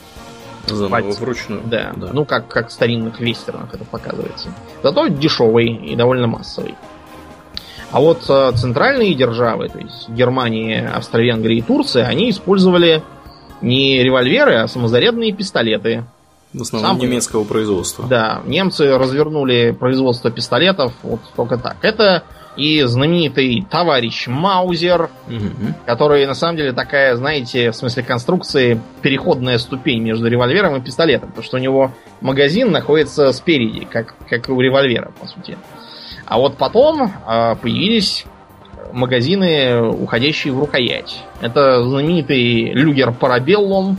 Заново 0.67 1.11
вручную. 1.11 1.61
Да. 1.65 1.93
да. 1.95 2.09
Ну, 2.13 2.25
как, 2.25 2.47
как 2.47 2.69
в 2.69 2.71
старинных 2.71 3.19
вестернах 3.19 3.73
это 3.73 3.85
показывается. 3.85 4.49
Зато 4.83 5.07
дешевый 5.07 5.67
и 5.67 5.95
довольно 5.95 6.27
массовый. 6.27 6.75
А 7.91 7.99
вот 7.99 8.29
э, 8.29 8.51
центральные 8.55 9.15
державы, 9.15 9.69
то 9.69 9.79
есть 9.79 10.09
Германия, 10.09 10.91
Австро-Венгрия 10.95 11.57
и 11.57 11.61
Турция, 11.61 12.05
они 12.05 12.29
использовали 12.29 13.03
не 13.61 14.03
револьверы, 14.03 14.55
а 14.55 14.67
самозарядные 14.67 15.33
пистолеты. 15.33 16.05
В 16.53 16.61
основном 16.61 16.99
Сам... 16.99 16.99
немецкого 16.99 17.43
производства. 17.43 18.05
Да, 18.07 18.41
немцы 18.45 18.97
развернули 18.97 19.75
производство 19.77 20.31
пистолетов 20.31 20.93
вот 21.03 21.19
только 21.35 21.57
так. 21.57 21.77
Это 21.81 22.23
и 22.55 22.81
знаменитый 22.83 23.65
товарищ 23.69 24.27
Маузер, 24.27 25.09
угу. 25.27 25.73
который 25.85 26.25
на 26.25 26.33
самом 26.33 26.57
деле 26.57 26.73
такая, 26.73 27.15
знаете, 27.15 27.71
в 27.71 27.75
смысле 27.75 28.03
конструкции, 28.03 28.81
переходная 29.01 29.57
ступень 29.57 30.01
между 30.01 30.27
револьвером 30.27 30.75
и 30.75 30.81
пистолетом. 30.81 31.29
Потому 31.29 31.45
что 31.45 31.57
у 31.57 31.59
него 31.59 31.91
магазин 32.21 32.71
находится 32.71 33.31
спереди, 33.31 33.85
как, 33.85 34.15
как 34.29 34.49
у 34.49 34.59
револьвера, 34.59 35.11
по 35.19 35.27
сути. 35.27 35.57
А 36.25 36.37
вот 36.37 36.57
потом 36.57 37.03
э, 37.03 37.55
появились 37.61 38.25
магазины, 38.91 39.81
уходящие 39.81 40.53
в 40.53 40.59
рукоять. 40.59 41.23
Это 41.41 41.83
знаменитый 41.83 42.73
люгер 42.73 43.11
Парабеллум, 43.11 43.97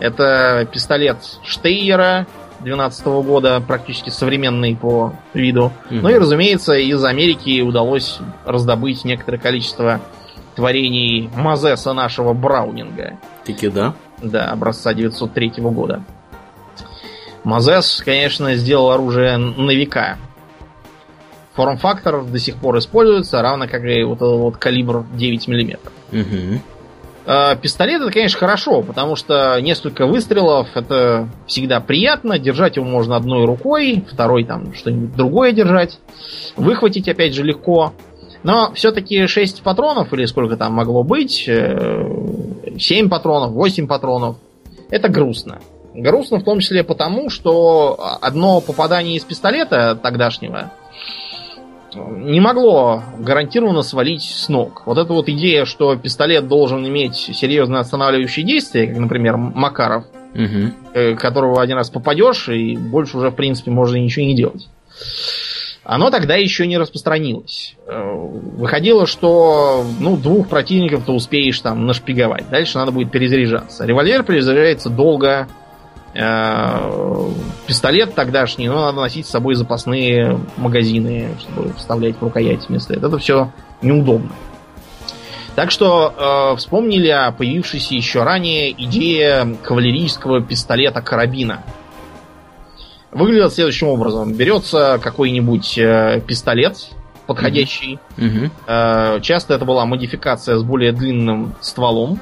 это 0.00 0.68
пистолет 0.72 1.18
Штейера 1.44 2.26
12 2.60 3.06
года, 3.06 3.62
практически 3.66 4.10
современный 4.10 4.76
по 4.76 5.14
виду. 5.34 5.72
Mm-hmm. 5.90 6.00
Ну 6.02 6.08
и, 6.08 6.14
разумеется, 6.14 6.74
из 6.74 7.02
Америки 7.04 7.60
удалось 7.60 8.18
раздобыть 8.44 9.04
некоторое 9.04 9.38
количество 9.38 10.00
творений 10.54 11.30
Мазеса 11.34 11.92
нашего 11.92 12.32
Браунинга. 12.32 13.18
Таки 13.44 13.68
да? 13.68 13.94
Да, 14.22 14.50
образца 14.50 14.92
903 14.92 15.54
года. 15.58 16.04
Мазес, 17.44 18.02
конечно, 18.04 18.54
сделал 18.54 18.90
оружие 18.90 19.38
на 19.38 19.70
века. 19.70 20.18
форм-фактор 21.54 22.24
до 22.24 22.38
сих 22.38 22.56
пор 22.56 22.78
используется, 22.78 23.40
равно 23.40 23.66
как 23.66 23.84
и 23.84 24.02
вот 24.02 24.18
этот 24.18 24.38
вот 24.38 24.56
калибр 24.58 25.04
9 25.14 25.48
мм. 25.48 25.78
Угу. 26.12 26.60
Пистолет 27.24 28.00
это, 28.00 28.10
конечно, 28.10 28.38
хорошо, 28.38 28.82
потому 28.82 29.14
что 29.14 29.58
несколько 29.60 30.06
выстрелов 30.06 30.68
это 30.74 31.28
всегда 31.46 31.80
приятно. 31.80 32.38
Держать 32.38 32.76
его 32.76 32.86
можно 32.86 33.16
одной 33.16 33.44
рукой, 33.44 34.04
второй 34.10 34.44
там 34.44 34.74
что-нибудь 34.74 35.14
другое 35.14 35.52
держать. 35.52 35.98
Выхватить, 36.56 37.08
опять 37.08 37.34
же, 37.34 37.42
легко. 37.42 37.92
Но 38.42 38.72
все-таки 38.74 39.26
6 39.26 39.62
патронов, 39.62 40.12
или 40.12 40.24
сколько 40.24 40.56
там 40.56 40.72
могло 40.72 41.02
быть, 41.02 41.44
7 41.44 41.46
э, 41.46 43.08
патронов, 43.08 43.52
8 43.52 43.86
патронов, 43.86 44.36
это 44.88 45.08
грустно. 45.08 45.60
Грустно 45.92 46.38
в 46.38 46.44
том 46.44 46.60
числе 46.60 46.84
потому, 46.84 47.28
что 47.30 47.98
одно 48.22 48.60
попадание 48.60 49.16
из 49.16 49.24
пистолета 49.24 49.98
тогдашнего 50.00 50.72
не 51.94 52.40
могло 52.40 53.02
гарантированно 53.18 53.82
свалить 53.82 54.22
с 54.22 54.48
ног. 54.48 54.82
Вот 54.86 54.98
эта 54.98 55.12
вот 55.12 55.28
идея, 55.28 55.64
что 55.64 55.96
пистолет 55.96 56.48
должен 56.48 56.86
иметь 56.86 57.16
серьезное 57.16 57.80
останавливающее 57.80 58.44
действие, 58.44 58.86
как, 58.88 58.98
например, 58.98 59.36
Макаров, 59.36 60.04
угу. 60.34 61.16
которого 61.18 61.62
один 61.62 61.76
раз 61.76 61.90
попадешь, 61.90 62.48
и 62.48 62.76
больше 62.76 63.18
уже, 63.18 63.30
в 63.30 63.34
принципе, 63.34 63.70
можно 63.70 63.96
ничего 63.96 64.24
не 64.24 64.36
делать. 64.36 64.68
Оно 65.82 66.10
тогда 66.10 66.36
еще 66.36 66.66
не 66.66 66.78
распространилось. 66.78 67.74
Э, 67.86 68.00
выходило, 68.00 69.06
что 69.06 69.84
ну, 69.98 70.16
двух 70.16 70.48
противников 70.48 71.04
ты 71.06 71.12
успеешь 71.12 71.58
там 71.60 71.86
нашпиговать. 71.86 72.48
Дальше 72.50 72.78
надо 72.78 72.92
будет 72.92 73.10
перезаряжаться. 73.10 73.86
Револьвер 73.86 74.22
перезаряжается 74.22 74.90
долго, 74.90 75.48
пистолет 76.12 78.14
тогдашний, 78.14 78.68
но 78.68 78.80
надо 78.80 79.00
носить 79.00 79.26
с 79.26 79.30
собой 79.30 79.54
запасные 79.54 80.40
магазины, 80.56 81.36
чтобы 81.38 81.72
вставлять 81.74 82.16
в 82.16 82.22
рукоять 82.22 82.68
вместо 82.68 82.94
этого. 82.94 83.10
Это 83.10 83.18
все 83.18 83.52
неудобно. 83.80 84.30
Так 85.54 85.70
что 85.70 86.52
э, 86.54 86.56
вспомнили 86.56 87.08
о 87.08 87.32
появившейся 87.32 87.94
еще 87.94 88.22
ранее 88.22 88.72
идее 88.72 89.56
кавалерийского 89.62 90.40
пистолета-карабина. 90.40 91.62
Выглядит 93.10 93.52
следующим 93.52 93.88
образом. 93.88 94.34
Берется 94.34 94.98
какой-нибудь 95.02 95.76
э, 95.76 96.22
пистолет 96.26 96.90
подходящий. 97.26 97.98
Mm-hmm. 98.16 98.50
Э, 98.66 99.20
часто 99.20 99.54
это 99.54 99.64
была 99.64 99.84
модификация 99.84 100.56
с 100.56 100.62
более 100.62 100.92
длинным 100.92 101.54
стволом. 101.60 102.20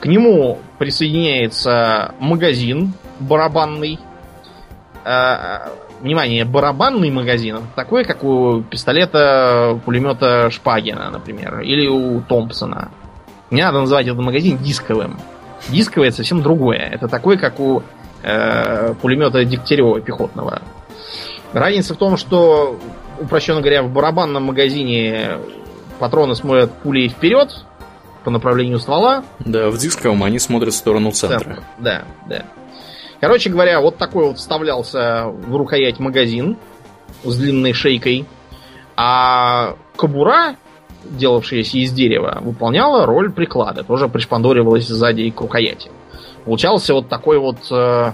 К 0.00 0.06
нему 0.06 0.58
присоединяется 0.78 2.14
магазин 2.20 2.92
барабанный. 3.20 3.98
Э, 5.04 5.68
внимание, 6.00 6.44
барабанный 6.44 7.10
магазин 7.10 7.60
такой, 7.74 8.04
как 8.04 8.22
у 8.24 8.62
пистолета 8.62 9.80
пулемета 9.84 10.50
Шпагина, 10.50 11.10
например, 11.10 11.60
или 11.60 11.88
у 11.88 12.20
Томпсона. 12.20 12.90
Не 13.50 13.62
надо 13.62 13.80
называть 13.80 14.06
этот 14.06 14.20
магазин 14.20 14.58
дисковым. 14.58 15.18
Дисковый 15.68 16.08
это 16.08 16.18
совсем 16.18 16.42
другое. 16.42 16.78
Это 16.78 17.08
такой, 17.08 17.38
как 17.38 17.58
у 17.58 17.82
э, 18.22 18.94
пулемета 19.00 19.44
Дегтярева 19.44 20.00
пехотного. 20.00 20.62
Разница 21.52 21.94
в 21.94 21.96
том, 21.96 22.16
что, 22.16 22.78
упрощенно 23.18 23.60
говоря, 23.60 23.82
в 23.82 23.90
барабанном 23.90 24.44
магазине 24.44 25.38
патроны 25.98 26.34
смотрят 26.34 26.72
пулей 26.72 27.08
вперед 27.08 27.64
по 28.24 28.30
направлению 28.30 28.78
ствола. 28.78 29.24
Да, 29.40 29.70
в 29.70 29.78
дисковом 29.78 30.22
они 30.22 30.38
смотрят 30.38 30.74
в 30.74 30.76
сторону 30.76 31.10
центра. 31.12 31.38
центра. 31.38 31.64
Да, 31.78 32.02
да. 32.26 32.44
Короче 33.20 33.50
говоря, 33.50 33.80
вот 33.80 33.96
такой 33.96 34.28
вот 34.28 34.38
вставлялся 34.38 35.26
в 35.26 35.56
рукоять 35.56 35.98
магазин 35.98 36.56
с 37.24 37.36
длинной 37.36 37.72
шейкой, 37.72 38.26
а 38.96 39.76
кобура, 39.96 40.56
делавшаяся 41.04 41.78
из 41.78 41.92
дерева, 41.92 42.38
выполняла 42.40 43.06
роль 43.06 43.32
приклада, 43.32 43.82
тоже 43.82 44.08
пришпандоривалась 44.08 44.86
сзади 44.86 45.30
к 45.30 45.40
рукояти. 45.40 45.90
Получался 46.44 46.94
вот 46.94 47.08
такой 47.08 47.38
вот 47.38 47.58
э, 47.70 48.12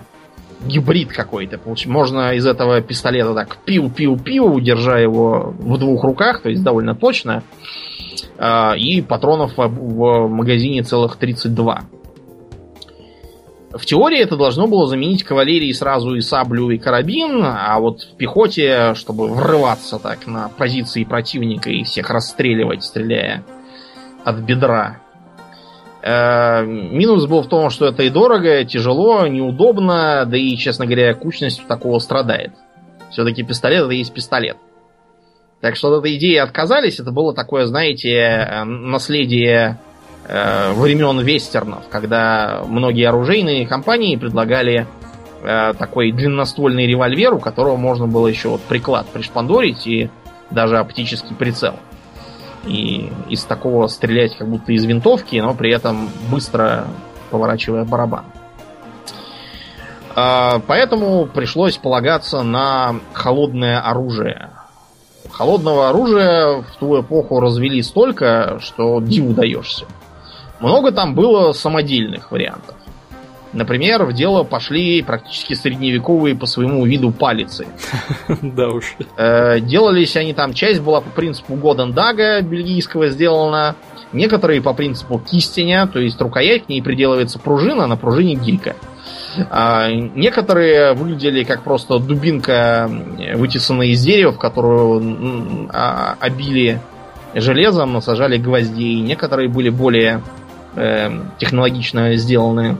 гибрид 0.66 1.12
какой-то. 1.12 1.60
Можно 1.86 2.34
из 2.34 2.46
этого 2.46 2.80
пистолета 2.80 3.34
так 3.34 3.58
пиу-пиу-пиу, 3.64 4.60
держа 4.60 4.98
его 4.98 5.54
в 5.58 5.78
двух 5.78 6.02
руках, 6.04 6.42
то 6.42 6.48
есть 6.48 6.62
довольно 6.62 6.94
точно. 6.94 7.42
Э, 8.38 8.76
и 8.76 9.02
патронов 9.02 9.52
в, 9.56 10.28
магазине 10.28 10.82
целых 10.82 11.16
32. 11.16 11.84
В 13.74 13.86
теории 13.86 14.20
это 14.20 14.36
должно 14.36 14.68
было 14.68 14.86
заменить 14.86 15.24
кавалерии 15.24 15.72
сразу 15.72 16.14
и 16.14 16.20
саблю, 16.20 16.70
и 16.70 16.78
карабин, 16.78 17.42
а 17.44 17.80
вот 17.80 18.02
в 18.02 18.16
пехоте, 18.16 18.94
чтобы 18.94 19.26
врываться 19.26 19.98
так 19.98 20.28
на 20.28 20.48
позиции 20.48 21.02
противника 21.02 21.70
и 21.70 21.82
всех 21.82 22.10
расстреливать, 22.10 22.84
стреляя 22.84 23.42
от 24.22 24.36
бедра. 24.36 25.00
Э, 26.02 26.64
минус 26.64 27.26
был 27.26 27.42
в 27.42 27.48
том, 27.48 27.70
что 27.70 27.86
это 27.86 28.04
и 28.04 28.10
дорого, 28.10 28.64
тяжело, 28.64 29.26
неудобно, 29.26 30.24
да 30.24 30.36
и, 30.36 30.56
честно 30.56 30.86
говоря, 30.86 31.12
кучность 31.14 31.66
такого 31.66 31.98
страдает. 31.98 32.52
Все-таки 33.10 33.42
пистолет 33.42 33.84
это 33.84 33.92
есть 33.92 34.14
пистолет. 34.14 34.56
Так 35.60 35.74
что 35.74 35.92
от 35.92 36.00
этой 36.00 36.16
идеи 36.16 36.36
отказались, 36.36 37.00
это 37.00 37.10
было 37.10 37.34
такое, 37.34 37.66
знаете, 37.66 38.12
э, 38.12 38.62
наследие 38.64 39.78
э, 40.26 40.72
времен 40.72 41.20
вестернов, 41.20 41.84
когда 41.90 42.62
многие 42.66 43.08
оружейные 43.08 43.66
компании 43.66 44.16
предлагали 44.16 44.86
э, 45.42 45.74
такой 45.78 46.12
длинноствольный 46.12 46.86
револьвер, 46.86 47.34
у 47.34 47.38
которого 47.38 47.76
можно 47.76 48.06
было 48.06 48.26
еще 48.26 48.48
вот 48.48 48.60
приклад 48.62 49.06
пришпандорить 49.08 49.86
и 49.86 50.10
даже 50.50 50.78
оптический 50.78 51.34
прицел. 51.34 51.74
И 52.64 53.12
из 53.28 53.44
такого 53.44 53.88
стрелять 53.88 54.36
как 54.36 54.48
будто 54.48 54.72
из 54.72 54.84
винтовки, 54.84 55.36
но 55.36 55.54
при 55.54 55.70
этом 55.70 56.08
быстро 56.30 56.86
поворачивая 57.30 57.84
барабан. 57.84 58.24
Э, 60.16 60.60
поэтому 60.66 61.26
пришлось 61.26 61.76
полагаться 61.76 62.42
на 62.42 62.96
холодное 63.12 63.80
оружие. 63.80 64.50
Холодного 65.30 65.88
оружия 65.88 66.62
в 66.62 66.76
ту 66.78 67.00
эпоху 67.00 67.40
развели 67.40 67.82
столько, 67.82 68.58
что 68.60 69.00
диву 69.00 69.32
даешься. 69.32 69.86
Много 70.60 70.92
там 70.92 71.14
было 71.14 71.52
самодельных 71.52 72.30
вариантов. 72.30 72.76
Например, 73.54 74.04
в 74.04 74.12
дело 74.12 74.42
пошли 74.42 75.00
практически 75.02 75.54
средневековые 75.54 76.34
по 76.34 76.46
своему 76.46 76.84
виду 76.84 77.12
палицы. 77.12 77.66
Да 78.42 78.68
уж. 78.68 78.96
Э, 79.16 79.60
делались 79.60 80.16
они 80.16 80.34
там, 80.34 80.54
часть 80.54 80.80
была 80.80 81.00
по 81.00 81.10
принципу 81.10 81.54
Годендага 81.54 82.40
бельгийского 82.40 83.08
сделана, 83.10 83.76
некоторые 84.12 84.60
по 84.60 84.74
принципу 84.74 85.20
кистеня, 85.20 85.86
то 85.86 86.00
есть 86.00 86.20
рукоять, 86.20 86.66
к 86.66 86.68
ней 86.68 86.82
приделывается 86.82 87.38
пружина, 87.38 87.86
на 87.86 87.96
пружине 87.96 88.34
гилька. 88.34 88.74
А 89.50 89.88
некоторые 89.90 90.94
выглядели 90.94 91.44
как 91.44 91.62
просто 91.62 91.98
дубинка, 91.98 92.90
вытесанная 93.34 93.88
из 93.88 94.02
дерева, 94.02 94.32
в 94.32 94.38
которую 94.38 95.68
а, 95.72 96.16
обили 96.20 96.80
железом, 97.34 97.92
насажали 97.92 98.36
гвоздей. 98.36 99.00
Некоторые 99.00 99.48
были 99.48 99.70
более 99.70 100.22
э, 100.76 101.10
технологично 101.38 102.16
сделаны. 102.16 102.78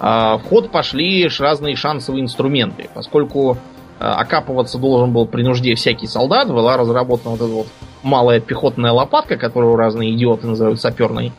А, 0.00 0.38
в 0.38 0.44
ход 0.44 0.70
пошли 0.70 1.28
разные 1.38 1.76
шансовые 1.76 2.22
инструменты. 2.22 2.88
Поскольку 2.94 3.56
э, 3.98 4.04
окапываться 4.04 4.78
должен 4.78 5.12
был 5.12 5.26
при 5.26 5.42
нужде 5.42 5.74
всякий 5.74 6.06
солдат, 6.06 6.48
была 6.48 6.76
разработана 6.76 7.30
вот 7.30 7.40
эта 7.40 7.52
вот 7.52 7.66
малая 8.02 8.40
пехотная 8.40 8.92
лопатка, 8.92 9.36
которую 9.36 9.76
разные 9.76 10.14
идиоты 10.14 10.46
называют 10.46 10.80
саперной. 10.80 11.32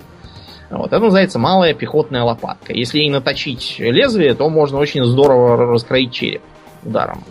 Вот, 0.69 0.87
это 0.87 0.99
называется 0.99 1.39
малая 1.39 1.73
пехотная 1.73 2.23
лопатка. 2.23 2.73
Если 2.73 2.99
ей 2.99 3.09
наточить 3.09 3.77
лезвие, 3.79 4.35
то 4.35 4.49
можно 4.49 4.77
очень 4.77 5.03
здорово 5.03 5.57
раскроить 5.57 6.11
череп 6.11 6.43
ударом. 6.83 7.23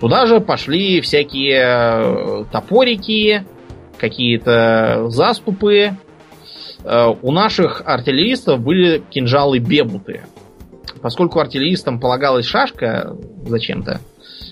Туда 0.00 0.26
же 0.26 0.40
пошли 0.40 1.00
всякие 1.00 1.60
э, 1.62 2.44
топорики, 2.50 3.44
какие-то 3.98 5.04
заступы, 5.10 5.92
у 6.84 7.32
наших 7.32 7.82
артиллеристов 7.84 8.60
были 8.60 9.02
кинжалы-бебуты. 9.10 10.22
Поскольку 11.00 11.40
артиллеристам 11.40 12.00
полагалась 12.00 12.46
шашка 12.46 13.16
зачем-то, 13.46 14.00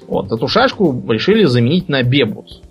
вот, 0.07 0.33
эту 0.33 0.49
шашку 0.49 1.05
решили 1.09 1.45
заменить 1.45 1.89
на 1.89 2.03
бебут. 2.03 2.63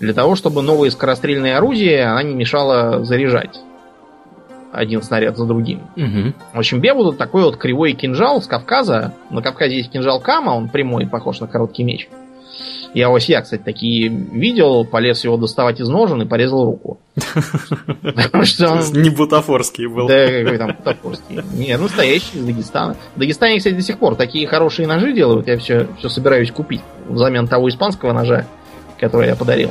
Для 0.00 0.12
того, 0.12 0.34
чтобы 0.34 0.62
новые 0.62 0.90
скорострельные 0.90 1.56
орудия 1.56 2.04
она 2.04 2.22
не 2.22 2.34
мешала 2.34 3.04
заряжать 3.04 3.60
один 4.74 5.02
снаряд 5.02 5.36
за 5.36 5.46
другим. 5.46 5.82
Угу. 5.96 6.32
В 6.52 6.58
общем, 6.58 6.80
бебут 6.80 7.14
это 7.14 7.18
такой 7.18 7.44
вот 7.44 7.56
кривой 7.56 7.92
кинжал 7.92 8.42
с 8.42 8.46
Кавказа. 8.46 9.14
На 9.30 9.40
Кавказе 9.40 9.76
есть 9.76 9.90
кинжал 9.90 10.20
Кама, 10.20 10.50
он 10.50 10.68
прямой, 10.68 11.06
похож 11.06 11.40
на 11.40 11.46
короткий 11.46 11.84
меч. 11.84 12.08
Я 12.94 13.10
ось 13.10 13.28
я, 13.28 13.42
кстати, 13.42 13.60
такие 13.60 14.08
видел, 14.08 14.84
полез 14.84 15.24
его 15.24 15.36
доставать 15.36 15.80
из 15.80 15.88
ножен 15.88 16.22
и 16.22 16.26
порезал 16.26 16.64
руку. 16.64 16.98
Потому 18.02 18.44
что 18.44 18.70
он... 18.70 18.78
Не 18.92 19.10
бутафорский 19.10 19.88
был. 19.88 20.06
Да, 20.06 20.26
какой 20.26 20.58
там 20.58 20.76
бутафорский. 20.76 21.40
Не, 21.54 21.76
настоящий 21.76 22.38
из 22.38 22.44
Дагестана. 22.44 22.96
В 23.16 23.18
Дагестане, 23.18 23.58
кстати, 23.58 23.74
до 23.74 23.82
сих 23.82 23.98
пор 23.98 24.14
такие 24.14 24.46
хорошие 24.46 24.86
ножи 24.86 25.12
делают. 25.12 25.48
Я 25.48 25.58
все, 25.58 25.88
все 25.98 26.08
собираюсь 26.08 26.52
купить 26.52 26.82
взамен 27.08 27.48
того 27.48 27.68
испанского 27.68 28.12
ножа, 28.12 28.46
который 29.00 29.28
я 29.28 29.34
подарил. 29.34 29.70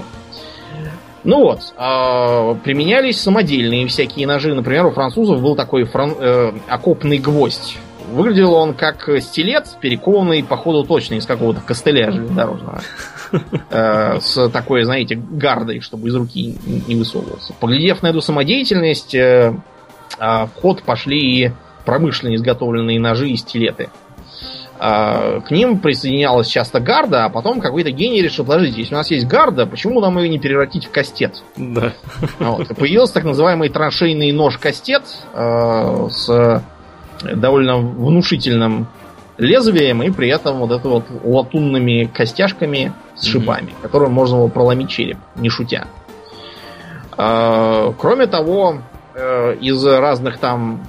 Ну 1.23 1.39
вот, 1.39 1.59
э, 1.77 2.55
применялись 2.65 3.21
самодельные 3.21 3.87
всякие 3.87 4.27
ножи. 4.27 4.53
Например, 4.53 4.87
у 4.87 4.91
французов 4.91 5.41
был 5.41 5.55
такой 5.55 5.83
фран- 5.85 6.17
э, 6.19 6.51
окопный 6.67 7.19
гвоздь. 7.19 7.77
Выглядел 8.11 8.53
он 8.53 8.73
как 8.73 9.09
стилет, 9.21 9.77
перекованный, 9.79 10.43
походу, 10.43 10.83
точно 10.83 11.15
из 11.15 11.25
какого-то 11.25 11.61
костыля 11.61 12.11
железнодорожного. 12.11 12.81
Э, 13.69 14.19
с 14.19 14.49
такой, 14.49 14.83
знаете, 14.83 15.15
гардой, 15.15 15.79
чтобы 15.79 16.07
из 16.07 16.15
руки 16.15 16.57
не 16.87 16.95
высовывался. 16.95 17.53
Поглядев 17.59 18.03
на 18.03 18.07
эту 18.07 18.21
самодеятельность, 18.21 19.15
э, 19.15 19.53
э, 20.19 20.45
в 20.45 20.49
ход 20.61 20.83
пошли 20.83 21.19
и 21.19 21.51
промышленно 21.85 22.35
изготовленные 22.35 22.99
ножи 22.99 23.29
и 23.29 23.35
стилеты. 23.35 23.89
А, 24.79 25.39
к 25.41 25.51
ним 25.51 25.79
присоединялась 25.79 26.47
часто 26.47 26.79
гарда, 26.79 27.25
а 27.25 27.29
потом 27.29 27.61
какой-то 27.61 27.91
гений 27.91 28.21
решил, 28.21 28.43
подождите, 28.43 28.81
если 28.81 28.95
у 28.95 28.97
нас 28.97 29.09
есть 29.11 29.27
гарда, 29.27 29.65
почему 29.65 30.01
нам 30.01 30.17
ее 30.19 30.27
не 30.27 30.39
превратить 30.39 30.85
в 30.85 30.91
кастет? 30.91 31.41
Да. 31.55 31.93
Вот. 32.39 32.69
И 32.69 32.73
появился 32.73 33.13
так 33.13 33.23
называемый 33.23 33.69
траншейный 33.69 34.31
нож-кастет 34.31 35.03
э, 35.33 36.07
с 36.09 36.63
довольно 37.21 37.77
внушительным 37.77 38.87
лезвием 39.37 40.03
и 40.03 40.11
при 40.11 40.29
этом 40.29 40.59
вот 40.59 40.71
это 40.71 40.87
вот 40.87 41.05
латунными 41.23 42.05
костяшками 42.05 42.93
с 43.15 43.25
шипами, 43.25 43.69
mm-hmm. 43.69 43.81
которым 43.81 44.11
можно 44.11 44.37
было 44.37 44.47
проломить 44.47 44.89
череп, 44.89 45.17
не 45.35 45.49
шутя. 45.49 45.87
Э, 47.17 47.91
кроме 47.97 48.27
того, 48.27 48.79
э, 49.15 49.55
из 49.61 49.83
разных 49.85 50.37
там 50.37 50.85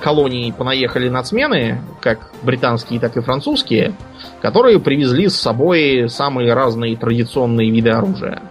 колоний 0.00 0.52
понаехали 0.56 1.08
нацмены, 1.08 1.80
как 2.00 2.30
британские, 2.42 3.00
так 3.00 3.16
и 3.16 3.20
французские, 3.20 3.94
которые 4.42 4.78
привезли 4.78 5.28
с 5.28 5.36
собой 5.36 6.08
самые 6.08 6.52
разные 6.54 6.96
традиционные 6.96 7.70
виды 7.70 7.90
оружия. 7.90 8.42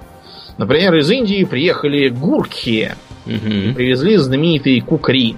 Например, 0.58 0.96
из 0.96 1.10
Индии 1.10 1.44
приехали 1.44 2.10
гуркхи, 2.10 2.96
угу. 3.26 3.76
привезли 3.76 4.18
знаменитый 4.18 4.82
кукри. 4.82 5.38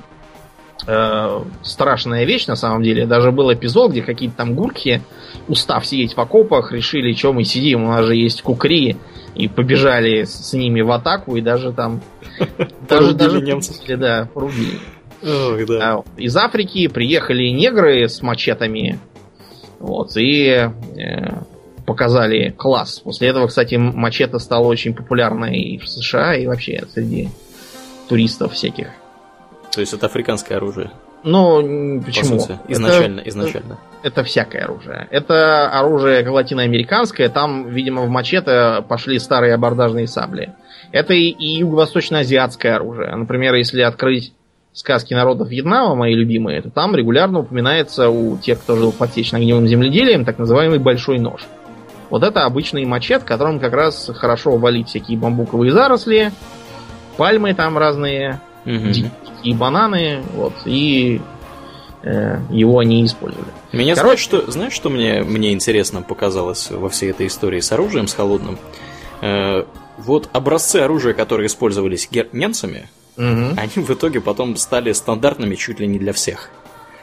Э, 0.85 1.41
страшная 1.63 2.25
вещь 2.25 2.47
на 2.47 2.55
самом 2.55 2.83
деле. 2.83 3.05
Даже 3.05 3.31
был 3.31 3.51
эпизод, 3.51 3.91
где 3.91 4.01
какие-то 4.01 4.37
там 4.37 4.53
гурки, 4.53 5.01
устав 5.47 5.85
сидеть 5.85 6.15
в 6.15 6.19
окопах, 6.19 6.71
решили, 6.71 7.13
что 7.13 7.33
мы 7.33 7.43
сидим, 7.43 7.85
у 7.85 7.87
нас 7.87 8.05
же 8.05 8.15
есть 8.15 8.41
кукри, 8.41 8.97
и 9.35 9.47
побежали 9.47 10.23
с 10.23 10.53
ними 10.53 10.81
в 10.81 10.91
атаку, 10.91 11.35
и 11.35 11.41
даже 11.41 11.71
там... 11.71 12.01
Даже, 12.89 13.13
даже 13.13 13.41
немцев. 13.41 13.77
Да, 13.87 14.29
порубили. 14.33 14.79
Ох, 15.23 15.65
да. 15.67 15.95
А, 15.95 16.03
из 16.17 16.35
Африки 16.37 16.87
приехали 16.87 17.47
негры 17.47 18.07
с 18.07 18.21
мачетами. 18.21 18.99
Вот, 19.79 20.15
и 20.15 20.47
э, 20.47 20.69
показали 21.85 22.49
класс. 22.51 22.99
После 22.99 23.29
этого, 23.29 23.47
кстати, 23.47 23.75
мачете 23.75 24.39
стало 24.39 24.67
очень 24.67 24.93
популярной 24.93 25.57
и 25.57 25.77
в 25.79 25.87
США, 25.87 26.35
и 26.35 26.45
вообще 26.45 26.83
среди 26.93 27.29
туристов 28.07 28.53
всяких. 28.53 28.87
То 29.77 29.81
есть 29.81 29.93
это 29.93 30.07
африканское 30.07 30.57
оружие? 30.57 30.89
Ну, 31.21 32.01
почему? 32.03 32.39
Сути, 32.39 32.57
изначально, 32.67 33.19
это, 33.19 33.29
изначально. 33.29 33.77
Это 34.01 34.23
всякое 34.23 34.63
оружие. 34.63 35.07
Это 35.11 35.69
оружие 35.69 36.27
латиноамериканское, 36.27 37.29
там, 37.29 37.69
видимо, 37.69 38.01
в 38.01 38.09
мачете 38.09 38.83
пошли 38.89 39.19
старые 39.19 39.53
абордажные 39.53 40.07
сабли. 40.07 40.55
Это 40.91 41.13
и, 41.13 41.29
и 41.29 41.59
юго-восточно-азиатское 41.59 42.73
оружие. 42.73 43.15
Например, 43.15 43.53
если 43.53 43.83
открыть 43.83 44.33
сказки 44.73 45.13
народов 45.13 45.49
Вьетнама, 45.49 45.93
мои 45.93 46.15
любимые, 46.15 46.63
то 46.63 46.71
там 46.71 46.95
регулярно 46.95 47.41
упоминается 47.41 48.09
у 48.09 48.35
тех, 48.39 48.59
кто 48.59 48.77
жил 48.77 48.91
под 48.91 49.13
сечно-огневым 49.13 49.67
земледелием, 49.67 50.25
так 50.25 50.39
называемый 50.39 50.79
большой 50.79 51.19
нож. 51.19 51.41
Вот 52.09 52.23
это 52.23 52.45
обычный 52.45 52.83
мачет, 52.85 53.21
которым 53.21 53.59
как 53.59 53.73
раз 53.73 54.09
хорошо 54.15 54.57
валить 54.57 54.87
всякие 54.87 55.19
бамбуковые 55.19 55.71
заросли, 55.71 56.31
пальмы 57.15 57.53
там 57.53 57.77
разные, 57.77 58.41
угу. 58.67 58.89
дикие 58.89 59.55
бананы, 59.55 60.21
вот, 60.33 60.53
и 60.65 61.21
э, 62.03 62.39
его 62.51 62.79
они 62.79 63.05
использовали. 63.05 63.47
Меня 63.71 63.95
Короче, 63.95 64.27
знаешь, 64.27 64.43
что, 64.43 64.51
знаешь, 64.51 64.73
что 64.73 64.89
мне, 64.89 65.23
мне 65.23 65.53
интересно 65.53 66.01
показалось 66.01 66.69
во 66.71 66.89
всей 66.89 67.11
этой 67.11 67.27
истории 67.27 67.59
с 67.59 67.71
оружием, 67.71 68.07
с 68.07 68.13
холодным? 68.13 68.57
Э, 69.21 69.63
вот 69.97 70.29
образцы 70.33 70.77
оружия, 70.77 71.13
которые 71.13 71.47
использовались 71.47 72.07
гер- 72.11 72.29
немцами, 72.31 72.89
угу. 73.17 73.55
они 73.57 73.85
в 73.85 73.89
итоге 73.89 74.21
потом 74.21 74.55
стали 74.57 74.91
стандартными 74.91 75.55
чуть 75.55 75.79
ли 75.79 75.87
не 75.87 75.99
для 75.99 76.13
всех. 76.13 76.51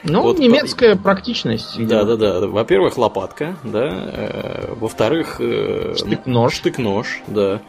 Ну, 0.04 0.20
вот, 0.20 0.38
немецкая 0.38 0.96
по... 0.96 1.04
практичность. 1.04 1.76
Да, 1.86 2.04
да, 2.04 2.16
да. 2.16 2.46
Во-первых, 2.46 2.98
лопатка, 2.98 3.56
да. 3.64 3.88
Э, 3.90 4.74
во-вторых, 4.78 5.36
э, 5.40 5.94
штык-нож. 5.96 6.54
Штык-нож, 6.54 7.22
да. 7.26 7.62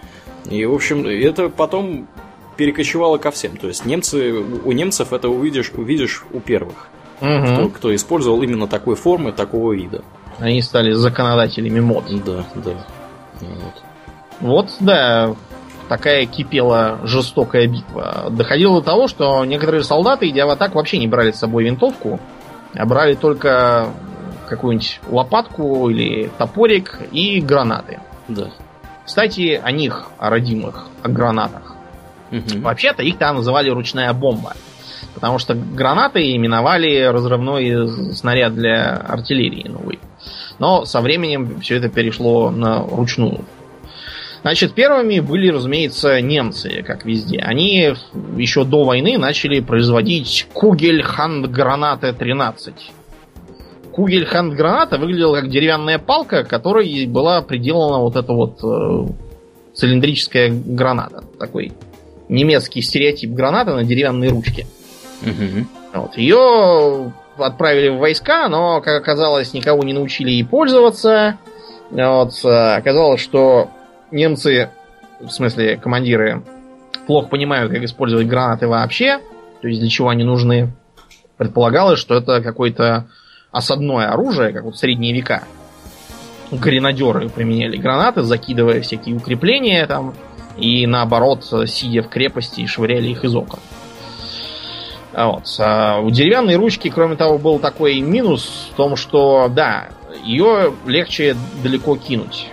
И, 0.50 0.66
в 0.66 0.74
общем, 0.74 1.08
это 1.08 1.50
потом 1.50 2.08
перекочевало 2.58 3.18
ко 3.18 3.32
всем. 3.32 3.58
То 3.58 3.68
есть 3.68 3.86
немцы, 3.86 4.34
у 4.34 4.72
немцев 4.72 5.14
это 5.14 5.30
увидишь, 5.30 5.72
увидишь 5.76 6.24
у 6.32 6.40
первых. 6.40 6.88
Угу. 7.22 7.46
Кто, 7.46 7.70
кто 7.70 7.96
использовал 7.96 8.42
именно 8.42 8.68
такой 8.68 8.96
формы, 8.96 9.32
такого 9.32 9.74
вида. 9.74 10.04
Они 10.40 10.62
стали 10.62 10.92
законодателями 10.92 11.80
мод. 11.80 12.06
Да, 12.26 12.46
да. 12.56 12.86
Вот. 13.40 13.84
Вот, 14.42 14.70
да, 14.82 15.34
такая 15.88 16.26
кипела 16.26 17.00
жестокая 17.04 17.68
битва. 17.68 18.28
Доходило 18.32 18.80
до 18.80 18.86
того, 18.86 19.08
что 19.08 19.46
некоторые 19.46 19.84
солдаты, 19.84 20.30
идя 20.30 20.46
в 20.46 20.50
атаку, 20.50 20.78
вообще 20.78 20.98
не 20.98 21.08
брали 21.08 21.32
с 21.32 21.38
собой 21.38 21.64
винтовку, 21.64 22.20
а 22.74 22.86
брали 22.86 23.16
только 23.16 23.88
какую-нибудь 24.48 25.00
лопатку 25.10 25.90
или 25.90 26.30
топорик 26.38 27.00
и 27.12 27.40
гранаты. 27.42 28.00
Да. 28.28 28.50
Кстати, 29.06 29.60
о 29.64 29.72
них, 29.72 30.06
о 30.18 30.30
родимых, 30.30 30.88
о 31.02 31.10
гранатах. 31.10 31.75
Угу. 32.32 32.62
Вообще-то 32.62 33.04
их 33.04 33.18
там 33.18 33.38
называли 33.38 33.70
ручная 33.70 34.12
бомба. 34.14 34.54
Потому 35.14 35.40
что 35.40 35.54
гранаты 35.54 36.36
именовали 36.36 37.04
разрывной 37.04 38.14
снаряд 38.14 38.54
для 38.54 38.98
артиллерии 38.98 39.68
новый. 39.68 40.00
Но 40.60 40.86
со 40.86 41.02
временем 41.02 41.60
все 41.62 41.78
это 41.78 41.90
перешло 41.90 42.50
на 42.50 42.80
ручную 42.80 43.46
Значит, 44.46 44.74
первыми 44.74 45.22
были, 45.22 45.50
разумеется, 45.50 46.22
немцы, 46.22 46.84
как 46.84 47.04
везде. 47.04 47.40
Они 47.40 47.96
еще 48.38 48.64
до 48.64 48.84
войны 48.84 49.18
начали 49.18 49.60
производить 49.60 50.46
Кугель-Ханд-гранаты 50.54 52.14
13. 52.14 52.76
Кугель-Ханд-граната 53.92 55.00
выглядела 55.00 55.38
как 55.38 55.50
деревянная 55.50 55.98
палка, 55.98 56.44
которой 56.44 57.08
была 57.08 57.42
приделана 57.42 57.98
вот 58.04 58.16
эта 58.16 58.34
вот 58.34 58.60
э, 58.64 59.12
цилиндрическая 59.74 60.52
граната. 60.54 61.24
Такой 61.40 61.72
немецкий 62.30 62.82
стереотип 62.82 63.32
гранаты 63.32 63.72
на 63.74 63.84
деревянной 63.84 64.30
ручке. 64.30 64.66
Угу. 65.22 65.68
Вот. 65.94 66.18
Ее 66.18 67.14
отправили 67.38 67.90
в 67.90 67.98
войска, 67.98 68.48
но, 68.48 68.82
как 68.82 69.02
оказалось, 69.02 69.54
никого 69.54 69.84
не 69.84 69.94
научили 69.94 70.32
ей 70.32 70.46
пользоваться. 70.46 71.38
Вот. 71.92 72.34
Оказалось, 72.44 73.22
что 73.22 73.70
немцы, 74.12 74.70
в 75.20 75.30
смысле 75.30 75.78
командиры, 75.78 76.44
плохо 77.08 77.28
понимают, 77.28 77.72
как 77.72 77.84
использовать 77.84 78.28
гранаты 78.28 78.68
вообще, 78.68 79.20
то 79.62 79.68
есть 79.68 79.80
для 79.80 79.90
чего 79.90 80.10
они 80.10 80.24
нужны. 80.24 80.74
Предполагалось, 81.38 82.00
что 82.00 82.16
это 82.16 82.42
какое-то 82.42 83.08
осадное 83.52 84.12
оружие, 84.12 84.52
как 84.52 84.64
вот 84.64 84.76
в 84.76 84.80
средние 84.80 85.14
века. 85.14 85.44
Гренадеры 86.52 87.30
применяли 87.30 87.78
гранаты, 87.78 88.22
закидывая 88.22 88.82
всякие 88.82 89.16
укрепления 89.16 89.86
там, 89.88 90.14
и 90.58 90.88
наоборот, 90.88 91.46
сидя 91.68 92.02
в 92.02 92.10
крепости, 92.10 92.66
швыряли 92.66 93.10
их 93.10 93.24
из 93.24 93.36
окон. 93.36 93.60
Вот. 95.14 95.44
А 95.60 96.00
у 96.00 96.10
деревянной 96.10 96.56
ручки, 96.56 96.90
кроме 96.90 97.16
того, 97.16 97.38
был 97.38 97.60
такой 97.60 98.02
минус 98.02 98.70
в 98.72 98.76
том, 98.76 98.96
что, 98.96 99.50
да, 99.50 99.90
ее 100.24 100.74
легче 100.86 101.36
далеко 101.64 101.96
кинуть. 101.96 102.50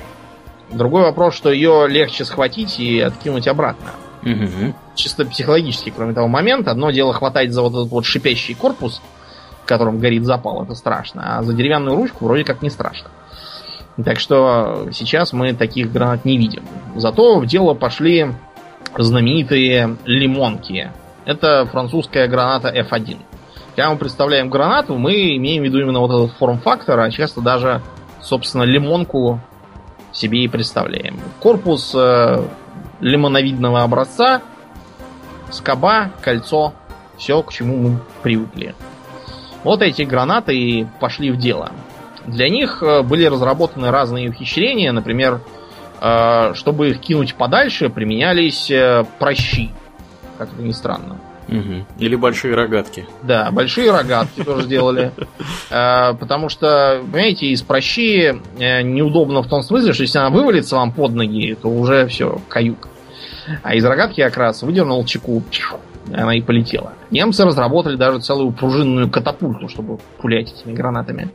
Другой 0.70 1.02
вопрос, 1.02 1.34
что 1.34 1.50
ее 1.50 1.86
легче 1.88 2.24
схватить 2.24 2.78
и 2.78 3.00
откинуть 3.00 3.48
обратно. 3.48 3.90
Угу. 4.22 4.74
Чисто 4.94 5.26
психологически, 5.26 5.92
кроме 5.94 6.14
того 6.14 6.28
момента. 6.28 6.70
Одно 6.70 6.90
дело 6.90 7.12
хватать 7.12 7.52
за 7.52 7.62
вот 7.62 7.72
этот 7.72 7.90
вот 7.90 8.04
шипящий 8.04 8.54
корпус, 8.54 9.02
в 9.64 9.66
котором 9.66 9.98
горит 9.98 10.24
запал, 10.24 10.62
это 10.62 10.74
страшно. 10.74 11.38
А 11.38 11.42
за 11.42 11.52
деревянную 11.54 11.96
ручку 11.96 12.24
вроде 12.24 12.44
как 12.44 12.62
не 12.62 12.70
страшно. 12.70 13.10
Так 14.04 14.18
что 14.18 14.88
сейчас 14.92 15.32
мы 15.32 15.52
таких 15.52 15.92
гранат 15.92 16.24
не 16.24 16.38
видим. 16.38 16.62
Зато 16.96 17.38
в 17.38 17.46
дело 17.46 17.74
пошли 17.74 18.32
знаменитые 18.96 19.96
лимонки. 20.04 20.90
Это 21.24 21.66
французская 21.66 22.26
граната 22.26 22.68
F1. 22.68 23.18
Когда 23.76 23.90
мы 23.90 23.96
представляем 23.96 24.50
гранату, 24.50 24.96
мы 24.96 25.36
имеем 25.36 25.62
в 25.62 25.66
виду 25.66 25.80
именно 25.80 26.00
вот 26.00 26.10
этот 26.10 26.36
форм-фактор, 26.36 27.00
а 27.00 27.10
часто 27.10 27.40
даже, 27.40 27.80
собственно, 28.20 28.64
лимонку 28.64 29.40
себе 30.12 30.44
и 30.44 30.48
представляем. 30.48 31.20
Корпус 31.40 31.94
э, 31.94 32.44
лимоновидного 33.00 33.82
образца, 33.82 34.42
скоба, 35.50 36.10
кольцо, 36.20 36.74
все, 37.16 37.42
к 37.42 37.52
чему 37.52 37.76
мы 37.76 37.98
привыкли. 38.22 38.74
Вот 39.64 39.80
эти 39.80 40.02
гранаты 40.02 40.54
и 40.56 40.86
пошли 41.00 41.30
в 41.30 41.36
дело. 41.36 41.70
Для 42.26 42.48
них 42.48 42.82
э, 42.82 43.02
были 43.02 43.24
разработаны 43.26 43.90
разные 43.90 44.30
ухищрения, 44.30 44.92
например, 44.92 45.40
э, 46.00 46.52
чтобы 46.54 46.90
их 46.90 47.00
кинуть 47.00 47.34
подальше, 47.34 47.88
применялись 47.88 48.70
э, 48.70 49.04
прощи. 49.18 49.70
Как 50.38 50.52
это 50.52 50.62
ни 50.62 50.72
странно. 50.72 51.18
Угу. 51.48 51.86
Или 51.98 52.16
большие 52.16 52.54
рогатки. 52.54 53.06
Да, 53.22 53.50
большие 53.50 53.90
рогатки 53.90 54.42
тоже 54.42 54.66
делали. 54.68 55.12
Э, 55.70 56.14
потому 56.14 56.48
что, 56.48 57.00
понимаете, 57.10 57.46
из 57.46 57.62
прощи 57.62 58.34
неудобно 58.58 59.42
в 59.42 59.48
том 59.48 59.62
смысле, 59.62 59.92
что 59.92 60.02
если 60.02 60.18
она 60.18 60.30
вывалится 60.30 60.76
вам 60.76 60.92
под 60.92 61.14
ноги, 61.14 61.56
то 61.60 61.68
уже 61.68 62.06
все, 62.06 62.40
каюк. 62.48 62.88
А 63.62 63.74
из 63.74 63.84
рогатки 63.84 64.22
как 64.22 64.36
раз 64.36 64.62
выдернул 64.62 65.04
чеку, 65.04 65.42
она 66.12 66.34
и 66.34 66.40
полетела. 66.40 66.92
Немцы 67.10 67.44
разработали 67.44 67.96
даже 67.96 68.20
целую 68.20 68.52
пружинную 68.52 69.10
катапульту, 69.10 69.68
чтобы 69.68 69.98
пулять 70.20 70.52
этими 70.52 70.74
гранатами. 70.74 71.30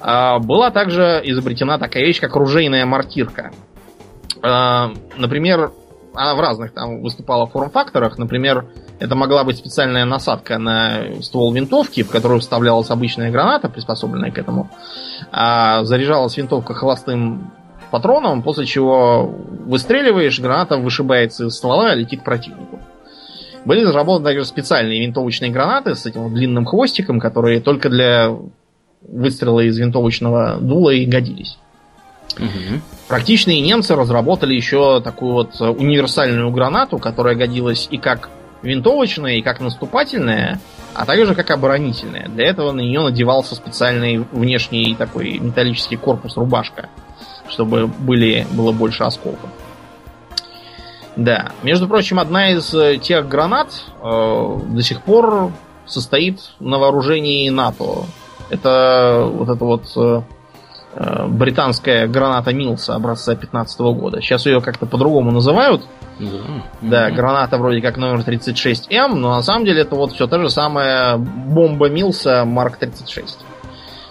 А, 0.00 0.38
была 0.38 0.70
также 0.70 1.20
изобретена 1.24 1.78
такая 1.78 2.04
вещь, 2.04 2.20
как 2.20 2.36
оружейная 2.36 2.86
мортирка. 2.86 3.52
А, 4.42 4.92
например, 5.16 5.72
она 6.14 6.34
в 6.34 6.40
разных 6.40 6.72
там 6.72 7.02
выступала 7.02 7.46
форм-факторах. 7.46 8.18
Например, 8.18 8.66
это 8.98 9.14
могла 9.14 9.44
быть 9.44 9.58
специальная 9.58 10.04
насадка 10.04 10.58
на 10.58 11.22
ствол 11.22 11.52
винтовки, 11.52 12.02
в 12.02 12.10
которую 12.10 12.40
вставлялась 12.40 12.90
обычная 12.90 13.30
граната, 13.30 13.68
приспособленная 13.68 14.30
к 14.30 14.38
этому. 14.38 14.70
А 15.30 15.84
заряжалась 15.84 16.36
винтовка 16.36 16.74
холостым 16.74 17.52
патроном, 17.90 18.42
после 18.42 18.66
чего 18.66 19.24
выстреливаешь, 19.24 20.38
граната 20.40 20.76
вышибается 20.76 21.46
из 21.46 21.54
ствола 21.54 21.94
и 21.94 22.00
летит 22.00 22.20
к 22.20 22.24
противнику. 22.24 22.80
Были 23.64 23.84
разработаны 23.84 24.30
также 24.30 24.44
специальные 24.44 25.00
винтовочные 25.00 25.50
гранаты 25.50 25.94
с 25.94 26.06
этим 26.06 26.32
длинным 26.32 26.64
хвостиком, 26.64 27.20
которые 27.20 27.60
только 27.60 27.90
для 27.90 28.34
выстрела 29.02 29.60
из 29.60 29.78
винтовочного 29.78 30.58
дула 30.60 30.90
и 30.90 31.06
годились. 31.06 31.58
Угу. 32.36 32.80
Практичные 33.08 33.60
немцы 33.60 33.94
разработали 33.94 34.54
еще 34.54 35.00
такую 35.00 35.32
вот 35.32 35.60
универсальную 35.60 36.50
гранату, 36.50 36.98
которая 36.98 37.34
годилась 37.34 37.88
и 37.90 37.98
как 37.98 38.30
винтовочная, 38.62 39.34
и 39.34 39.42
как 39.42 39.60
наступательная, 39.60 40.60
а 40.94 41.06
также 41.06 41.34
как 41.34 41.50
оборонительная. 41.50 42.28
Для 42.28 42.46
этого 42.46 42.72
на 42.72 42.80
нее 42.80 43.00
надевался 43.00 43.54
специальный 43.54 44.18
внешний 44.32 44.94
такой 44.94 45.38
металлический 45.38 45.96
корпус, 45.96 46.36
рубашка, 46.36 46.88
чтобы 47.48 47.86
были, 47.86 48.46
было 48.52 48.72
больше 48.72 49.04
осколков. 49.04 49.50
Да. 51.16 51.52
Между 51.62 51.88
прочим, 51.88 52.20
одна 52.20 52.50
из 52.52 52.74
тех 53.02 53.28
гранат 53.28 53.68
э, 54.02 54.58
до 54.68 54.82
сих 54.82 55.02
пор 55.02 55.52
состоит 55.86 56.40
на 56.60 56.78
вооружении 56.78 57.48
НАТО. 57.48 58.04
Это 58.50 59.28
вот 59.32 59.48
это 59.48 59.64
вот 59.64 59.84
э, 59.96 60.22
э 60.94 61.26
британская 61.28 62.06
граната 62.06 62.52
Милса 62.52 62.94
образца 62.94 63.34
15 63.34 63.80
года. 63.80 64.20
Сейчас 64.20 64.46
ее 64.46 64.60
как-то 64.60 64.86
по-другому 64.86 65.30
называют. 65.30 65.82
Да. 66.18 66.26
да, 66.82 67.08
mm-hmm. 67.08 67.14
граната 67.14 67.56
вроде 67.56 67.80
как 67.80 67.96
номер 67.96 68.20
36М, 68.20 69.14
но 69.14 69.34
на 69.36 69.42
самом 69.42 69.64
деле 69.64 69.82
это 69.82 69.94
вот 69.96 70.12
все 70.12 70.26
та 70.26 70.38
же 70.38 70.50
самая 70.50 71.16
бомба 71.16 71.88
Милса 71.88 72.44
Марк 72.44 72.76
36. 72.76 73.38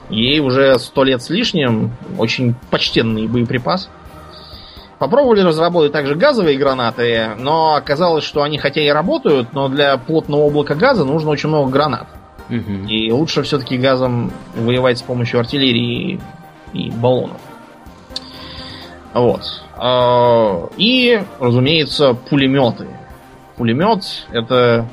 Ей 0.10 0.40
уже 0.40 0.80
сто 0.80 1.04
лет 1.04 1.22
с 1.22 1.30
лишним, 1.30 1.92
очень 2.18 2.56
почтенный 2.72 3.28
боеприпас. 3.28 3.90
Попробовали 4.98 5.42
разработать 5.42 5.94
также 5.94 6.16
газовые 6.16 6.58
гранаты, 6.58 7.30
но 7.38 7.76
оказалось, 7.76 8.24
что 8.24 8.42
они 8.42 8.58
хотя 8.58 8.82
и 8.82 8.90
работают, 8.90 9.54
но 9.54 9.70
для 9.70 9.98
плотного 9.98 10.48
облака 10.48 10.76
газа 10.76 11.06
нужно 11.06 11.30
очень 11.30 11.48
много 11.48 11.72
гранат. 11.72 12.08
Угу. 12.50 12.88
И 12.88 13.12
лучше 13.12 13.44
все-таки 13.44 13.78
газом 13.78 14.32
воевать 14.56 14.98
с 14.98 15.02
помощью 15.02 15.40
артиллерии 15.40 16.20
и 16.74 16.90
баллонов. 16.92 17.40
Вот. 19.14 19.64
А, 19.76 20.68
и, 20.78 21.22
разумеется, 21.40 22.14
пулеметы. 22.14 22.88
Пулемет 23.58 24.28
это 24.32 24.88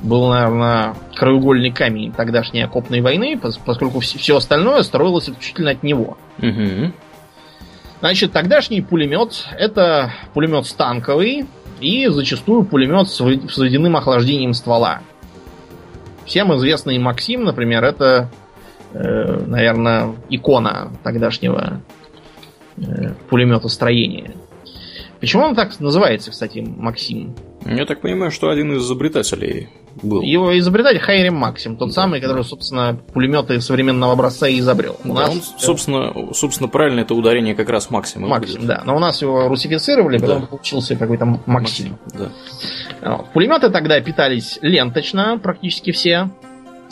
был, 0.00 0.28
наверное, 0.28 0.94
краеугольный 1.14 1.70
камень 1.70 2.12
тогдашней 2.12 2.62
окопной 2.62 3.00
войны, 3.00 3.38
поскольку 3.38 4.00
все 4.00 4.36
остальное 4.36 4.82
строилось 4.82 5.28
исключительно 5.28 5.72
от 5.72 5.82
него. 5.82 6.16
Угу. 6.38 6.92
Значит, 8.00 8.32
тогдашний 8.32 8.80
пулемет 8.80 9.46
это 9.58 10.12
пулемет 10.32 10.66
станковый 10.66 11.46
и 11.80 12.06
зачастую 12.08 12.64
пулемет 12.64 13.08
с 13.08 13.20
водяным 13.20 13.96
охлаждением 13.96 14.54
ствола. 14.54 15.00
Всем 16.30 16.54
известный 16.54 16.96
Максим, 16.98 17.42
например, 17.42 17.82
это, 17.82 18.30
э, 18.92 19.44
наверное, 19.48 20.14
икона 20.28 20.92
тогдашнего 21.02 21.82
э, 22.76 23.14
пулеметостроения. 23.28 24.34
Почему 25.18 25.42
он 25.42 25.56
так 25.56 25.80
называется, 25.80 26.30
кстати, 26.30 26.60
Максим? 26.60 27.34
Я 27.66 27.84
так 27.84 28.00
понимаю, 28.00 28.30
что 28.30 28.48
один 28.48 28.72
из 28.72 28.84
изобретателей 28.84 29.68
был. 30.02 30.22
Его 30.22 30.58
изобретатель 30.58 31.00
Хайрим 31.00 31.34
Максим, 31.34 31.76
тот 31.76 31.88
да, 31.88 31.94
самый, 31.94 32.20
который, 32.20 32.44
собственно, 32.44 32.98
пулеметы 33.12 33.60
современного 33.60 34.12
образца 34.12 34.48
и 34.48 34.58
изобрел. 34.58 34.96
У 35.04 35.08
да, 35.08 35.26
нас... 35.26 35.30
он, 35.30 35.42
собственно, 35.58 36.32
собственно, 36.32 36.68
правильно 36.68 37.00
это 37.00 37.14
ударение 37.14 37.54
как 37.54 37.68
раз 37.68 37.90
Максим. 37.90 38.26
Максим, 38.28 38.66
да. 38.66 38.82
Но 38.84 38.96
у 38.96 38.98
нас 38.98 39.20
его 39.20 39.48
русифицировали, 39.48 40.18
да. 40.18 40.26
потом 40.26 40.46
получился 40.46 40.96
какой-то 40.96 41.24
Максим. 41.24 41.46
Максим 41.46 41.98
да. 42.14 42.30
Вот. 43.02 43.30
Пулеметы 43.32 43.70
тогда 43.70 44.00
питались 44.00 44.58
ленточно, 44.62 45.38
практически 45.38 45.92
все. 45.92 46.30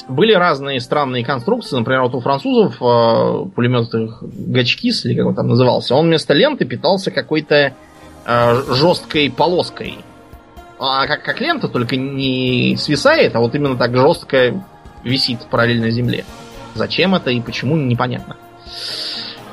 Были 0.08 0.32
разные 0.32 0.80
странные 0.80 1.24
конструкции. 1.24 1.76
Например, 1.76 2.02
вот 2.02 2.14
у 2.14 2.20
французов 2.20 2.76
э, 2.76 3.50
пулемет 3.54 3.88
Гачкис, 4.22 5.04
или 5.04 5.14
как 5.14 5.26
он 5.26 5.34
там 5.34 5.48
назывался, 5.48 5.94
он 5.94 6.06
вместо 6.06 6.32
ленты 6.34 6.64
питался 6.64 7.10
какой-то 7.10 7.74
э, 8.26 8.62
жесткой 8.74 9.30
полоской. 9.30 9.98
А 10.78 11.06
как, 11.06 11.22
как 11.22 11.40
лента, 11.40 11.68
только 11.68 11.96
не 11.96 12.76
свисает, 12.76 13.34
а 13.34 13.40
вот 13.40 13.54
именно 13.54 13.76
так 13.76 13.96
жестко 13.96 14.64
висит 15.02 15.40
параллельно 15.50 15.90
земле. 15.90 16.24
Зачем 16.74 17.14
это 17.14 17.30
и 17.30 17.40
почему, 17.40 17.76
непонятно. 17.76 18.36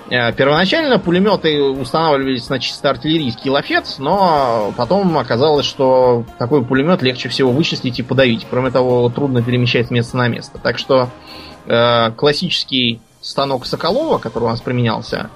Э, 0.10 0.32
первоначально 0.34 1.00
пулеметы 1.00 1.62
устанавливались 1.64 2.50
на 2.50 2.60
чисто 2.60 2.92
артиллерийский 2.92 3.50
лафет, 3.50 3.86
но 3.98 4.72
потом 4.78 5.18
оказалось, 5.18 5.66
что 5.66 6.26
такой 6.38 6.64
пулемет 6.64 7.02
легче 7.02 7.30
всего 7.30 7.52
вычислить 7.52 7.98
и 8.00 8.04
подавить. 8.04 8.46
Кроме 8.50 8.70
того, 8.70 9.10
трудно 9.10 9.42
перемещать 9.42 9.88
с 9.88 9.92
места 9.92 10.18
на 10.18 10.28
место. 10.28 10.60
Так 10.60 10.78
что 10.78 11.10
э, 11.66 12.12
классический 12.12 13.02
станок 13.22 13.66
Соколова, 13.66 14.20
который 14.20 14.44
у 14.44 14.50
нас 14.50 14.62
применялся, 14.62 15.32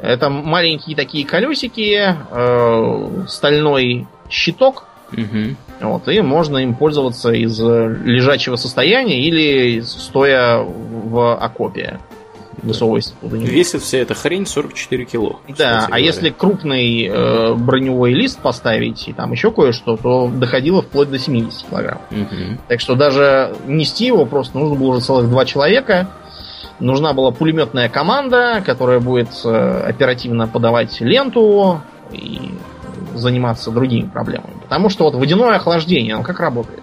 это 0.00 0.30
маленькие 0.30 0.94
такие 0.94 1.26
колесики, 1.26 2.16
э, 2.30 3.24
стальной 3.26 4.06
щиток, 4.30 4.84
угу. 5.12 5.56
вот, 5.80 6.08
и 6.08 6.20
можно 6.20 6.58
им 6.58 6.74
пользоваться 6.74 7.30
из 7.32 7.58
лежачего 7.60 8.56
состояния 8.56 9.20
или 9.20 9.80
стоя 9.80 10.62
в 10.62 11.36
окопе 11.36 11.98
весовой 12.62 13.02
Весит 13.22 13.82
вся 13.82 13.98
эта 13.98 14.14
хрень 14.14 14.46
44 14.46 15.04
кило. 15.04 15.40
Да, 15.56 15.84
а 15.84 15.86
говоря. 15.86 16.04
если 16.04 16.30
крупный 16.30 17.06
э, 17.06 17.54
броневой 17.54 18.12
лист 18.12 18.40
поставить 18.40 19.08
и 19.08 19.12
там 19.12 19.32
еще 19.32 19.50
кое-что, 19.50 19.96
то 19.96 20.28
доходило 20.28 20.82
вплоть 20.82 21.10
до 21.10 21.18
70 21.18 21.68
килограмм. 21.68 22.00
Угу. 22.10 22.58
Так 22.68 22.80
что 22.80 22.94
даже 22.94 23.54
нести 23.66 24.06
его 24.06 24.26
просто 24.26 24.58
нужно 24.58 24.76
было 24.76 24.88
уже 24.88 25.00
целых 25.00 25.28
два 25.28 25.44
человека. 25.44 26.08
Нужна 26.78 27.12
была 27.12 27.30
пулеметная 27.30 27.88
команда, 27.88 28.62
которая 28.64 29.00
будет 29.00 29.28
э, 29.44 29.84
оперативно 29.88 30.46
подавать 30.46 31.00
ленту 31.00 31.80
и 32.10 32.52
заниматься 33.14 33.70
другими 33.70 34.08
проблемами. 34.08 34.54
Потому 34.62 34.88
что 34.88 35.04
вот 35.04 35.14
водяное 35.14 35.56
охлаждение, 35.56 36.14
оно 36.14 36.22
как 36.22 36.40
работает 36.40 36.82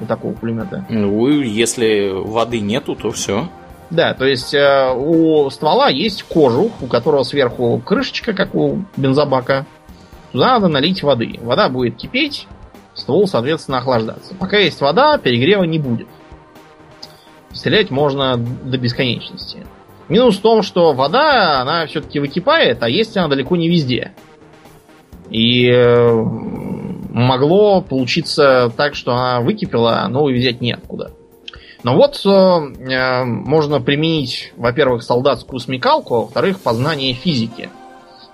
у 0.00 0.06
такого 0.06 0.32
пулемета? 0.32 0.84
Ну, 0.88 1.28
если 1.28 2.10
воды 2.12 2.60
нету, 2.60 2.94
то 2.94 3.10
все. 3.10 3.48
Да, 3.90 4.14
то 4.14 4.24
есть 4.24 4.52
э, 4.52 4.92
у 4.94 5.48
ствола 5.50 5.88
есть 5.88 6.24
кожух, 6.24 6.72
у 6.82 6.86
которого 6.86 7.22
сверху 7.22 7.80
крышечка, 7.84 8.32
как 8.32 8.54
у 8.54 8.84
бензобака. 8.96 9.64
Туда 10.32 10.54
надо 10.54 10.68
налить 10.68 11.02
воды. 11.02 11.38
Вода 11.40 11.68
будет 11.68 11.96
кипеть, 11.96 12.48
ствол, 12.94 13.28
соответственно, 13.28 13.78
охлаждаться. 13.78 14.34
Пока 14.34 14.58
есть 14.58 14.80
вода, 14.80 15.18
перегрева 15.18 15.62
не 15.64 15.78
будет. 15.78 16.08
Стрелять 17.52 17.90
можно 17.90 18.36
до 18.36 18.76
бесконечности. 18.76 19.64
Минус 20.08 20.36
в 20.36 20.42
том, 20.42 20.62
что 20.62 20.92
вода, 20.92 21.60
она 21.60 21.86
все-таки 21.86 22.20
выкипает, 22.20 22.82
а 22.82 22.88
есть 22.88 23.16
она 23.16 23.28
далеко 23.28 23.56
не 23.56 23.68
везде. 23.68 24.12
И 25.30 25.68
э, 25.68 26.12
могло 27.12 27.80
получиться 27.80 28.72
так, 28.76 28.94
что 28.94 29.12
она 29.12 29.40
выкипела, 29.40 30.06
но 30.08 30.24
взять 30.26 30.60
неоткуда. 30.60 31.12
Но 31.82 31.94
вот 31.94 32.20
э, 32.24 32.28
э, 32.28 33.24
можно 33.24 33.80
применить, 33.80 34.52
во-первых, 34.56 35.02
солдатскую 35.02 35.60
смекалку, 35.60 36.14
а 36.14 36.20
во-вторых, 36.22 36.60
познание 36.60 37.14
физики. 37.14 37.68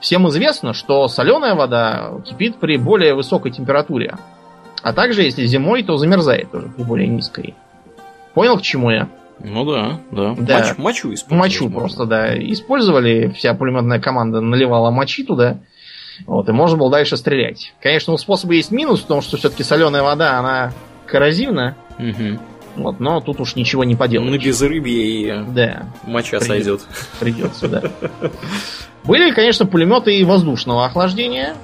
Всем 0.00 0.28
известно, 0.28 0.72
что 0.72 1.06
соленая 1.06 1.54
вода 1.54 2.12
кипит 2.26 2.56
при 2.56 2.76
более 2.76 3.14
высокой 3.14 3.52
температуре. 3.52 4.16
А 4.82 4.92
также, 4.92 5.22
если 5.22 5.46
зимой, 5.46 5.82
то 5.82 5.96
замерзает 5.96 6.50
тоже 6.50 6.68
при 6.68 6.82
более 6.82 7.06
низкой. 7.06 7.54
Понял, 8.34 8.58
к 8.58 8.62
чему 8.62 8.90
я? 8.90 9.08
Ну 9.38 9.64
да, 9.64 10.00
да. 10.10 10.34
да. 10.38 10.58
Мочу, 10.58 10.74
мочу 10.78 11.14
использовали. 11.14 11.38
Мочу 11.40 11.70
просто, 11.70 12.04
да. 12.06 12.36
Использовали, 12.38 13.28
вся 13.36 13.54
пулеметная 13.54 14.00
команда 14.00 14.40
наливала 14.40 14.90
мочи 14.90 15.24
туда. 15.24 15.58
Вот, 16.26 16.48
и 16.48 16.52
можно 16.52 16.76
было 16.76 16.90
дальше 16.90 17.16
стрелять. 17.16 17.74
Конечно, 17.80 18.12
у 18.12 18.18
способа 18.18 18.54
есть 18.54 18.70
минус, 18.70 19.00
потому 19.00 19.22
что 19.22 19.36
все-таки 19.36 19.62
соленая 19.62 20.02
вода, 20.02 20.38
она 20.38 20.72
коррозивна. 21.06 21.76
Угу. 21.98 22.38
Вот, 22.76 23.00
но 23.00 23.20
тут 23.20 23.40
уж 23.40 23.54
ничего 23.54 23.84
не 23.84 23.96
поделаешь. 23.96 24.30
На 24.30 24.42
безрыбье 24.42 25.04
и 25.04 25.44
да. 25.48 25.86
моча 26.04 26.38
Придет, 26.38 26.46
сойдет. 26.46 26.80
Придется, 27.20 27.68
да. 27.68 27.82
Были, 29.04 29.32
конечно, 29.32 29.66
пулеметы 29.66 30.16
и 30.16 30.24
воздушного 30.24 30.86
охлаждения. 30.86 31.54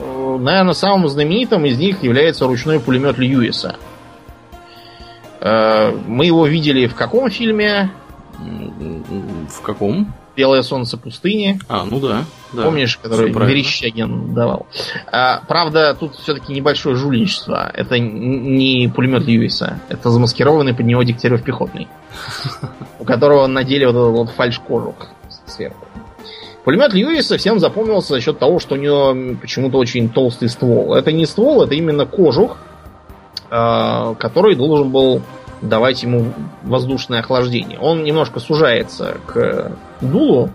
Наверное, 0.00 0.74
самым 0.74 1.08
знаменитым 1.08 1.64
из 1.66 1.78
них 1.78 2.02
является 2.02 2.46
ручной 2.46 2.80
пулемет 2.80 3.18
Льюиса. 3.18 3.76
Э, 5.40 5.92
мы 6.06 6.26
его 6.26 6.46
видели 6.46 6.86
в 6.86 6.94
каком 6.94 7.30
фильме? 7.30 7.90
В 8.38 9.62
каком? 9.62 10.12
Белое 10.38 10.62
солнце 10.62 10.96
пустыни. 10.96 11.58
А, 11.68 11.84
ну 11.84 11.98
да. 11.98 12.24
да 12.52 12.62
Помнишь, 12.62 12.96
который 12.96 13.32
Верещагин 13.32 14.34
давал. 14.34 14.68
А, 15.10 15.42
правда, 15.48 15.96
тут 15.98 16.14
все-таки 16.14 16.52
небольшое 16.52 16.94
жульничество. 16.94 17.68
Это 17.74 17.98
не 17.98 18.86
пулемет 18.86 19.26
Льюиса. 19.26 19.80
Это 19.88 20.10
замаскированный 20.10 20.74
под 20.74 20.86
него 20.86 21.02
Дегтярев 21.02 21.42
пехотный. 21.42 21.88
У 23.00 23.04
которого 23.04 23.48
надели 23.48 23.84
вот 23.84 23.96
этот 23.96 24.10
вот 24.12 24.30
фальш-кожух 24.30 25.08
сверху. 25.46 25.84
Пулемет 26.62 26.92
Льюиса 26.92 27.36
всем 27.36 27.58
запомнился 27.58 28.14
за 28.14 28.20
счет 28.20 28.38
того, 28.38 28.60
что 28.60 28.76
у 28.76 28.78
него 28.78 29.16
почему-то 29.40 29.78
очень 29.78 30.08
толстый 30.08 30.48
ствол. 30.48 30.94
Это 30.94 31.10
не 31.10 31.26
ствол, 31.26 31.64
это 31.64 31.74
именно 31.74 32.06
кожух, 32.06 32.58
а, 33.50 34.14
который 34.14 34.54
должен 34.54 34.90
был 34.90 35.20
давать 35.60 36.02
ему 36.02 36.32
воздушное 36.62 37.20
охлаждение. 37.20 37.78
Он 37.78 38.04
немножко 38.04 38.40
сужается 38.40 39.16
к 39.26 39.72
дулу, 40.00 40.50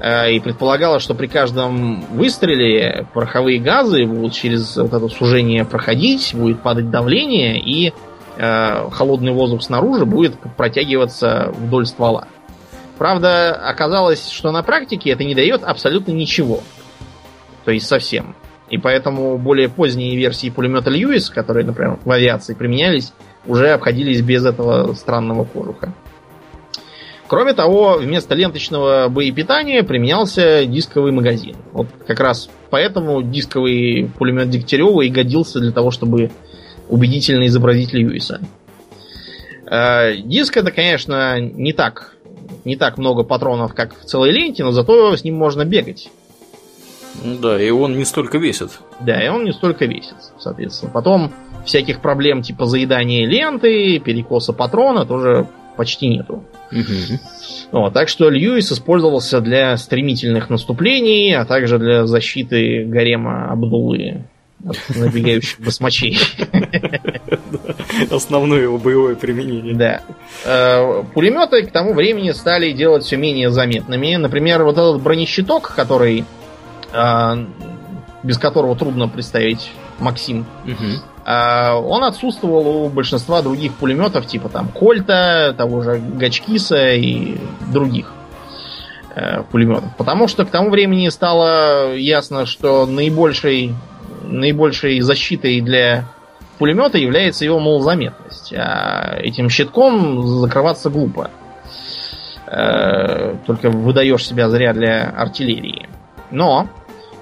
э, 0.00 0.32
и 0.32 0.40
предполагалось, 0.40 1.02
что 1.02 1.14
при 1.14 1.26
каждом 1.26 2.00
выстреле 2.12 3.06
пороховые 3.12 3.58
газы 3.60 4.04
будут 4.06 4.32
через 4.32 4.76
вот 4.76 4.92
это 4.92 5.08
сужение 5.08 5.64
проходить, 5.64 6.34
будет 6.34 6.60
падать 6.60 6.90
давление, 6.90 7.60
и 7.60 7.92
э, 8.36 8.90
холодный 8.90 9.32
воздух 9.32 9.62
снаружи 9.62 10.04
будет 10.04 10.38
протягиваться 10.56 11.52
вдоль 11.56 11.86
ствола. 11.86 12.28
Правда, 12.98 13.52
оказалось, 13.52 14.30
что 14.30 14.52
на 14.52 14.62
практике 14.62 15.10
это 15.10 15.22
не 15.22 15.34
дает 15.34 15.62
абсолютно 15.62 16.12
ничего. 16.12 16.62
То 17.64 17.70
есть 17.70 17.86
совсем. 17.86 18.34
И 18.70 18.78
поэтому 18.78 19.38
более 19.38 19.68
поздние 19.68 20.16
версии 20.16 20.50
пулемета 20.50 20.90
Льюис, 20.90 21.30
которые, 21.30 21.64
например, 21.64 21.98
в 22.04 22.10
авиации 22.10 22.54
применялись, 22.54 23.12
уже 23.46 23.70
обходились 23.70 24.20
без 24.22 24.44
этого 24.44 24.92
странного 24.94 25.44
кожуха. 25.44 25.94
Кроме 27.28 27.54
того, 27.54 27.98
вместо 27.98 28.34
ленточного 28.34 29.08
боепитания 29.08 29.82
применялся 29.82 30.64
дисковый 30.64 31.10
магазин. 31.10 31.56
Вот 31.72 31.88
как 32.06 32.20
раз 32.20 32.48
поэтому 32.70 33.20
дисковый 33.22 34.10
пулемет 34.16 34.48
Дегтярева 34.50 35.02
и 35.02 35.08
годился 35.08 35.58
для 35.58 35.72
того, 35.72 35.90
чтобы 35.90 36.30
убедительно 36.88 37.46
изобразить 37.46 37.92
Льюиса. 37.92 38.40
Э, 39.68 40.16
диск 40.18 40.56
это, 40.56 40.70
конечно, 40.70 41.40
не 41.40 41.72
так, 41.72 42.14
не 42.64 42.76
так 42.76 42.96
много 42.96 43.24
патронов, 43.24 43.74
как 43.74 43.98
в 43.98 44.04
целой 44.04 44.30
ленте, 44.30 44.62
но 44.62 44.70
зато 44.70 45.16
с 45.16 45.24
ним 45.24 45.34
можно 45.34 45.64
бегать. 45.64 46.08
Да, 47.24 47.60
и 47.60 47.70
он 47.70 47.96
не 47.96 48.04
столько 48.04 48.38
весит. 48.38 48.78
Да, 49.00 49.20
и 49.20 49.28
он 49.28 49.44
не 49.44 49.52
столько 49.52 49.86
весит, 49.86 50.16
соответственно. 50.38 50.92
Потом 50.92 51.32
всяких 51.64 52.00
проблем 52.00 52.42
типа 52.42 52.66
заедания 52.66 53.26
ленты, 53.26 53.98
перекоса 53.98 54.52
патрона 54.52 55.06
тоже 55.06 55.46
почти 55.76 56.08
нету. 56.08 56.44
Угу. 56.72 57.20
Вот, 57.72 57.92
так 57.92 58.08
что 58.08 58.30
Льюис 58.30 58.72
использовался 58.72 59.40
для 59.40 59.76
стремительных 59.76 60.50
наступлений, 60.50 61.32
а 61.34 61.44
также 61.44 61.78
для 61.78 62.06
защиты 62.06 62.84
гарема 62.84 63.50
Абдулы 63.50 64.24
от 64.64 64.76
набегающих 64.96 65.60
басмачей. 65.60 66.18
Основное 68.10 68.62
его 68.62 68.78
боевое 68.78 69.14
применение. 69.14 69.74
Да. 69.74 70.00
Э, 70.44 71.02
пулеметы 71.14 71.62
к 71.62 71.70
тому 71.70 71.92
времени 71.92 72.30
стали 72.32 72.72
делать 72.72 73.04
все 73.04 73.16
менее 73.16 73.50
заметными. 73.50 74.16
Например, 74.16 74.64
вот 74.64 74.78
этот 74.78 75.02
бронещиток, 75.02 75.74
который 75.74 76.24
э, 76.92 77.46
без 78.22 78.38
которого 78.38 78.76
трудно 78.76 79.08
представить 79.08 79.70
Максим. 79.98 80.46
Угу. 80.64 81.15
Он 81.26 82.04
отсутствовал 82.04 82.84
у 82.84 82.88
большинства 82.88 83.42
других 83.42 83.74
пулеметов, 83.74 84.26
типа 84.26 84.48
там 84.48 84.68
Кольта, 84.68 85.54
того 85.58 85.82
же 85.82 85.98
Гачкиса 85.98 86.94
и 86.94 87.38
других 87.72 88.12
э, 89.16 89.42
пулеметов. 89.50 89.96
Потому 89.96 90.28
что 90.28 90.44
к 90.44 90.50
тому 90.50 90.70
времени 90.70 91.08
стало 91.08 91.94
ясно, 91.94 92.46
что 92.46 92.86
наибольшей, 92.86 93.74
наибольшей 94.22 95.00
защитой 95.00 95.60
для 95.60 96.04
пулемета 96.58 96.98
является 96.98 97.44
его 97.44 97.58
малозаметность. 97.58 98.54
А 98.56 99.16
этим 99.18 99.48
щитком 99.48 100.24
закрываться 100.24 100.90
глупо. 100.90 101.30
Э, 102.46 103.34
только 103.46 103.70
выдаешь 103.70 104.24
себя 104.24 104.48
зря 104.48 104.72
для 104.72 105.10
артиллерии. 105.10 105.88
Но 106.30 106.68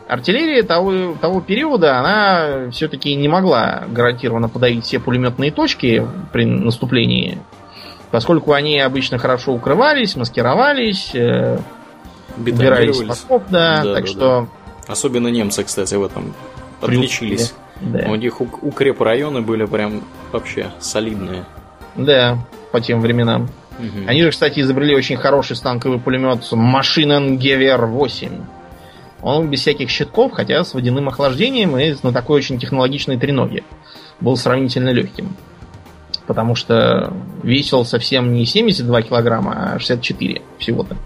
Артиллерия 0.06 0.62
того, 0.62 1.16
того 1.20 1.40
периода, 1.40 1.98
она 1.98 2.70
все-таки 2.70 3.14
не 3.14 3.26
могла 3.26 3.84
гарантированно 3.88 4.48
подавить 4.48 4.84
все 4.84 5.00
пулеметные 5.00 5.50
точки 5.50 6.06
при 6.32 6.44
наступлении, 6.44 7.38
поскольку 8.10 8.52
они 8.52 8.78
обычно 8.80 9.16
хорошо 9.16 9.52
укрывались, 9.52 10.14
маскировались, 10.14 11.14
э, 11.14 11.58
убирались 12.36 13.00
под 13.00 13.44
да, 13.48 13.82
да, 13.82 13.94
так 13.94 14.04
да, 14.04 14.10
что... 14.10 14.48
Да. 14.86 14.92
Особенно 14.92 15.28
немцы, 15.28 15.64
кстати, 15.64 15.94
в 15.94 16.04
этом 16.04 16.34
отличились. 16.82 17.54
Да. 17.80 18.10
У 18.10 18.14
них 18.14 18.40
укрепрайоны 18.40 19.40
были 19.40 19.64
прям 19.64 20.02
вообще 20.32 20.70
солидные. 20.80 21.44
Да, 21.96 22.38
по 22.72 22.80
тем 22.80 23.00
временам. 23.00 23.48
Угу. 23.78 24.06
Они 24.06 24.22
же, 24.22 24.30
кстати, 24.30 24.60
изобрели 24.60 24.94
очень 24.94 25.16
хороший 25.16 25.56
станковый 25.56 25.98
пулемет 25.98 26.40
Maschinengewehr 26.52 27.86
8 27.86 28.30
он 29.24 29.48
без 29.48 29.60
всяких 29.60 29.88
щитков, 29.88 30.32
хотя 30.32 30.62
с 30.62 30.74
водяным 30.74 31.08
охлаждением 31.08 31.78
и 31.78 31.94
на 32.02 32.12
такой 32.12 32.38
очень 32.38 32.58
технологичной 32.58 33.18
треноге 33.18 33.64
был 34.20 34.36
сравнительно 34.36 34.90
легким. 34.90 35.34
Потому 36.26 36.54
что 36.54 37.12
весил 37.42 37.84
совсем 37.86 38.34
не 38.34 38.44
72 38.44 39.02
килограмма, 39.02 39.74
а 39.74 39.78
64 39.78 40.42
всего-то. 40.58 40.96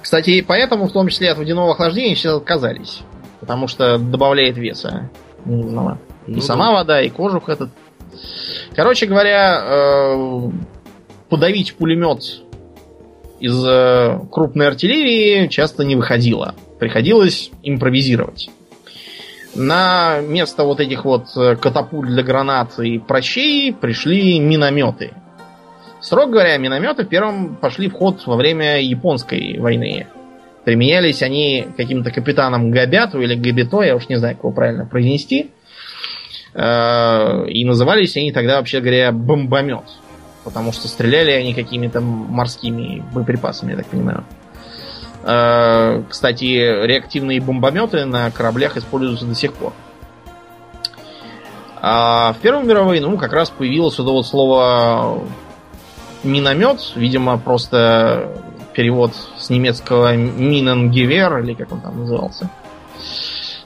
Кстати, 0.00 0.30
и 0.30 0.42
поэтому, 0.42 0.86
в 0.86 0.92
том 0.92 1.08
числе 1.08 1.30
от 1.30 1.38
водяного 1.38 1.72
охлаждения, 1.72 2.14
сейчас 2.14 2.34
отказались. 2.34 3.00
Потому 3.40 3.66
что 3.66 3.98
добавляет 3.98 4.56
веса 4.56 5.10
ненужного. 5.44 5.98
Ну, 6.26 6.38
и 6.38 6.40
сама 6.40 6.68
да. 6.68 6.72
вода, 6.72 7.02
и 7.02 7.08
кожух 7.08 7.48
этот. 7.48 7.70
Короче 8.74 9.06
говоря, 9.06 9.62
э, 9.64 10.50
подавить 11.28 11.74
пулемет 11.74 12.42
из 13.40 13.64
э, 13.64 14.18
крупной 14.30 14.68
артиллерии 14.68 15.48
часто 15.48 15.84
не 15.84 15.96
выходило 15.96 16.54
приходилось 16.80 17.50
импровизировать. 17.62 18.50
На 19.54 20.20
место 20.20 20.64
вот 20.64 20.80
этих 20.80 21.04
вот 21.04 21.26
э, 21.36 21.56
катапуль 21.56 22.08
для 22.08 22.22
гранат 22.22 22.78
и 22.78 22.98
прощей 22.98 23.72
пришли 23.72 24.38
минометы. 24.38 25.12
Строго 26.00 26.32
говоря, 26.32 26.56
минометы 26.56 27.04
первым 27.04 27.56
пошли 27.56 27.88
в 27.88 27.92
ход 27.92 28.26
во 28.26 28.36
время 28.36 28.80
японской 28.80 29.58
войны. 29.58 30.06
Применялись 30.64 31.22
они 31.22 31.66
каким-то 31.76 32.10
капитаном 32.10 32.70
Габяту 32.70 33.20
или 33.20 33.34
Габито, 33.34 33.82
я 33.82 33.96
уж 33.96 34.08
не 34.08 34.16
знаю, 34.16 34.36
как 34.36 34.44
его 34.44 34.52
правильно 34.52 34.86
произнести. 34.86 35.50
Э, 36.54 37.46
и 37.48 37.64
назывались 37.64 38.16
они 38.16 38.32
тогда, 38.32 38.56
вообще 38.56 38.80
говоря, 38.80 39.12
бомбомет. 39.12 39.84
Потому 40.44 40.72
что 40.72 40.88
стреляли 40.88 41.32
они 41.32 41.52
какими-то 41.52 42.00
морскими 42.00 43.02
боеприпасами, 43.12 43.72
я 43.72 43.76
так 43.76 43.86
понимаю. 43.86 44.24
Кстати, 45.22 46.44
реактивные 46.86 47.40
бомбометы 47.40 48.04
на 48.04 48.30
кораблях 48.30 48.76
используются 48.76 49.26
до 49.26 49.34
сих 49.34 49.52
пор. 49.52 49.72
А 51.82 52.34
в 52.34 52.38
Первую 52.38 52.66
мировую 52.66 53.00
войну 53.00 53.16
как 53.18 53.32
раз 53.32 53.50
появилось 53.50 53.94
это 53.94 54.04
вот 54.04 54.26
слово 54.26 55.22
миномет, 56.22 56.92
видимо, 56.94 57.38
просто 57.38 58.28
перевод 58.74 59.12
с 59.38 59.50
немецкого 59.50 60.14
Миненгевер, 60.14 61.38
или 61.38 61.54
как 61.54 61.72
он 61.72 61.80
там 61.80 61.98
назывался. 61.98 62.50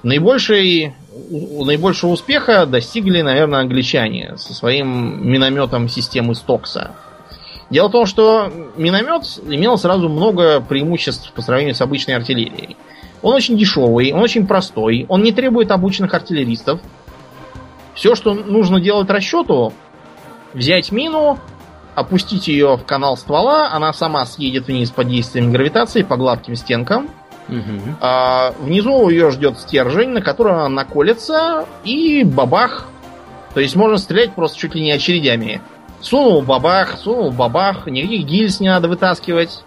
Наибольший, 0.02 0.94
наибольшего 1.30 2.10
успеха 2.10 2.66
достигли, 2.66 3.22
наверное, 3.22 3.60
англичане 3.60 4.36
со 4.36 4.54
своим 4.54 5.28
минометом 5.28 5.88
системы 5.88 6.34
Стокса. 6.34 6.92
Дело 7.70 7.88
в 7.88 7.92
том, 7.92 8.06
что 8.06 8.52
миномет 8.76 9.22
имел 9.46 9.78
сразу 9.78 10.08
много 10.08 10.60
преимуществ 10.60 11.32
по 11.32 11.42
сравнению 11.42 11.74
с 11.74 11.80
обычной 11.80 12.16
артиллерией. 12.16 12.76
Он 13.22 13.34
очень 13.34 13.56
дешевый, 13.56 14.12
он 14.12 14.20
очень 14.20 14.46
простой, 14.46 15.06
он 15.08 15.22
не 15.22 15.32
требует 15.32 15.70
обученных 15.70 16.12
артиллеристов. 16.12 16.80
Все, 17.94 18.14
что 18.14 18.34
нужно 18.34 18.80
делать 18.80 19.08
расчету, 19.08 19.72
взять 20.52 20.92
мину, 20.92 21.38
опустить 21.94 22.48
ее 22.48 22.76
в 22.76 22.84
канал 22.84 23.16
ствола, 23.16 23.70
она 23.72 23.92
сама 23.92 24.26
съедет 24.26 24.66
вниз 24.66 24.90
под 24.90 25.08
действием 25.08 25.52
гравитации 25.52 26.02
по 26.02 26.16
гладким 26.16 26.56
стенкам, 26.56 27.08
Угу. 27.48 27.96
А, 28.00 28.54
внизу 28.60 29.08
ее 29.08 29.30
ждет 29.30 29.58
стержень, 29.58 30.10
на 30.10 30.22
котором 30.22 30.56
она 30.56 30.68
наколется, 30.68 31.66
и 31.84 32.24
бабах. 32.24 32.86
То 33.52 33.60
есть 33.60 33.76
можно 33.76 33.98
стрелять 33.98 34.32
просто 34.32 34.58
чуть 34.58 34.74
ли 34.74 34.82
не 34.82 34.92
очередями. 34.92 35.60
Сунул 36.04 36.42
бабах, 36.42 36.98
сунул 36.98 37.30
бабах, 37.30 37.86
никаких 37.86 38.26
гильз 38.26 38.60
не 38.60 38.68
надо 38.68 38.88
вытаскивать. 38.88 39.64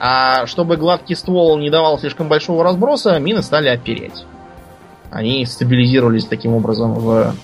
А 0.00 0.46
чтобы 0.46 0.78
гладкий 0.78 1.14
ствол 1.14 1.58
не 1.58 1.68
давал 1.68 1.98
слишком 1.98 2.26
большого 2.26 2.64
разброса, 2.64 3.18
мины 3.18 3.42
стали 3.42 3.68
опереть. 3.68 4.24
Они 5.10 5.44
стабилизировались 5.44 6.24
таким 6.24 6.54
образом 6.54 6.94
в 6.94 7.34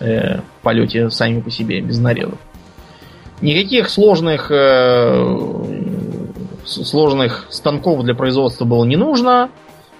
э, 0.00 0.40
полете 0.62 1.08
сами 1.10 1.40
по 1.40 1.52
себе, 1.52 1.80
без 1.80 2.00
нарезов. 2.00 2.38
Никаких 3.40 3.90
сложных, 3.90 4.50
э, 4.50 5.36
сложных 6.64 7.46
станков 7.50 8.02
для 8.02 8.16
производства 8.16 8.64
было 8.64 8.84
не 8.84 8.96
нужно. 8.96 9.50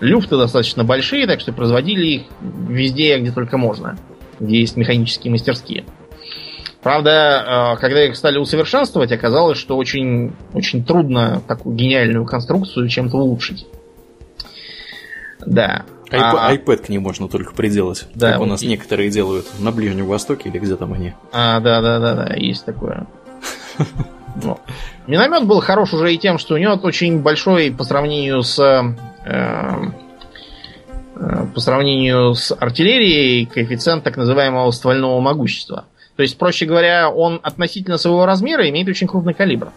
Люфты 0.01 0.37
достаточно 0.37 0.83
большие, 0.83 1.29
так 1.29 1.39
что 1.39 1.53
производили 1.53 2.07
их 2.07 2.23
везде, 2.41 3.17
где 3.21 3.31
только 3.31 3.57
можно. 3.57 3.97
Где 4.41 4.59
есть 4.59 4.77
механические 4.77 5.31
мастерские. 5.31 5.85
Правда, 6.87 7.75
э, 7.75 7.81
когда 7.81 8.05
их 8.05 8.15
стали 8.15 8.39
усовершенствовать, 8.39 9.11
оказалось, 9.11 9.59
что 9.59 9.77
очень, 9.77 10.37
очень 10.55 10.85
трудно 10.85 11.43
такую 11.49 11.75
гениальную 11.75 12.25
конструкцию 12.25 12.89
чем-то 12.89 13.17
улучшить. 13.17 13.67
Да. 15.45 15.83
iPad, 16.13 16.39
а, 16.39 16.55
iPad 16.55 16.77
к 16.77 16.89
ней 16.89 16.99
можно 16.99 17.27
только 17.27 17.55
приделать. 17.55 18.07
Да, 18.15 18.35
как 18.35 18.43
у 18.43 18.45
нас 18.45 18.63
и... 18.63 18.69
некоторые 18.69 19.11
делают 19.11 19.47
на 19.59 19.73
Ближнем 19.73 20.07
Востоке 20.07 20.49
или 20.49 20.61
где 20.61 20.77
там 20.77 20.93
они. 20.93 21.13
А, 21.33 21.59
да, 21.59 21.83
да, 21.83 21.99
да, 21.99 22.15
да, 22.15 22.35
есть 22.37 22.65
такое. 22.65 23.09
Ну, 24.45 24.61
миномет 25.09 25.45
был 25.45 25.61
хорош 25.61 25.93
уже 25.93 26.15
и 26.15 26.19
тем, 26.19 26.39
что 26.39 26.55
у 26.55 26.59
него 26.59 26.75
очень 26.75 27.21
большой 27.21 27.73
по 27.73 27.83
сравнению 27.83 28.43
с 28.43 28.61
э, 28.61 28.95
э, 29.25 29.87
по 31.53 31.59
сравнению 31.59 32.35
с 32.35 32.55
артиллерией 32.55 33.47
коэффициент 33.47 34.05
так 34.05 34.17
называемого 34.17 34.71
ствольного 34.71 35.19
могущества. 35.21 35.87
То 36.17 36.23
есть, 36.23 36.39
проще 36.39 36.65
говоря, 36.65 37.11
он 37.11 37.41
относительно 37.43 37.99
своего 37.99 38.25
размера 38.25 38.69
имеет 38.71 38.89
очень 38.89 39.07
крупный 39.07 39.35
калибр. 39.35 39.71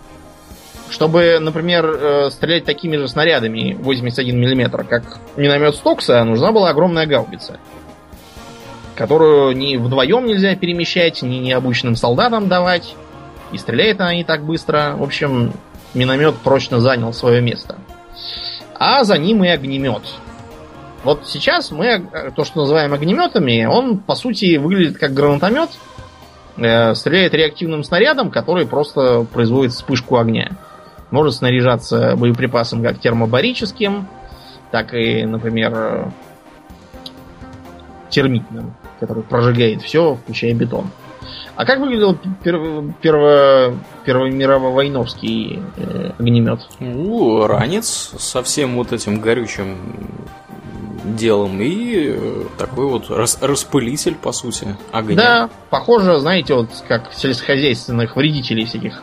Чтобы, 0.90 1.38
например, 1.40 1.86
э, 1.86 2.30
стрелять 2.32 2.66
такими 2.66 2.98
же 2.98 3.08
снарядами 3.08 3.78
81 3.80 4.40
мм, 4.40 4.86
как 4.86 5.20
миномет 5.36 5.76
Стокса, 5.76 6.24
нужна 6.24 6.52
была 6.52 6.70
огромная 6.70 7.06
гаубица, 7.06 7.60
которую 8.96 9.56
ни 9.56 9.78
вдвоем 9.78 10.26
нельзя 10.26 10.56
перемещать, 10.56 11.22
ни 11.22 11.36
необычным 11.36 11.96
солдатам 11.96 12.48
давать. 12.48 12.96
И 13.52 13.58
стреляет 13.58 14.00
она 14.00 14.16
не 14.16 14.24
так 14.24 14.44
быстро. 14.44 14.96
В 14.98 15.04
общем, 15.04 15.54
миномет 15.94 16.36
прочно 16.38 16.80
занял 16.80 17.14
свое 17.14 17.42
место. 17.42 17.78
А 18.76 19.04
за 19.04 19.18
ним 19.18 19.44
и 19.44 19.48
огнемет. 19.48 20.04
Вот 21.04 21.28
сейчас 21.28 21.72
мы 21.72 21.86
э, 21.86 22.32
то, 22.36 22.46
что 22.46 22.62
называем 22.62 22.94
огнеметами, 22.94 23.66
он 23.66 24.00
по 24.00 24.16
сути 24.16 24.58
выглядит 24.58 24.98
как 24.98 25.14
гранатомет, 25.14 25.70
стреляет 26.96 27.34
реактивным 27.34 27.84
снарядом, 27.84 28.32
который 28.32 28.66
просто 28.66 29.26
производит 29.32 29.74
вспышку 29.74 30.18
огня. 30.18 30.52
Может 31.12 31.36
снаряжаться 31.36 32.16
боеприпасом 32.16 32.84
как 32.84 33.00
термобарическим, 33.00 34.08
так 34.72 34.94
и, 34.94 35.26
например, 35.26 36.12
термитным, 38.10 38.74
который 39.00 39.24
прожигает 39.24 39.82
все, 39.82 40.16
включая 40.16 40.54
бетон. 40.54 40.92
А 41.56 41.66
как 41.66 41.80
выглядел 41.80 42.18
перво, 42.44 42.94
перво, 43.02 43.76
первомирово-войновский 44.06 45.60
э, 45.78 46.12
огнемет? 46.18 46.62
У, 46.80 47.46
ранец 47.46 48.14
со 48.18 48.42
всем 48.44 48.76
вот 48.76 48.94
этим 48.94 49.20
горючим 49.20 49.76
делом 51.16 51.62
и 51.62 52.14
э, 52.16 52.44
такой 52.58 52.86
вот 52.86 53.10
рас, 53.10 53.38
распылитель, 53.42 54.16
по 54.16 54.32
сути, 54.32 54.76
огня. 54.92 55.16
Да, 55.16 55.50
похоже, 55.70 56.20
знаете, 56.20 56.54
вот 56.54 56.70
как 56.88 57.14
сельскохозяйственных 57.14 58.16
вредителей 58.16 58.66
всяких 58.66 59.02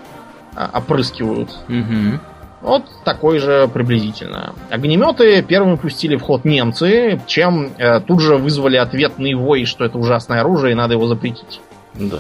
а, 0.55 0.71
опрыскивают. 0.79 1.51
Угу. 1.69 2.21
Вот 2.63 2.85
такой 3.05 3.39
же 3.39 3.69
приблизительно. 3.69 4.55
Огнеметы 4.71 5.43
первыми 5.43 5.77
пустили 5.77 6.17
в 6.17 6.23
ход 6.23 6.45
немцы, 6.45 7.21
чем 7.27 7.71
э, 7.77 8.01
тут 8.01 8.21
же 8.21 8.37
вызвали 8.37 8.77
ответный 8.77 9.35
вой, 9.35 9.67
что 9.67 9.85
это 9.85 9.99
ужасное 9.99 10.41
оружие 10.41 10.73
и 10.73 10.75
надо 10.75 10.95
его 10.95 11.07
запретить. 11.07 11.61
Да. 11.95 12.19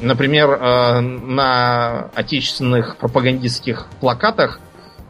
Например, 0.00 0.50
э, 0.50 1.00
на 1.00 2.10
отечественных 2.14 2.98
пропагандистских 2.98 3.88
плакатах 4.00 4.60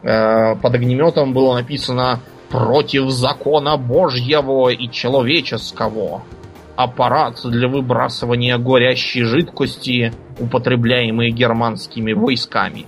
э, 0.03 0.55
под 0.57 0.75
огнеметом 0.75 1.33
было 1.33 1.55
написано 1.55 2.21
«Против 2.51 3.11
закона 3.11 3.77
Божьего 3.77 4.69
и 4.69 4.91
человеческого. 4.91 6.23
Аппарат 6.77 7.41
для 7.45 7.69
выбрасывания 7.69 8.57
горящей 8.57 9.25
жидкости, 9.25 10.13
употребляемый 10.39 11.31
германскими 11.31 12.13
войсками». 12.13 12.87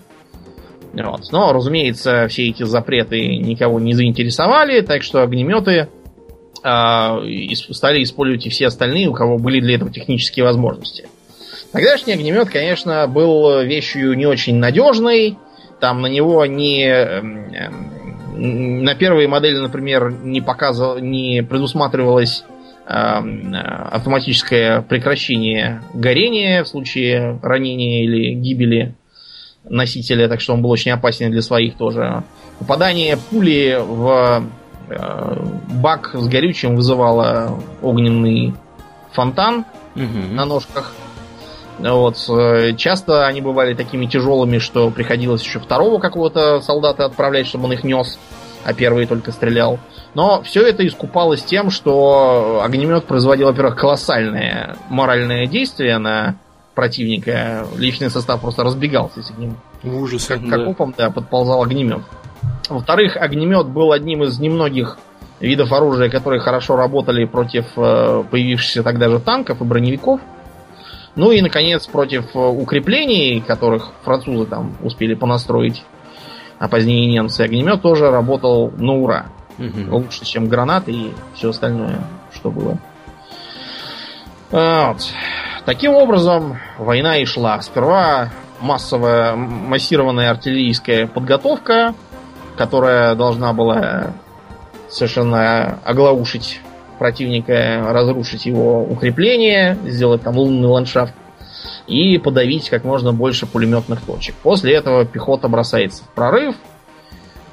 Вот. 0.93 1.31
Но, 1.31 1.53
разумеется, 1.53 2.27
все 2.29 2.49
эти 2.49 2.65
запреты 2.65 3.37
никого 3.37 3.79
не 3.79 3.95
заинтересовали, 3.95 4.81
так 4.81 5.03
что 5.03 5.23
огнеметы 5.23 5.89
э, 6.65 7.55
стали 7.71 8.03
использовать 8.03 8.47
и 8.47 8.51
все 8.51 8.67
остальные, 8.67 9.09
у 9.09 9.13
кого 9.13 9.39
были 9.39 9.61
для 9.61 9.77
этого 9.77 9.93
технические 9.93 10.45
возможности. 10.45 11.09
Тогдашний 11.73 12.15
огнемет, 12.15 12.51
конечно, 12.51 13.07
был 13.07 13.63
вещью 13.63 14.15
не 14.15 14.27
очень 14.27 14.57
надежной. 14.57 15.39
Там 15.79 16.03
на 16.03 16.09
него 16.09 16.45
не... 16.47 16.91
На 18.41 18.95
первые 18.95 19.29
модели, 19.29 19.59
например, 19.59 20.15
не 20.23 20.41
показывал, 20.41 20.99
не 20.99 21.43
предусматривалось 21.43 22.43
эм, 22.87 23.55
автоматическое 23.55 24.81
прекращение 24.81 25.83
горения 25.93 26.65
в 26.65 26.69
случае 26.69 27.39
ранения 27.43 28.05
или 28.05 28.33
гибели 28.33 28.95
носителя, 29.65 30.27
так 30.27 30.41
что 30.41 30.55
он 30.55 30.63
был 30.63 30.71
очень 30.71 30.93
опасен 30.93 31.31
для 31.31 31.43
своих 31.43 31.77
тоже. 31.77 32.25
Попадание 32.59 33.19
пули 33.19 33.79
в 33.79 34.43
э, 34.89 35.47
бак 35.75 36.15
с 36.15 36.27
горючим 36.27 36.77
вызывало 36.77 37.61
огненный 37.83 38.55
фонтан 39.13 39.67
угу. 39.95 40.35
на 40.35 40.47
ножках. 40.47 40.95
Вот. 41.81 42.17
Э, 42.29 42.75
часто 42.77 43.27
они 43.27 43.41
бывали 43.41 43.75
такими 43.75 44.07
тяжелыми, 44.07 44.59
что 44.59 44.91
приходилось 44.91 45.43
еще 45.43 45.61
второго 45.61 45.99
какого-то 45.99 46.61
солдата 46.61 47.05
отправлять, 47.05 47.47
чтобы 47.47 47.65
он 47.65 47.73
их 47.73 47.85
нес, 47.85 48.19
а 48.65 48.73
первый 48.75 49.07
только 49.07 49.33
стрелял. 49.33 49.79
Но 50.15 50.43
все 50.43 50.67
это 50.67 50.87
искупалось 50.87 51.43
тем, 51.43 51.71
что 51.71 52.61
огнемет 52.63 53.07
производил, 53.07 53.49
во-первых, 53.49 53.77
колоссальное 53.77 54.77
моральное 54.89 55.47
действие 55.47 55.99
на 55.99 56.37
противника. 56.75 57.67
Личный 57.77 58.11
состав 58.11 58.41
просто 58.41 58.63
разбегался 58.63 59.23
с 59.23 59.31
ним. 59.37 59.57
Ужас. 59.83 60.27
Как, 60.27 60.43
да. 60.43 60.57
как 60.57 60.69
опом, 60.69 60.95
да, 60.97 61.11
подползал 61.11 61.63
огнемет. 61.63 62.03
Во-вторых, 62.69 63.17
огнемет 63.17 63.67
был 63.67 63.93
одним 63.93 64.23
из 64.25 64.39
немногих 64.39 64.99
видов 65.41 65.73
оружия, 65.73 66.11
которые 66.11 66.41
хорошо 66.41 66.77
работали 66.77 67.25
против 67.25 67.67
э, 67.77 68.25
появившихся 68.31 68.83
тогда 68.83 69.09
же 69.09 69.19
танков 69.19 69.61
и 69.61 69.65
броневиков. 69.65 70.21
Ну 71.21 71.33
и, 71.33 71.43
наконец, 71.43 71.87
против 71.87 72.35
э, 72.35 72.39
укреплений, 72.39 73.43
которых 73.43 73.91
французы 74.05 74.47
там 74.47 74.75
успели 74.83 75.13
понастроить, 75.13 75.85
а 76.59 76.67
позднее 76.67 77.13
немцы, 77.13 77.43
огнемет 77.43 77.83
тоже 77.83 78.11
работал 78.11 78.71
на 78.79 78.95
ура. 78.95 79.27
Угу. 79.59 79.95
Лучше, 79.95 80.25
чем 80.25 80.49
гранаты 80.49 80.93
и 80.93 81.13
все 81.35 81.51
остальное, 81.51 81.99
что 82.33 82.51
было. 82.51 82.79
Вот. 84.51 85.13
Таким 85.67 85.93
образом, 85.93 86.59
война 86.79 87.19
и 87.19 87.27
шла. 87.27 87.61
Сперва 87.61 88.31
массовая, 88.63 89.37
массированная 89.37 90.31
артиллерийская 90.31 91.07
подготовка, 91.07 91.95
которая 92.57 93.15
должна 93.15 93.53
была 93.53 94.15
совершенно 94.89 95.81
оглаушить 95.85 96.63
противника, 97.01 97.83
разрушить 97.89 98.45
его 98.45 98.83
укрепление, 98.83 99.79
сделать 99.87 100.21
там 100.21 100.37
лунный 100.37 100.69
ландшафт 100.69 101.15
и 101.87 102.19
подавить 102.19 102.69
как 102.69 102.85
можно 102.85 103.15
больше 103.15 103.47
пулеметных 103.47 104.03
точек. 104.03 104.35
После 104.43 104.75
этого 104.75 105.07
пехота 105.07 105.49
бросается 105.49 106.05
в 106.05 106.09
прорыв, 106.11 106.55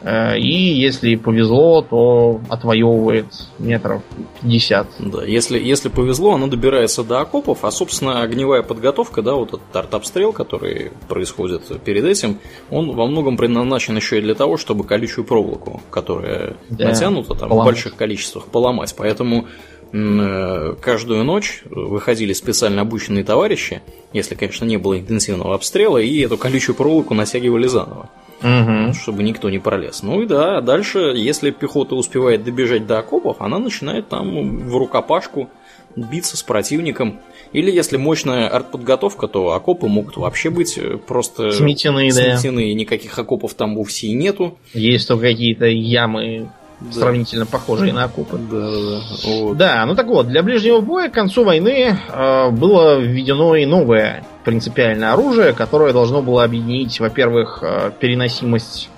и 0.03 0.47
если 0.47 1.15
повезло, 1.15 1.81
то 1.81 2.39
отвоевывает 2.49 3.27
метров 3.57 4.03
50. 4.41 4.87
Да, 4.99 5.23
если, 5.23 5.59
если 5.59 5.89
повезло, 5.89 6.35
оно 6.35 6.47
добирается 6.47 7.03
до 7.03 7.19
окопов, 7.19 7.65
а, 7.65 7.71
собственно, 7.71 8.21
огневая 8.21 8.61
подготовка, 8.61 9.21
да, 9.21 9.33
вот 9.33 9.49
этот 9.49 9.75
артобстрел, 9.75 10.33
который 10.33 10.91
происходит 11.07 11.81
перед 11.83 12.05
этим, 12.05 12.39
он 12.69 12.91
во 12.91 13.07
многом 13.07 13.37
предназначен 13.37 13.95
еще 13.95 14.19
и 14.19 14.21
для 14.21 14.35
того, 14.35 14.57
чтобы 14.57 14.83
колючую 14.83 15.25
проволоку, 15.25 15.81
которая 15.89 16.55
да, 16.69 16.89
натянута 16.89 17.33
там 17.33 17.49
поломать. 17.49 17.63
в 17.63 17.65
больших 17.73 17.95
количествах, 17.95 18.45
поломать. 18.45 18.93
Поэтому 18.95 19.47
э, 19.91 20.75
каждую 20.79 21.23
ночь 21.23 21.63
выходили 21.65 22.33
специально 22.33 22.81
обученные 22.81 23.23
товарищи, 23.23 23.81
если, 24.13 24.35
конечно, 24.35 24.65
не 24.65 24.77
было 24.77 24.99
интенсивного 24.99 25.55
обстрела, 25.55 25.97
и 25.97 26.19
эту 26.19 26.37
колючую 26.37 26.75
проволоку 26.75 27.13
натягивали 27.13 27.67
заново. 27.67 28.09
Угу. 28.41 28.93
чтобы 28.93 29.23
никто 29.23 29.49
не 29.49 29.59
пролез. 29.59 30.03
Ну 30.03 30.21
и 30.21 30.25
да, 30.25 30.61
дальше, 30.61 31.13
если 31.15 31.51
пехота 31.51 31.95
успевает 31.95 32.43
добежать 32.43 32.85
до 32.87 32.99
окопов, 32.99 33.37
она 33.41 33.59
начинает 33.59 34.09
там 34.09 34.69
в 34.69 34.75
рукопашку 34.75 35.49
биться 35.95 36.37
с 36.37 36.43
противником. 36.43 37.19
Или 37.53 37.71
если 37.71 37.97
мощная 37.97 38.47
артподготовка, 38.49 39.27
то 39.27 39.51
окопы 39.53 39.87
могут 39.87 40.17
вообще 40.17 40.49
быть 40.49 40.77
э, 40.77 40.97
просто 40.97 41.51
сметены, 41.51 42.11
сметены 42.11 42.67
да. 42.67 42.73
никаких 42.73 43.17
окопов 43.17 43.53
там 43.53 43.75
вовсе 43.75 44.07
и 44.07 44.13
нету. 44.13 44.57
Есть 44.73 45.07
только 45.07 45.27
какие-то 45.27 45.65
ямы 45.65 46.49
да. 46.79 46.91
сравнительно 46.91 47.45
похожие 47.45 47.93
на 47.93 48.05
окопы. 48.05 48.37
Да, 48.37 48.71
да, 48.71 48.81
да. 48.81 49.01
Вот. 49.23 49.57
Да, 49.57 49.85
ну 49.85 49.95
так 49.95 50.07
вот, 50.07 50.27
для 50.27 50.43
ближнего 50.43 50.79
боя 50.79 51.09
к 51.09 51.13
концу 51.13 51.43
войны 51.43 51.97
э, 52.07 52.49
было 52.51 52.99
введено 52.99 53.55
и 53.55 53.65
новое 53.65 54.23
принципиальное 54.43 55.13
оружие, 55.13 55.53
которое 55.53 55.93
должно 55.93 56.21
было 56.21 56.43
объединить, 56.43 56.99
во-первых, 56.99 57.59
э, 57.61 57.91
переносимость 57.99 58.89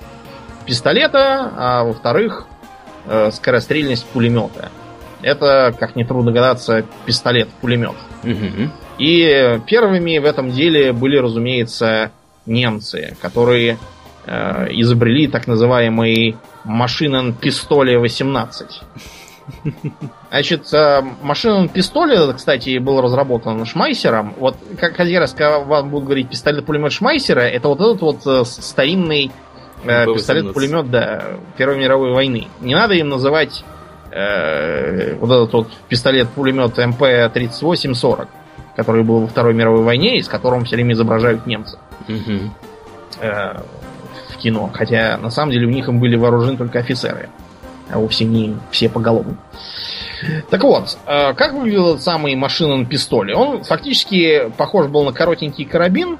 пистолета, 0.66 1.52
а 1.56 1.84
во-вторых, 1.84 2.48
э, 3.06 3.32
скорострельность 3.32 4.06
пулемета. 4.06 4.70
Это, 5.22 5.74
как 5.78 5.96
нетрудно 5.96 6.32
догадаться, 6.32 6.86
пистолет-пулемет. 7.06 7.96
Угу. 8.24 8.70
И 9.00 9.60
первыми 9.66 10.18
в 10.18 10.26
этом 10.26 10.52
деле 10.52 10.94
были, 10.94 11.18
разумеется, 11.18 12.12
немцы, 12.46 13.16
которые 13.22 13.78
изобрели 14.30 15.28
так 15.28 15.48
называемый 15.48 16.38
машинен 16.64 17.34
пистоле 17.34 17.98
18. 17.98 18.82
Значит, 20.30 20.74
э, 20.74 21.02
машинен 21.22 21.70
пистоле, 21.70 22.34
кстати, 22.34 22.78
был 22.78 23.02
разработан 23.02 23.66
Шмайсером. 23.66 24.34
Вот 24.38 24.56
как 24.80 24.96
каждый 24.96 25.18
раз, 25.18 25.32
когда 25.32 25.60
вам 25.60 25.90
будут 25.90 26.06
говорить 26.06 26.30
пистолет-пулемет 26.30 26.92
Шмайсера, 26.92 27.42
это 27.42 27.68
вот 27.68 27.80
этот 27.80 28.02
вот 28.02 28.28
э, 28.28 28.46
старинный 28.46 29.32
э, 29.84 30.06
пистолет-пулемет, 30.06 30.92
да, 30.92 31.24
Первой 31.58 31.78
мировой 31.78 32.14
войны. 32.14 32.48
Не 32.62 32.76
надо 32.76 32.94
им 32.94 33.10
называть 33.10 33.64
э, 34.12 35.16
вот 35.16 35.32
этот 35.32 35.54
вот 35.54 35.72
пистолет-пулемет 35.88 36.78
МП-38-40, 36.78 38.28
который 38.76 39.04
был 39.04 39.22
во 39.22 39.28
Второй 39.28 39.54
мировой 39.54 39.84
войне, 39.84 40.18
и 40.18 40.22
с 40.22 40.28
которым 40.28 40.66
все 40.66 40.76
время 40.76 40.94
изображают 40.94 41.48
немцы. 41.48 41.78
Угу. 42.08 42.52
Э, 43.22 43.62
кино. 44.40 44.70
Хотя 44.74 45.18
на 45.18 45.30
самом 45.30 45.52
деле 45.52 45.68
у 45.68 45.70
них 45.70 45.88
им 45.88 45.99
были 45.99 46.16
вооружены 46.16 46.57
только 46.57 46.80
офицеры. 46.80 47.30
А 47.90 47.99
вовсе 47.99 48.26
не 48.26 48.56
все 48.72 48.90
поголовно. 48.90 49.38
Так 50.49 50.64
вот, 50.64 50.98
э, 51.06 51.34
как 51.34 51.53
выглядел 51.53 51.90
этот 51.90 52.03
самый 52.03 52.36
машинный 52.36 52.86
пистолет? 52.86 53.36
Он 53.36 53.64
фактически 53.64 54.52
похож 54.57 54.88
был 54.88 55.03
на 55.03 55.14
коротенький 55.14 55.66
карабин, 55.66 56.18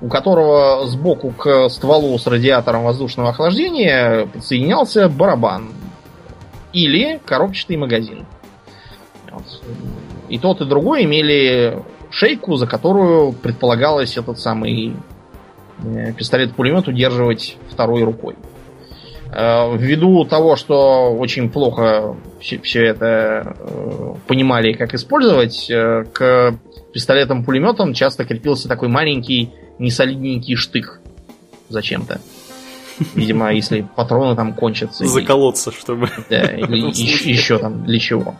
у 0.00 0.08
которого 0.08 0.86
сбоку 0.86 1.30
к 1.30 1.68
стволу 1.70 2.18
с 2.18 2.26
радиатором 2.26 2.84
воздушного 2.84 3.30
охлаждения 3.30 4.26
подсоединялся 4.26 5.08
барабан 5.08 5.72
или 6.72 7.20
коробчатый 7.24 7.76
магазин. 7.76 8.26
Вот. 9.30 9.44
И 10.28 10.38
тот, 10.38 10.60
и 10.60 10.64
другой 10.64 11.04
имели 11.04 11.82
шейку, 12.10 12.56
за 12.56 12.66
которую 12.66 13.32
предполагалось 13.32 14.16
этот 14.16 14.38
самый 14.38 14.96
пистолет-пулемет 16.16 16.88
удерживать 16.88 17.56
второй 17.70 18.04
рукой. 18.04 18.36
Э, 19.32 19.76
ввиду 19.76 20.24
того, 20.24 20.56
что 20.56 21.14
очень 21.14 21.50
плохо 21.50 22.16
все 22.40 22.84
это 22.84 23.56
э, 23.58 24.14
понимали, 24.26 24.72
как 24.72 24.94
использовать, 24.94 25.66
к 25.68 26.54
пистолетам-пулеметам 26.92 27.94
часто 27.94 28.24
крепился 28.24 28.68
такой 28.68 28.88
маленький, 28.88 29.52
несолидненький 29.78 30.56
штык 30.56 31.00
зачем-то. 31.68 32.20
Видимо, 33.14 33.52
если 33.52 33.86
патроны 33.96 34.36
там 34.36 34.54
кончатся. 34.54 35.04
Заколоться, 35.04 35.72
чтобы... 35.72 36.08
Да, 36.30 36.42
или 36.42 36.88
еще, 36.90 37.30
еще 37.30 37.58
там 37.58 37.84
для 37.84 37.98
чего. 37.98 38.36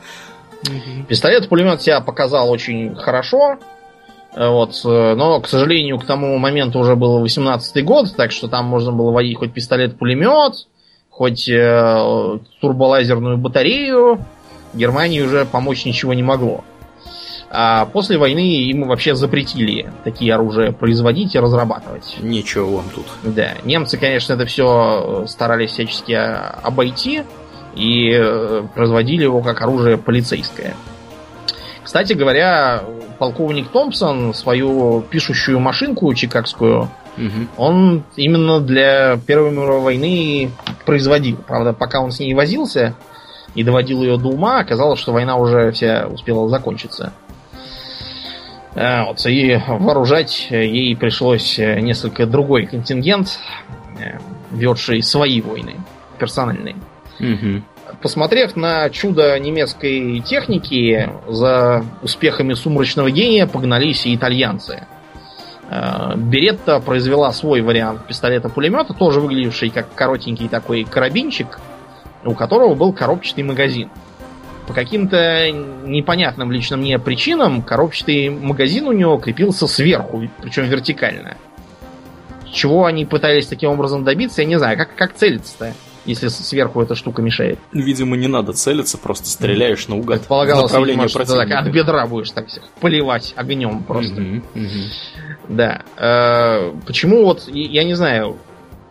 Пистолет-пулемет 1.08 1.82
себя 1.82 2.00
показал 2.00 2.50
очень 2.50 2.94
хорошо. 2.94 3.58
Вот, 4.36 4.80
но, 4.84 5.40
к 5.40 5.46
сожалению, 5.46 5.98
к 5.98 6.04
тому 6.04 6.36
моменту 6.38 6.80
уже 6.80 6.96
был 6.96 7.24
18-й 7.24 7.82
год, 7.82 8.14
так 8.16 8.32
что 8.32 8.48
там 8.48 8.64
можно 8.64 8.90
было 8.90 9.12
водить 9.12 9.38
хоть 9.38 9.52
пистолет-пулемет, 9.52 10.66
хоть 11.08 11.48
э, 11.48 12.38
турболазерную 12.60 13.38
батарею. 13.38 14.24
Германии 14.72 15.20
уже 15.20 15.44
помочь 15.44 15.84
ничего 15.84 16.14
не 16.14 16.24
могло. 16.24 16.64
А 17.56 17.86
после 17.86 18.18
войны 18.18 18.40
ему 18.40 18.86
вообще 18.86 19.14
запретили 19.14 19.88
такие 20.02 20.34
оружия 20.34 20.72
производить 20.72 21.36
и 21.36 21.38
разрабатывать. 21.38 22.16
Ничего 22.20 22.78
вам 22.78 22.86
тут. 22.92 23.06
Да. 23.22 23.52
Немцы, 23.62 23.96
конечно, 23.96 24.32
это 24.32 24.44
все 24.44 25.24
старались 25.28 25.70
всячески 25.70 26.12
обойти 26.12 27.22
и 27.76 28.10
э, 28.12 28.64
производили 28.74 29.22
его 29.22 29.40
как 29.40 29.62
оружие 29.62 29.98
полицейское. 29.98 30.74
Кстати 31.84 32.14
говоря, 32.14 32.82
полковник 33.18 33.68
Томпсон 33.70 34.34
свою 34.34 35.02
пишущую 35.02 35.60
машинку 35.60 36.12
чикагскую 36.14 36.90
угу. 37.16 37.46
он 37.56 38.04
именно 38.16 38.60
для 38.60 39.18
Первой 39.26 39.50
мировой 39.50 39.80
войны 39.80 40.50
производил. 40.84 41.36
Правда, 41.36 41.72
пока 41.72 42.00
он 42.00 42.10
с 42.10 42.20
ней 42.20 42.34
возился 42.34 42.94
и 43.54 43.62
доводил 43.62 44.02
ее 44.02 44.16
до 44.18 44.28
ума, 44.28 44.58
оказалось, 44.58 44.98
что 44.98 45.12
война 45.12 45.36
уже 45.36 45.70
вся 45.72 46.06
успела 46.06 46.48
закончиться. 46.48 47.12
А, 48.74 49.04
вот, 49.04 49.24
и 49.26 49.60
вооружать 49.68 50.48
ей 50.50 50.96
пришлось 50.96 51.58
несколько 51.58 52.26
другой 52.26 52.66
контингент, 52.66 53.38
э, 54.00 54.18
ведший 54.50 55.02
свои 55.02 55.40
войны 55.40 55.76
персональные. 56.18 56.76
Угу. 57.20 57.62
Посмотрев 58.04 58.54
на 58.54 58.90
чудо 58.90 59.38
немецкой 59.38 60.20
техники, 60.20 61.08
за 61.26 61.82
успехами 62.02 62.52
сумрачного 62.52 63.10
гения 63.10 63.46
погнались 63.46 64.04
и 64.04 64.14
итальянцы. 64.14 64.86
Э, 65.70 66.12
Беретта 66.14 66.80
произвела 66.80 67.32
свой 67.32 67.62
вариант 67.62 68.06
пистолета-пулемета, 68.06 68.92
тоже 68.92 69.20
выглядевший 69.20 69.70
как 69.70 69.94
коротенький 69.94 70.48
такой 70.48 70.84
карабинчик, 70.84 71.58
у 72.26 72.34
которого 72.34 72.74
был 72.74 72.92
коробчатый 72.92 73.42
магазин 73.42 73.88
по 74.66 74.74
каким-то 74.74 75.50
непонятным 75.50 76.52
лично 76.52 76.76
мне 76.76 76.98
причинам 76.98 77.62
коробчатый 77.62 78.28
магазин 78.28 78.86
у 78.86 78.92
него 78.92 79.16
крепился 79.16 79.66
сверху, 79.66 80.28
причем 80.42 80.64
вертикально. 80.64 81.38
Чего 82.52 82.84
они 82.84 83.06
пытались 83.06 83.46
таким 83.46 83.70
образом 83.70 84.04
добиться, 84.04 84.42
я 84.42 84.46
не 84.46 84.58
знаю. 84.58 84.76
Как, 84.76 84.94
как 84.94 85.14
целиться-то, 85.14 85.72
если 86.04 86.28
сверху 86.28 86.80
эта 86.82 86.94
штука 86.94 87.22
мешает? 87.22 87.58
Видимо, 87.72 88.16
не 88.16 88.28
надо 88.28 88.52
целиться, 88.52 88.98
просто 88.98 89.28
стреляешь 89.28 89.88
наугад. 89.88 90.20
Предполагалось, 90.20 90.72
видимо, 90.72 91.08
что 91.08 91.24
так 91.24 91.50
от 91.50 91.72
бедра 91.72 92.06
будешь 92.06 92.30
так 92.30 92.48
всех 92.48 92.64
поливать 92.80 93.32
огнем 93.36 93.82
просто. 93.82 94.20
Угу, 94.20 94.36
угу. 94.54 95.48
Да. 95.48 95.82
Э, 95.96 96.72
почему 96.86 97.24
вот, 97.24 97.48
я 97.48 97.84
не 97.84 97.94
знаю, 97.94 98.36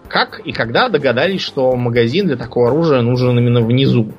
как 0.08 0.40
и 0.46 0.52
когда 0.52 0.90
догадались, 0.90 1.42
что 1.42 1.76
магазин 1.76 2.28
для 2.28 2.38
такого 2.38 2.68
оружия 2.68 3.02
нужен 3.02 3.38
именно 3.38 3.62
внизу? 3.62 4.14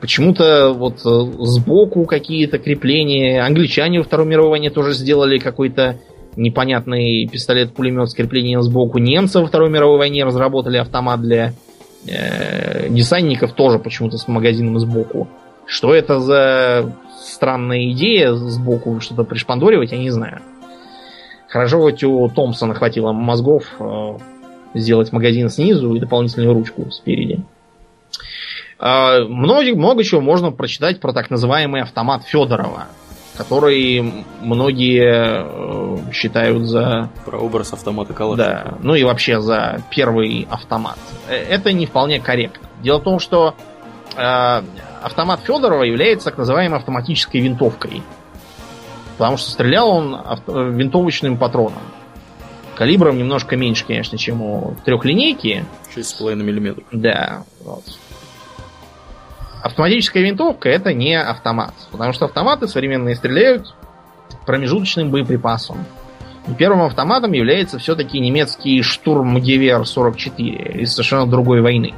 Почему-то 0.00 0.72
вот 0.72 1.06
э, 1.06 1.44
сбоку 1.44 2.06
какие-то 2.06 2.58
крепления. 2.58 3.44
Англичане 3.44 3.98
во 3.98 4.04
Второй 4.04 4.26
мировой 4.26 4.50
войне 4.50 4.70
тоже 4.70 4.92
сделали 4.92 5.38
какой-то 5.38 6.00
непонятный 6.34 7.28
пистолет-пулемет 7.30 8.10
с 8.10 8.14
креплением 8.14 8.62
сбоку. 8.62 8.98
Немцы 8.98 9.38
во 9.38 9.46
Второй 9.46 9.70
мировой 9.70 9.98
войне 9.98 10.24
разработали 10.24 10.78
автомат 10.78 11.20
для 11.20 11.52
э, 12.06 12.88
десантников 12.88 13.52
тоже 13.52 13.78
почему-то 13.78 14.18
с 14.18 14.28
магазином 14.28 14.78
сбоку. 14.78 15.28
Что 15.66 15.94
это 15.94 16.20
за 16.20 16.92
странная 17.20 17.90
идея 17.92 18.34
сбоку 18.34 19.00
что-то 19.00 19.24
пришпандоривать, 19.24 19.92
я 19.92 19.98
не 19.98 20.10
знаю. 20.10 20.42
Хорошо, 21.48 21.80
хоть 21.80 22.02
у 22.02 22.28
Томпсона 22.28 22.74
хватило 22.74 23.12
мозгов 23.12 23.64
э, 23.78 24.16
сделать 24.74 25.12
магазин 25.12 25.48
снизу 25.48 25.94
и 25.94 26.00
дополнительную 26.00 26.54
ручку 26.54 26.90
спереди. 26.90 27.40
А, 28.78 29.20
много, 29.24 29.76
много 29.76 30.02
чего 30.02 30.20
можно 30.20 30.50
прочитать 30.50 30.98
про 30.98 31.12
так 31.12 31.30
называемый 31.30 31.82
автомат 31.82 32.24
Федорова, 32.24 32.88
который 33.36 34.24
многие 34.40 35.46
э, 36.06 36.12
считают 36.12 36.66
за... 36.66 37.10
Про 37.24 37.38
образ 37.38 37.72
автомата 37.72 38.12
Калашникова. 38.12 38.36
Да, 38.36 38.78
ну 38.82 38.94
и 38.94 39.04
вообще 39.04 39.40
за 39.40 39.82
первый 39.90 40.46
автомат. 40.50 40.98
Э, 41.28 41.34
это 41.34 41.72
не 41.72 41.86
вполне 41.86 42.20
корректно. 42.20 42.68
Дело 42.82 42.98
в 42.98 43.04
том, 43.04 43.18
что 43.18 43.54
э, 44.16 44.62
автомат 45.02 45.40
Федорова 45.44 45.82
является 45.82 46.26
так 46.26 46.38
называемой 46.38 46.78
автоматической 46.78 47.40
винтовкой. 47.40 48.02
Потому 49.16 49.36
что 49.36 49.50
стрелял 49.50 49.88
он 49.90 50.14
авто- 50.14 50.68
винтовочным 50.68 51.36
патроном. 51.36 51.82
Калибром 52.74 53.18
немножко 53.18 53.56
меньше, 53.56 53.84
конечно, 53.86 54.18
чем 54.18 54.42
у 54.42 54.74
трехлинейки. 54.84 55.64
6,5 55.94 56.34
мм. 56.34 56.82
Да. 56.90 57.44
Вот. 57.62 57.84
Автоматическая 59.62 60.22
винтовка 60.22 60.68
это 60.68 60.92
не 60.92 61.14
автомат. 61.14 61.72
Потому 61.90 62.12
что 62.12 62.24
автоматы 62.24 62.66
современные 62.66 63.14
стреляют 63.14 63.74
промежуточным 64.44 65.10
боеприпасом. 65.10 65.84
И 66.48 66.54
первым 66.54 66.82
автоматом 66.82 67.32
является 67.32 67.78
все-таки 67.78 68.18
немецкий 68.18 68.82
штурмгевер 68.82 69.86
44 69.86 70.82
из 70.82 70.92
совершенно 70.92 71.26
другой 71.26 71.60
войны. 71.60 71.94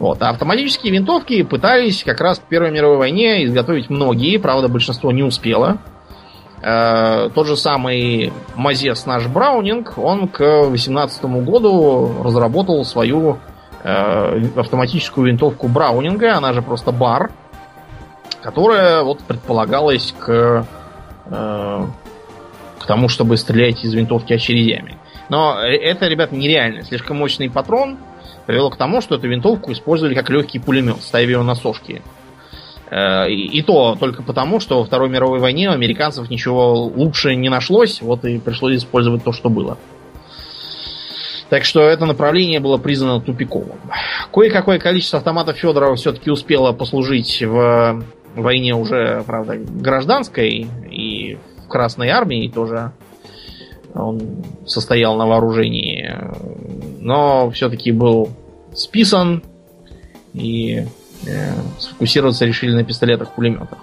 Вот. 0.00 0.20
А 0.20 0.30
автоматические 0.30 0.92
винтовки 0.92 1.42
пытались 1.42 2.02
как 2.02 2.20
раз 2.20 2.38
в 2.38 2.42
Первой 2.42 2.72
мировой 2.72 2.98
войне 2.98 3.44
изготовить 3.44 3.88
многие, 3.88 4.36
правда, 4.38 4.68
большинство 4.68 5.12
не 5.12 5.22
успело. 5.22 5.78
Э, 6.62 7.30
тот 7.32 7.46
же 7.46 7.56
самый 7.56 8.32
Мазес 8.56 9.06
наш 9.06 9.26
Браунинг, 9.26 9.96
он 9.96 10.26
к 10.26 10.42
18 10.64 11.24
году 11.44 12.22
разработал 12.24 12.84
свою 12.84 13.38
э, 13.86 14.42
автоматическую 14.56 15.28
винтовку 15.28 15.68
Браунинга, 15.68 16.36
она 16.36 16.52
же 16.52 16.60
просто 16.60 16.90
Бар, 16.90 17.30
которая 18.42 19.02
вот 19.02 19.20
предполагалась 19.20 20.14
к, 20.18 20.66
э, 21.26 21.86
к 22.78 22.86
тому, 22.86 23.08
чтобы 23.08 23.36
стрелять 23.36 23.84
из 23.84 23.94
винтовки 23.94 24.32
очередями. 24.32 24.96
Но 25.28 25.58
это, 25.60 26.06
ребят, 26.06 26.32
нереально. 26.32 26.82
Слишком 26.82 27.18
мощный 27.18 27.50
патрон 27.50 27.98
привело 28.46 28.70
к 28.70 28.76
тому, 28.76 29.00
что 29.00 29.16
эту 29.16 29.28
винтовку 29.28 29.72
использовали 29.72 30.14
как 30.14 30.30
легкий 30.30 30.58
пулемет, 30.58 31.00
ставив 31.00 31.28
ее 31.28 31.42
на 31.42 31.54
сошки. 31.54 32.02
Э, 32.90 33.28
и 33.30 33.62
то 33.62 33.96
только 33.98 34.22
потому, 34.22 34.58
что 34.58 34.78
во 34.78 34.84
Второй 34.84 35.08
мировой 35.08 35.38
войне 35.38 35.68
у 35.68 35.72
американцев 35.72 36.28
ничего 36.28 36.74
лучше 36.74 37.36
не 37.36 37.48
нашлось, 37.48 38.02
вот 38.02 38.24
и 38.24 38.38
пришлось 38.38 38.76
использовать 38.78 39.22
то, 39.22 39.32
что 39.32 39.48
было. 39.48 39.78
Так 41.48 41.64
что 41.64 41.82
это 41.82 42.06
направление 42.06 42.58
было 42.58 42.76
признано 42.76 43.20
тупиковым. 43.20 43.78
Кое-какое 44.32 44.78
количество 44.78 45.18
автоматов 45.18 45.56
Федорова 45.56 45.94
все-таки 45.94 46.30
успело 46.30 46.72
послужить 46.72 47.42
в 47.42 48.02
войне 48.34 48.74
уже, 48.74 49.22
правда, 49.26 49.56
гражданской 49.56 50.66
и 50.90 51.38
в 51.64 51.68
Красной 51.68 52.08
армии 52.10 52.48
тоже 52.48 52.92
он 53.94 54.44
состоял 54.66 55.16
на 55.16 55.26
вооружении, 55.26 56.14
но 57.00 57.50
все-таки 57.50 57.92
был 57.92 58.28
списан 58.74 59.42
и 60.34 60.86
э, 61.26 61.52
сфокусироваться 61.78 62.44
решили 62.44 62.72
на 62.72 62.84
пистолетах-пулеметах. 62.84 63.78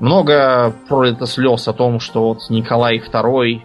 Много 0.00 0.74
пролито 0.88 1.26
слез 1.26 1.68
о 1.68 1.72
том, 1.72 2.00
что 2.00 2.28
вот 2.28 2.50
Николай 2.50 2.98
II, 2.98 3.60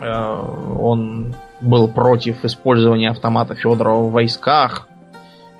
э, 0.00 0.78
он 0.80 1.34
был 1.62 1.88
против 1.88 2.44
использования 2.44 3.10
автомата 3.10 3.54
Федорова 3.54 4.08
в 4.08 4.12
войсках, 4.12 4.88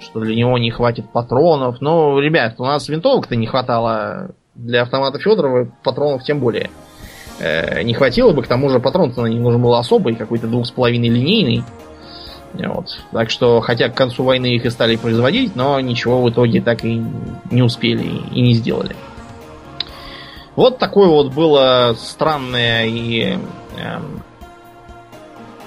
что 0.00 0.20
для 0.20 0.34
него 0.34 0.58
не 0.58 0.70
хватит 0.70 1.10
патронов. 1.10 1.80
Ну, 1.80 2.18
ребят, 2.18 2.54
у 2.58 2.64
нас 2.64 2.88
винтовок-то 2.88 3.36
не 3.36 3.46
хватало 3.46 4.32
для 4.54 4.82
автомата 4.82 5.18
Федорова, 5.18 5.68
патронов 5.82 6.24
тем 6.24 6.40
более. 6.40 6.70
Э, 7.38 7.82
не 7.82 7.94
хватило 7.94 8.32
бы, 8.32 8.42
к 8.42 8.46
тому 8.48 8.68
же 8.68 8.80
патрон-то 8.80 9.22
на 9.22 9.26
них 9.26 9.40
нужен 9.40 9.62
был 9.62 9.74
особый, 9.74 10.14
какой-то 10.14 10.46
двух 10.46 10.66
с 10.66 10.70
половиной 10.70 11.08
линейный. 11.08 11.64
Вот. 12.54 12.98
Так 13.12 13.30
что, 13.30 13.60
хотя 13.60 13.88
к 13.88 13.94
концу 13.94 14.24
войны 14.24 14.54
их 14.54 14.66
и 14.66 14.70
стали 14.70 14.96
производить, 14.96 15.56
но 15.56 15.80
ничего 15.80 16.22
в 16.22 16.28
итоге 16.30 16.60
так 16.60 16.84
и 16.84 17.02
не 17.50 17.62
успели 17.62 18.04
и 18.32 18.42
не 18.42 18.52
сделали. 18.52 18.94
Вот 20.54 20.78
такое 20.78 21.08
вот 21.08 21.32
было 21.32 21.94
странное 21.96 22.86
и 22.86 23.38
э, 23.78 23.98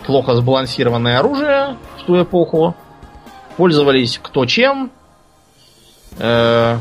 плохо 0.06 0.36
сбалансированное 0.36 1.19
оружие 1.19 1.77
в 1.98 2.03
ту 2.03 2.22
эпоху. 2.22 2.76
Пользовались 3.57 4.19
кто 4.22 4.45
чем. 4.45 4.91
Э, 6.18 6.77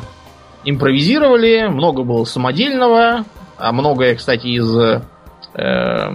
импровизировали, 0.65 1.69
много 1.69 2.03
было 2.05 2.25
самодельного, 2.25 3.25
а 3.59 3.73
многое, 3.73 4.15
кстати, 4.15 4.47
из 4.47 4.75
э, 4.77 6.11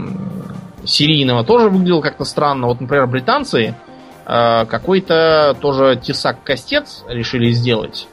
серийного 0.86 1.44
тоже 1.44 1.69
выглядело 1.69 2.02
как-то 2.02 2.26
странно. 2.26 2.68
Вот, 2.68 2.81
например, 2.81 3.07
британцы 3.07 3.76
э, 4.26 4.65
какой-то 4.65 5.56
тоже 5.60 5.99
тесак-костец 6.02 7.03
решили 7.07 7.52
сделать. 7.52 8.07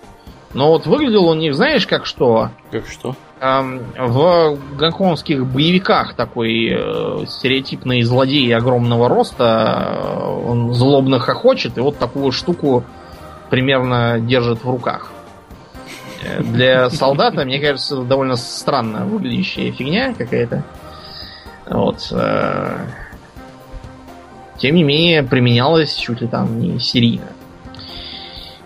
Но 0.55 0.69
вот 0.69 0.87
выглядел 0.87 1.27
он 1.27 1.39
них, 1.39 1.55
знаешь, 1.55 1.87
как 1.87 2.07
что? 2.07 2.51
Как 2.71 2.87
что? 2.87 3.15
В 3.39 4.59
гонконгских 4.79 5.47
боевиках 5.47 6.15
такой 6.15 6.71
э, 6.71 7.27
стереотипный 7.27 8.01
злодей 8.03 8.55
огромного 8.57 9.11
роста, 9.11 9.99
э, 9.99 10.49
он 10.49 10.73
злобно 10.73 11.19
хохочет, 11.19 11.77
и 11.77 11.83
вот 11.83 11.99
такую 11.99 12.33
штуку 12.33 12.85
примерно 13.51 14.19
держит 14.21 14.65
в 14.65 14.71
руках. 14.71 15.11
Э, 16.25 16.43
для 16.43 16.89
солдата, 16.89 17.45
мне 17.45 17.61
кажется, 17.61 17.97
довольно 18.05 18.37
странно 18.37 19.05
выглядящая 19.05 19.71
фигня 19.71 20.15
какая-то. 20.15 20.65
Вот. 21.69 22.11
Тем 24.57 24.75
не 24.75 24.83
менее, 24.83 25.23
применялась 25.23 25.95
чуть 25.95 26.23
ли 26.23 26.27
там 26.27 26.59
не 26.59 26.79
серийно. 26.79 27.27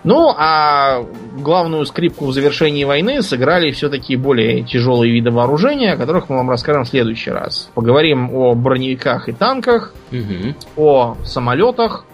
Ну, 0.03 0.33
а 0.35 1.03
главную 1.37 1.85
скрипку 1.85 2.25
в 2.25 2.33
завершении 2.33 2.83
войны 2.83 3.21
сыграли 3.21 3.71
все-таки 3.71 4.15
более 4.15 4.63
тяжелые 4.63 5.13
виды 5.13 5.29
вооружения, 5.29 5.93
о 5.93 5.97
которых 5.97 6.29
мы 6.29 6.37
вам 6.37 6.49
расскажем 6.49 6.85
в 6.85 6.89
следующий 6.89 7.29
раз. 7.29 7.69
Поговорим 7.75 8.33
о 8.33 8.55
броневиках 8.55 9.29
и 9.29 9.31
танках, 9.31 9.93
угу. 10.11 10.55
о 10.75 11.17
самолетах, 11.23 12.05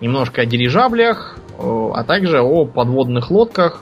немножко 0.00 0.42
о 0.42 0.46
дирижаблях, 0.46 1.38
а 1.58 2.02
также 2.02 2.40
о 2.40 2.64
подводных 2.64 3.30
лодках 3.30 3.80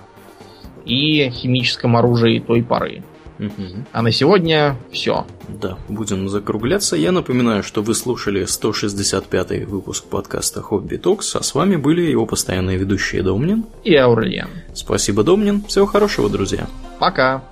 и 0.85 1.31
химическом 1.31 1.97
оружии 1.97 2.39
той 2.39 2.63
поры. 2.63 3.03
А 3.93 4.02
на 4.02 4.12
сегодня 4.12 4.77
все. 4.90 5.27
Да, 5.48 5.78
будем 5.89 6.28
закругляться. 6.28 6.97
Я 6.97 7.12
напоминаю, 7.12 7.62
что 7.62 7.82
вы 7.82 7.94
слушали 7.94 8.44
165-й 8.44 9.64
выпуск 9.64 10.05
подкаста 10.05 10.62
Хобби 10.62 10.97
Токс, 10.97 11.36
а 11.36 11.43
с 11.43 11.55
вами 11.55 11.77
были 11.77 12.02
его 12.02 12.27
постоянные 12.27 12.78
ведущие 12.78 13.23
Домнин 13.23 13.64
и 13.85 13.94
Аурельян. 13.94 14.51
Спасибо, 14.74 15.24
Домнин. 15.24 15.62
Всего 15.64 15.86
хорошего, 15.86 16.28
друзья. 16.28 16.66
Пока. 16.98 17.52